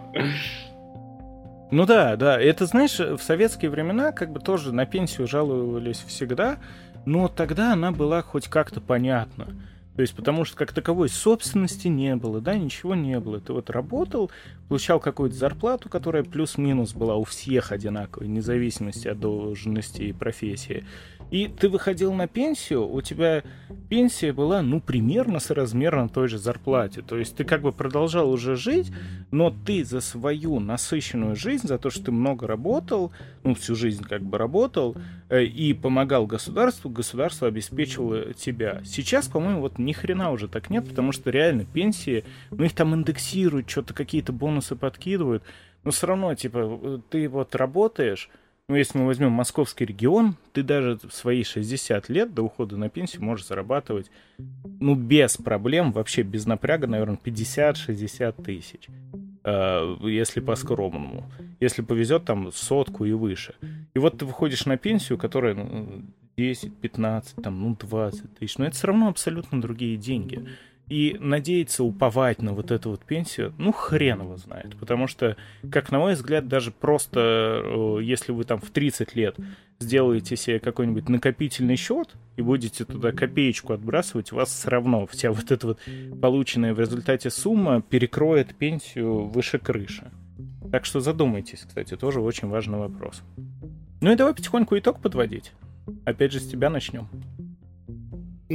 Ну 1.71 1.85
да, 1.85 2.17
да. 2.17 2.37
Это, 2.37 2.65
знаешь, 2.65 2.99
в 2.99 3.19
советские 3.19 3.71
времена 3.71 4.11
как 4.11 4.33
бы 4.33 4.41
тоже 4.41 4.73
на 4.73 4.85
пенсию 4.85 5.25
жаловались 5.25 6.03
всегда, 6.05 6.57
но 7.05 7.29
тогда 7.29 7.71
она 7.71 7.93
была 7.93 8.23
хоть 8.23 8.49
как-то 8.49 8.81
понятна. 8.81 9.47
То 9.95 10.01
есть, 10.01 10.15
потому 10.15 10.43
что 10.43 10.57
как 10.57 10.73
таковой 10.73 11.07
собственности 11.07 11.87
не 11.87 12.15
было, 12.17 12.41
да, 12.41 12.57
ничего 12.57 12.93
не 12.93 13.19
было. 13.21 13.39
Ты 13.39 13.53
вот 13.53 13.69
работал, 13.69 14.31
получал 14.67 14.99
какую-то 14.99 15.35
зарплату, 15.37 15.87
которая 15.87 16.23
плюс-минус 16.23 16.93
была 16.93 17.15
у 17.15 17.23
всех 17.23 17.71
одинаковой, 17.71 18.27
вне 18.27 18.41
зависимости 18.41 19.07
от 19.07 19.19
должности 19.19 20.01
и 20.01 20.11
профессии. 20.11 20.83
И 21.31 21.47
ты 21.47 21.69
выходил 21.69 22.13
на 22.13 22.27
пенсию, 22.27 22.87
у 22.87 23.01
тебя 23.01 23.43
пенсия 23.89 24.33
была, 24.33 24.61
ну, 24.61 24.79
примерно 24.79 25.39
соразмерно 25.39 26.09
той 26.09 26.27
же 26.27 26.37
зарплате. 26.37 27.01
То 27.01 27.17
есть 27.17 27.35
ты 27.35 27.43
как 27.43 27.61
бы 27.61 27.71
продолжал 27.71 28.29
уже 28.29 28.55
жить, 28.55 28.91
но 29.31 29.49
ты 29.65 29.83
за 29.83 30.01
свою 30.01 30.59
насыщенную 30.59 31.35
жизнь, 31.35 31.67
за 31.67 31.77
то, 31.77 31.89
что 31.89 32.05
ты 32.05 32.11
много 32.11 32.47
работал, 32.47 33.11
ну, 33.43 33.55
всю 33.55 33.75
жизнь 33.75 34.03
как 34.03 34.21
бы 34.21 34.37
работал, 34.37 34.95
э, 35.29 35.43
и 35.43 35.73
помогал 35.73 36.25
государству, 36.27 36.89
государство 36.89 37.47
обеспечивало 37.47 38.33
тебя. 38.33 38.81
Сейчас, 38.85 39.27
по-моему, 39.27 39.61
вот 39.61 39.79
ни 39.79 39.91
хрена 39.91 40.31
уже 40.31 40.47
так 40.47 40.69
нет, 40.69 40.87
потому 40.87 41.11
что 41.11 41.29
реально 41.29 41.65
пенсии, 41.65 42.25
ну, 42.51 42.63
их 42.63 42.73
там 42.73 42.93
индексируют, 42.93 43.69
что-то 43.69 43.93
какие-то 43.93 44.31
бонусы 44.31 44.75
подкидывают, 44.75 45.43
но 45.83 45.91
все 45.91 46.07
равно, 46.07 46.33
типа, 46.35 46.79
э, 46.81 46.99
ты 47.09 47.27
вот 47.27 47.55
работаешь, 47.55 48.29
ну, 48.69 48.75
если 48.75 48.97
мы 48.97 49.05
возьмем 49.05 49.31
московский 49.31 49.85
регион, 49.85 50.35
ты 50.53 50.63
даже 50.63 50.97
в 51.07 51.13
свои 51.13 51.43
60 51.43 52.07
лет 52.09 52.33
до 52.33 52.43
ухода 52.43 52.77
на 52.77 52.89
пенсию 52.89 53.23
можешь 53.23 53.47
зарабатывать, 53.47 54.09
ну, 54.79 54.95
без 54.95 55.37
проблем, 55.37 55.91
вообще 55.91 56.21
без 56.23 56.45
напряга, 56.45 56.87
наверное, 56.87 57.17
50-60 57.17 58.43
тысяч. 58.43 58.87
Э, 59.43 59.95
если 60.01 60.39
по-скромному. 60.39 61.29
Если 61.59 61.81
повезет, 61.81 62.23
там, 62.25 62.51
сотку 62.53 63.03
и 63.05 63.11
выше. 63.11 63.55
И 63.93 63.99
вот 63.99 64.17
ты 64.17 64.25
выходишь 64.25 64.65
на 64.65 64.77
пенсию, 64.77 65.17
которая 65.17 65.55
ну, 65.55 66.03
10, 66.37 66.73
15, 66.77 67.43
там, 67.43 67.61
ну, 67.61 67.75
20 67.75 68.37
тысяч. 68.37 68.57
Но 68.57 68.65
это 68.65 68.75
все 68.75 68.87
равно 68.87 69.09
абсолютно 69.09 69.61
другие 69.61 69.97
деньги. 69.97 70.47
И 70.89 71.15
надеяться 71.19 71.83
уповать 71.83 72.41
на 72.41 72.53
вот 72.53 72.69
эту 72.69 72.91
вот 72.91 73.05
пенсию, 73.05 73.53
ну, 73.57 73.71
хрен 73.71 74.21
его 74.21 74.35
знает. 74.35 74.75
Потому 74.77 75.07
что, 75.07 75.37
как 75.71 75.91
на 75.91 75.99
мой 75.99 76.13
взгляд, 76.13 76.47
даже 76.47 76.71
просто, 76.71 77.61
э, 77.63 77.99
если 78.03 78.31
вы 78.33 78.43
там 78.43 78.59
в 78.59 78.69
30 78.69 79.15
лет 79.15 79.37
сделаете 79.79 80.35
себе 80.35 80.59
какой-нибудь 80.59 81.07
накопительный 81.09 81.77
счет 81.77 82.15
и 82.35 82.41
будете 82.41 82.85
туда 82.85 83.11
копеечку 83.11 83.73
отбрасывать, 83.73 84.31
у 84.31 84.35
вас 84.35 84.49
все 84.49 84.69
равно 84.69 85.07
вся 85.07 85.31
вот 85.31 85.51
эта 85.51 85.67
вот 85.67 85.79
полученная 86.21 86.73
в 86.73 86.79
результате 86.79 87.29
сумма 87.29 87.81
перекроет 87.81 88.55
пенсию 88.55 89.25
выше 89.25 89.59
крыши. 89.59 90.11
Так 90.71 90.85
что 90.85 90.99
задумайтесь, 90.99 91.63
кстати, 91.67 91.95
тоже 91.95 92.19
очень 92.19 92.47
важный 92.47 92.79
вопрос. 92.79 93.21
Ну 94.01 94.11
и 94.11 94.15
давай 94.15 94.33
потихоньку 94.33 94.77
итог 94.77 95.01
подводить. 95.01 95.53
Опять 96.05 96.31
же, 96.31 96.39
с 96.39 96.49
тебя 96.49 96.69
начнем. 96.69 97.07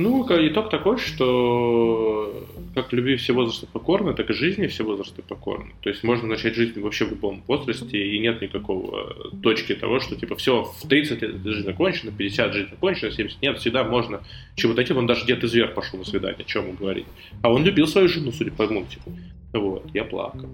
Ну, 0.00 0.24
итог 0.30 0.70
такой, 0.70 0.96
что 0.98 2.46
как 2.76 2.92
любви 2.92 3.16
все 3.16 3.32
возрасты 3.32 3.66
покорны, 3.66 4.14
так 4.14 4.30
и 4.30 4.32
жизни 4.32 4.68
все 4.68 4.84
возрасты 4.84 5.22
покорны. 5.22 5.72
То 5.82 5.88
есть 5.88 6.04
можно 6.04 6.28
начать 6.28 6.54
жизнь 6.54 6.80
вообще 6.80 7.04
в 7.04 7.10
любом 7.10 7.42
возрасте, 7.48 7.98
и 7.98 8.16
нет 8.20 8.40
никакого 8.40 9.10
э, 9.10 9.42
точки 9.42 9.74
того, 9.74 9.98
что 9.98 10.14
типа 10.14 10.36
все, 10.36 10.62
в 10.62 10.86
30 10.86 11.22
лет 11.22 11.42
жизнь 11.42 11.64
закончена, 11.64 12.12
50 12.16 12.54
жизнь 12.54 12.70
закончена, 12.70 13.10
70 13.10 13.42
нет, 13.42 13.58
всегда 13.58 13.82
можно 13.82 14.20
чего-то 14.54 14.76
найти. 14.76 14.92
Он 14.92 15.08
даже 15.08 15.24
где-то 15.24 15.48
зверь 15.48 15.70
пошел 15.74 15.98
на 15.98 16.04
свидание, 16.04 16.38
о 16.38 16.44
чем 16.44 16.66
ему 16.66 16.76
говорить. 16.78 17.06
А 17.42 17.52
он 17.52 17.64
любил 17.64 17.88
свою 17.88 18.06
жену, 18.06 18.30
судя 18.30 18.52
по 18.52 18.68
мультику. 18.68 19.12
Вот, 19.52 19.84
я 19.94 20.04
плакал. 20.04 20.48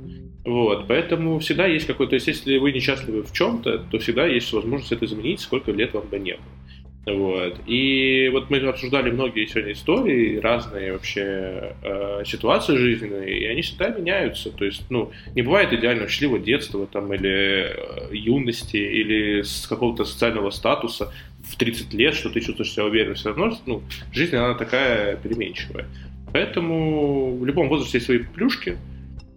Вот, 0.47 0.87
поэтому 0.89 1.39
всегда 1.41 1.67
есть 1.67 1.87
какой-то, 1.87 2.11
то 2.11 2.15
есть 2.15 2.29
если 2.29 2.57
вы 2.57 2.73
несчастливы 2.73 3.25
в 3.25 3.33
чем-то, 3.33 3.79
то 3.91 3.99
всегда 3.99 4.25
есть 4.25 4.51
возможность 4.55 4.93
это 4.93 5.05
изменить, 5.05 5.41
сколько 5.41 5.71
лет 5.71 5.93
вам 5.93 6.09
бы 6.09 6.19
не 6.19 6.33
было. 6.33 6.64
Вот. 7.07 7.61
И 7.67 8.31
вот 8.33 8.49
мы 8.49 8.59
обсуждали 8.61 9.11
многие 9.11 9.47
сегодня 9.47 9.73
истории, 9.73 10.39
разные 10.39 10.93
вообще 10.93 11.75
э, 11.83 12.23
ситуации 12.25 12.77
жизненные, 12.77 13.41
и 13.41 13.45
они 13.45 13.61
всегда 13.61 13.89
меняются. 13.89 14.51
То 14.51 14.65
есть, 14.65 14.85
ну, 14.89 15.13
не 15.35 15.43
бывает 15.43 15.73
идеального 15.73 16.09
счастливого 16.09 16.39
детства 16.39 16.87
там, 16.87 17.13
или 17.13 17.75
э, 17.77 18.09
юности, 18.11 18.79
или 18.79 19.43
с 19.43 19.67
какого-то 19.67 20.05
социального 20.05 20.49
статуса 20.49 21.13
в 21.45 21.57
30 21.57 21.93
лет, 21.93 22.15
что 22.15 22.31
ты 22.31 22.41
чувствуешь 22.41 22.73
себя 22.73 22.87
уверенно. 22.87 23.15
Все 23.15 23.31
равно 23.31 23.55
ну, 23.67 23.83
жизнь, 24.13 24.35
она 24.37 24.55
такая 24.55 25.17
переменчивая. 25.17 25.87
Поэтому 26.33 27.37
в 27.37 27.45
любом 27.45 27.69
возрасте 27.69 27.99
есть 27.99 28.07
свои 28.07 28.19
плюшки. 28.19 28.79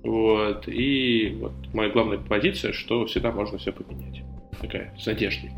Вот. 0.03 0.69
И 0.69 1.35
вот 1.38 1.52
моя 1.73 1.89
главная 1.89 2.18
позиция, 2.18 2.72
что 2.72 3.06
всегда 3.07 3.31
можно 3.31 3.57
все 3.57 3.73
поменять. 3.73 4.23
Такая, 4.61 4.95
с 4.98 5.06
надеждой 5.06 5.52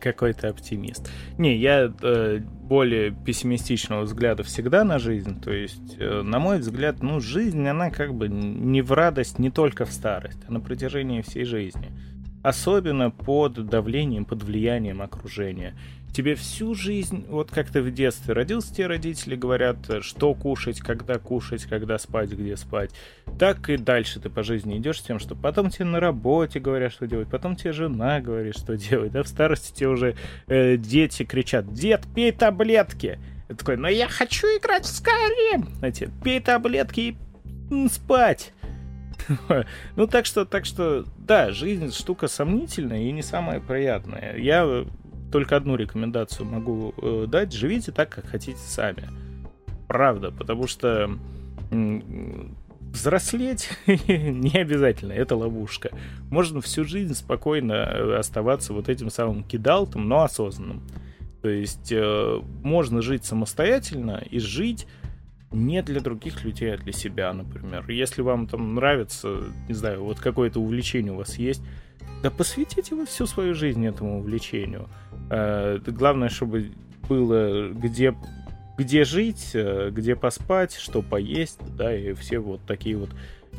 какой-то 0.00 0.48
оптимист. 0.48 1.10
Не, 1.38 1.56
я 1.56 1.92
э, 2.02 2.38
более 2.38 3.10
пессимистичного 3.10 4.02
взгляда 4.02 4.42
всегда 4.42 4.84
на 4.84 4.98
жизнь. 4.98 5.40
То 5.40 5.52
есть, 5.52 5.96
э, 5.98 6.22
на 6.22 6.38
мой 6.38 6.58
взгляд, 6.58 7.02
ну, 7.02 7.20
жизнь, 7.20 7.66
она 7.66 7.90
как 7.90 8.14
бы 8.14 8.28
не 8.28 8.82
в 8.82 8.92
радость 8.92 9.38
не 9.38 9.50
только 9.50 9.84
в 9.84 9.92
старость, 9.92 10.40
а 10.48 10.52
на 10.52 10.60
протяжении 10.60 11.22
всей 11.22 11.44
жизни. 11.44 11.90
Особенно 12.42 13.10
под 13.10 13.66
давлением, 13.66 14.24
под 14.24 14.42
влиянием 14.42 15.02
окружения 15.02 15.74
тебе 16.12 16.34
всю 16.34 16.74
жизнь, 16.74 17.24
вот 17.28 17.50
как 17.50 17.70
ты 17.70 17.82
в 17.82 17.92
детстве 17.92 18.34
родился, 18.34 18.74
тебе 18.74 18.86
родители 18.86 19.36
говорят, 19.36 19.78
что 20.02 20.34
кушать, 20.34 20.80
когда 20.80 21.18
кушать, 21.18 21.64
когда 21.64 21.98
спать, 21.98 22.30
где 22.30 22.56
спать. 22.56 22.90
Так 23.38 23.70
и 23.70 23.76
дальше 23.76 24.20
ты 24.20 24.30
по 24.30 24.42
жизни 24.42 24.78
идешь 24.78 25.00
с 25.00 25.02
тем, 25.02 25.18
что 25.18 25.34
потом 25.34 25.70
тебе 25.70 25.86
на 25.86 26.00
работе 26.00 26.60
говорят, 26.60 26.92
что 26.92 27.06
делать, 27.06 27.28
потом 27.30 27.56
тебе 27.56 27.72
жена 27.72 28.20
говорит, 28.20 28.56
что 28.56 28.76
делать. 28.76 29.12
Да 29.12 29.22
в 29.22 29.28
старости 29.28 29.72
тебе 29.72 29.88
уже 29.88 30.16
э, 30.46 30.76
дети 30.76 31.24
кричат, 31.24 31.72
дед, 31.72 32.02
пей 32.14 32.32
таблетки. 32.32 33.18
И 33.48 33.54
такой, 33.54 33.76
ну 33.76 33.88
я 33.88 34.08
хочу 34.08 34.46
играть 34.46 34.84
в 34.84 34.88
Skyrim! 34.88 35.68
Знаете, 35.78 36.10
пей 36.22 36.40
таблетки 36.40 37.16
и 37.70 37.88
спать. 37.88 38.52
Ну, 39.96 40.06
так 40.06 40.26
что, 40.26 40.44
так 40.44 40.64
что, 40.64 41.04
да, 41.18 41.50
жизнь 41.52 41.92
штука 41.92 42.26
сомнительная 42.26 43.02
и 43.02 43.12
не 43.12 43.22
самая 43.22 43.60
приятная. 43.60 44.36
Я 44.36 44.86
только 45.30 45.56
одну 45.56 45.76
рекомендацию 45.76 46.46
могу 46.46 46.94
э, 47.00 47.26
дать. 47.28 47.52
Живите 47.52 47.92
так, 47.92 48.10
как 48.10 48.26
хотите 48.26 48.58
сами. 48.58 49.08
Правда, 49.88 50.30
потому 50.30 50.66
что 50.66 51.10
взрослеть 52.92 53.70
не 53.86 54.56
обязательно, 54.58 55.12
это 55.12 55.36
ловушка. 55.36 55.90
Можно 56.30 56.60
всю 56.60 56.84
жизнь 56.84 57.14
спокойно 57.14 57.72
э, 57.72 58.16
оставаться 58.18 58.72
вот 58.72 58.88
этим 58.88 59.10
самым 59.10 59.44
кидалтом, 59.44 60.08
но 60.08 60.22
осознанным. 60.22 60.82
То 61.42 61.48
есть 61.48 61.90
э, 61.92 62.40
можно 62.62 63.02
жить 63.02 63.24
самостоятельно 63.24 64.22
и 64.30 64.38
жить 64.38 64.86
не 65.52 65.82
для 65.82 66.00
других 66.00 66.44
людей, 66.44 66.74
а 66.74 66.78
для 66.78 66.92
себя, 66.92 67.32
например. 67.32 67.88
Если 67.90 68.22
вам 68.22 68.46
там 68.46 68.74
нравится, 68.74 69.42
не 69.68 69.74
знаю, 69.74 70.04
вот 70.04 70.20
какое-то 70.20 70.60
увлечение 70.60 71.12
у 71.12 71.16
вас 71.16 71.38
есть, 71.38 71.62
да 72.22 72.30
посвятите 72.30 72.94
вы 72.94 73.06
всю 73.06 73.26
свою 73.26 73.54
жизнь 73.54 73.84
этому 73.86 74.18
увлечению. 74.18 74.88
Э, 75.30 75.78
главное, 75.86 76.28
чтобы 76.28 76.72
было 77.08 77.70
где 77.70 78.14
где 78.76 79.04
жить, 79.04 79.50
э, 79.52 79.90
где 79.92 80.16
поспать, 80.16 80.74
что 80.74 81.02
поесть, 81.02 81.60
да, 81.76 81.94
и 81.94 82.14
все 82.14 82.38
вот 82.38 82.60
такие 82.66 82.96
вот 82.96 83.10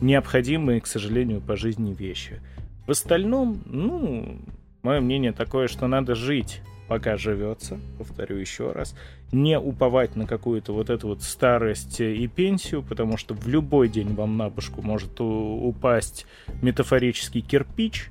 необходимые, 0.02 0.81
к 0.81 0.88
сожалению, 0.88 1.41
по 1.41 1.56
жизни 1.56 1.93
вещи. 1.93 2.41
В 2.88 2.91
остальном, 2.91 3.61
ну, 3.65 4.39
мое 4.81 4.99
мнение 4.99 5.31
такое, 5.31 5.68
что 5.68 5.88
надо 5.88 6.15
жить, 6.15 6.61
пока 6.88 7.18
живется, 7.18 7.80
повторю 7.99 8.38
еще 8.38 8.72
раз, 8.72 8.95
не 9.31 9.60
уповать 9.60 10.15
на 10.15 10.26
какую-то 10.26 10.73
вот 10.73 10.89
эту 10.89 11.10
вот 11.10 11.22
старость 11.22 12.02
и 12.02 12.27
пенсию, 12.27 12.81
потому 12.81 13.15
что 13.15 13.35
в 13.35 13.48
любой 13.48 13.89
день 13.89 14.15
вам 14.15 14.38
на 14.38 14.49
башку 14.49 14.81
может 14.81 15.22
упасть 15.22 16.26
метафорический 16.64 17.41
кирпич, 17.41 18.10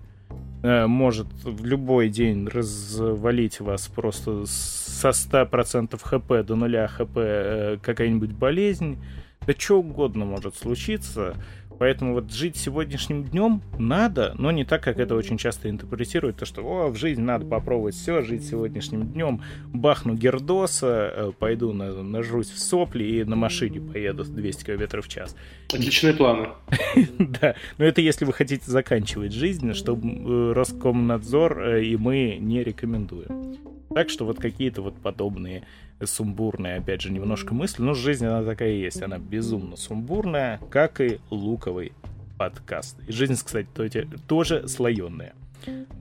может 0.62 1.26
в 1.42 1.64
любой 1.64 2.10
день 2.10 2.46
развалить 2.46 3.60
вас 3.60 3.88
просто 3.88 4.44
со 4.46 5.08
100% 5.08 5.98
хп 5.98 6.46
до 6.46 6.56
нуля 6.56 6.86
хп 6.86 7.16
э, 7.16 7.78
какая-нибудь 7.82 8.32
болезнь. 8.32 8.98
Да 9.46 9.54
что 9.56 9.80
угодно 9.80 10.26
может 10.26 10.56
случиться. 10.56 11.34
Поэтому 11.80 12.12
вот 12.12 12.30
жить 12.30 12.58
сегодняшним 12.58 13.24
днем 13.24 13.62
надо, 13.78 14.34
но 14.36 14.50
не 14.50 14.66
так, 14.66 14.82
как 14.82 14.98
это 14.98 15.14
очень 15.14 15.38
часто 15.38 15.70
интерпретируют, 15.70 16.36
то 16.36 16.44
что 16.44 16.60
о, 16.60 16.88
в 16.88 16.96
жизни 16.96 17.22
надо 17.22 17.46
попробовать 17.46 17.94
все, 17.94 18.20
жить 18.20 18.46
сегодняшним 18.46 19.06
днем, 19.06 19.40
бахну 19.72 20.14
гердоса, 20.14 21.10
э, 21.10 21.32
пойду 21.38 21.72
на, 21.72 22.02
нажрусь 22.02 22.50
в 22.50 22.58
сопли 22.58 23.04
и 23.04 23.24
на 23.24 23.34
машине 23.34 23.80
поеду 23.80 24.24
с 24.24 24.28
200 24.28 24.64
км 24.66 25.00
в 25.00 25.08
час. 25.08 25.34
Отличные 25.72 26.12
планы. 26.12 26.48
Да, 27.18 27.54
но 27.78 27.86
это 27.86 28.02
если 28.02 28.26
вы 28.26 28.34
хотите 28.34 28.70
заканчивать 28.70 29.32
жизнь, 29.32 29.72
что 29.72 29.94
э, 29.96 30.52
Роскомнадзор 30.52 31.62
э, 31.62 31.84
и 31.84 31.96
мы 31.96 32.36
не 32.38 32.62
рекомендуем. 32.62 33.56
Так 33.94 34.10
что 34.10 34.26
вот 34.26 34.38
какие-то 34.38 34.82
вот 34.82 34.96
подобные 34.96 35.64
сумбурная, 36.04 36.78
опять 36.78 37.02
же, 37.02 37.12
немножко 37.12 37.54
мысль, 37.54 37.82
но 37.82 37.94
жизнь 37.94 38.26
она 38.26 38.42
такая 38.42 38.70
и 38.70 38.80
есть, 38.80 39.02
она 39.02 39.18
безумно 39.18 39.76
сумбурная, 39.76 40.60
как 40.70 41.00
и 41.00 41.20
луковый 41.30 41.92
подкаст. 42.38 42.96
И 43.06 43.12
жизнь, 43.12 43.36
кстати, 43.36 44.08
тоже 44.26 44.66
слоеная. 44.68 45.34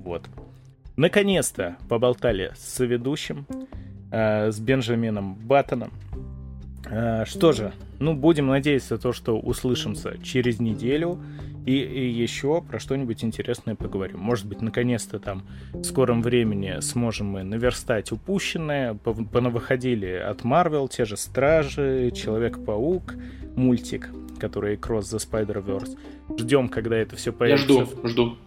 Вот. 0.03 0.23
Наконец-то 0.95 1.77
поболтали 1.87 2.51
с 2.55 2.75
соведущим, 2.75 3.45
э, 4.11 4.51
с 4.51 4.59
Бенджамином 4.59 5.35
Баттоном. 5.35 5.91
Э, 6.85 7.25
что 7.25 7.51
же, 7.51 7.73
ну, 7.99 8.13
будем 8.13 8.47
надеяться 8.47 8.97
то, 8.97 9.11
что 9.13 9.39
услышимся 9.39 10.17
через 10.23 10.59
неделю 10.59 11.19
и, 11.65 11.73
и 11.73 12.09
еще 12.09 12.61
про 12.61 12.79
что-нибудь 12.79 13.23
интересное 13.23 13.75
поговорим. 13.75 14.19
Может 14.19 14.47
быть, 14.47 14.61
наконец-то 14.61 15.19
там 15.19 15.43
в 15.73 15.83
скором 15.83 16.21
времени 16.21 16.79
сможем 16.81 17.27
мы 17.27 17.43
наверстать 17.43 18.11
упущенное. 18.11 18.93
Понавыходили 18.95 20.07
от 20.07 20.41
Marvel 20.41 20.89
те 20.89 21.05
же 21.05 21.17
Стражи, 21.17 22.11
Человек-паук, 22.15 23.15
мультик, 23.55 24.09
который 24.39 24.77
Cross 24.77 25.15
the 25.15 25.19
Spider-Verse. 25.19 25.97
Ждем, 26.39 26.69
когда 26.69 26.97
это 26.97 27.15
все 27.15 27.31
появится. 27.31 27.71
Я 27.71 27.85
жду, 27.85 28.07
жду. 28.07 28.37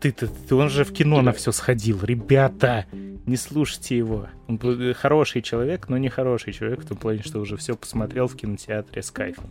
Ты, 0.00 0.12
ты, 0.12 0.26
ты, 0.26 0.54
он 0.54 0.68
же 0.68 0.84
в 0.84 0.92
кино 0.92 1.16
Тебя. 1.16 1.22
на 1.26 1.32
все 1.32 1.52
сходил. 1.52 2.02
Ребята, 2.02 2.86
не 2.92 3.36
слушайте 3.36 3.96
его. 3.96 4.28
Он 4.46 4.58
хороший 4.94 5.40
человек, 5.40 5.88
но 5.88 5.96
не 5.96 6.08
хороший 6.08 6.52
человек 6.52 6.80
в 6.80 6.88
том 6.88 6.98
плане, 6.98 7.22
что 7.22 7.40
уже 7.40 7.56
все 7.56 7.74
посмотрел 7.76 8.28
в 8.28 8.36
кинотеатре 8.36 9.02
с 9.02 9.10
кайфом. 9.10 9.50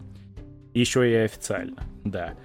Еще 0.73 1.09
и 1.09 1.15
официально, 1.15 1.83
да. 2.03 2.35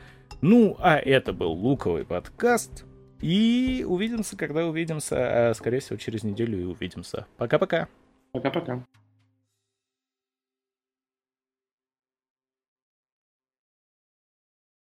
Ну, 0.40 0.76
а 0.78 0.96
это 0.96 1.32
был 1.32 1.52
Луковый 1.52 2.04
подкаст. 2.04 2.84
И 3.20 3.84
увидимся, 3.86 4.36
когда 4.36 4.66
увидимся. 4.66 5.50
А, 5.50 5.54
скорее 5.54 5.80
всего, 5.80 5.96
через 5.96 6.24
неделю 6.24 6.60
и 6.60 6.64
увидимся. 6.64 7.26
Пока-пока. 7.36 7.88
Пока-пока. 8.32 8.84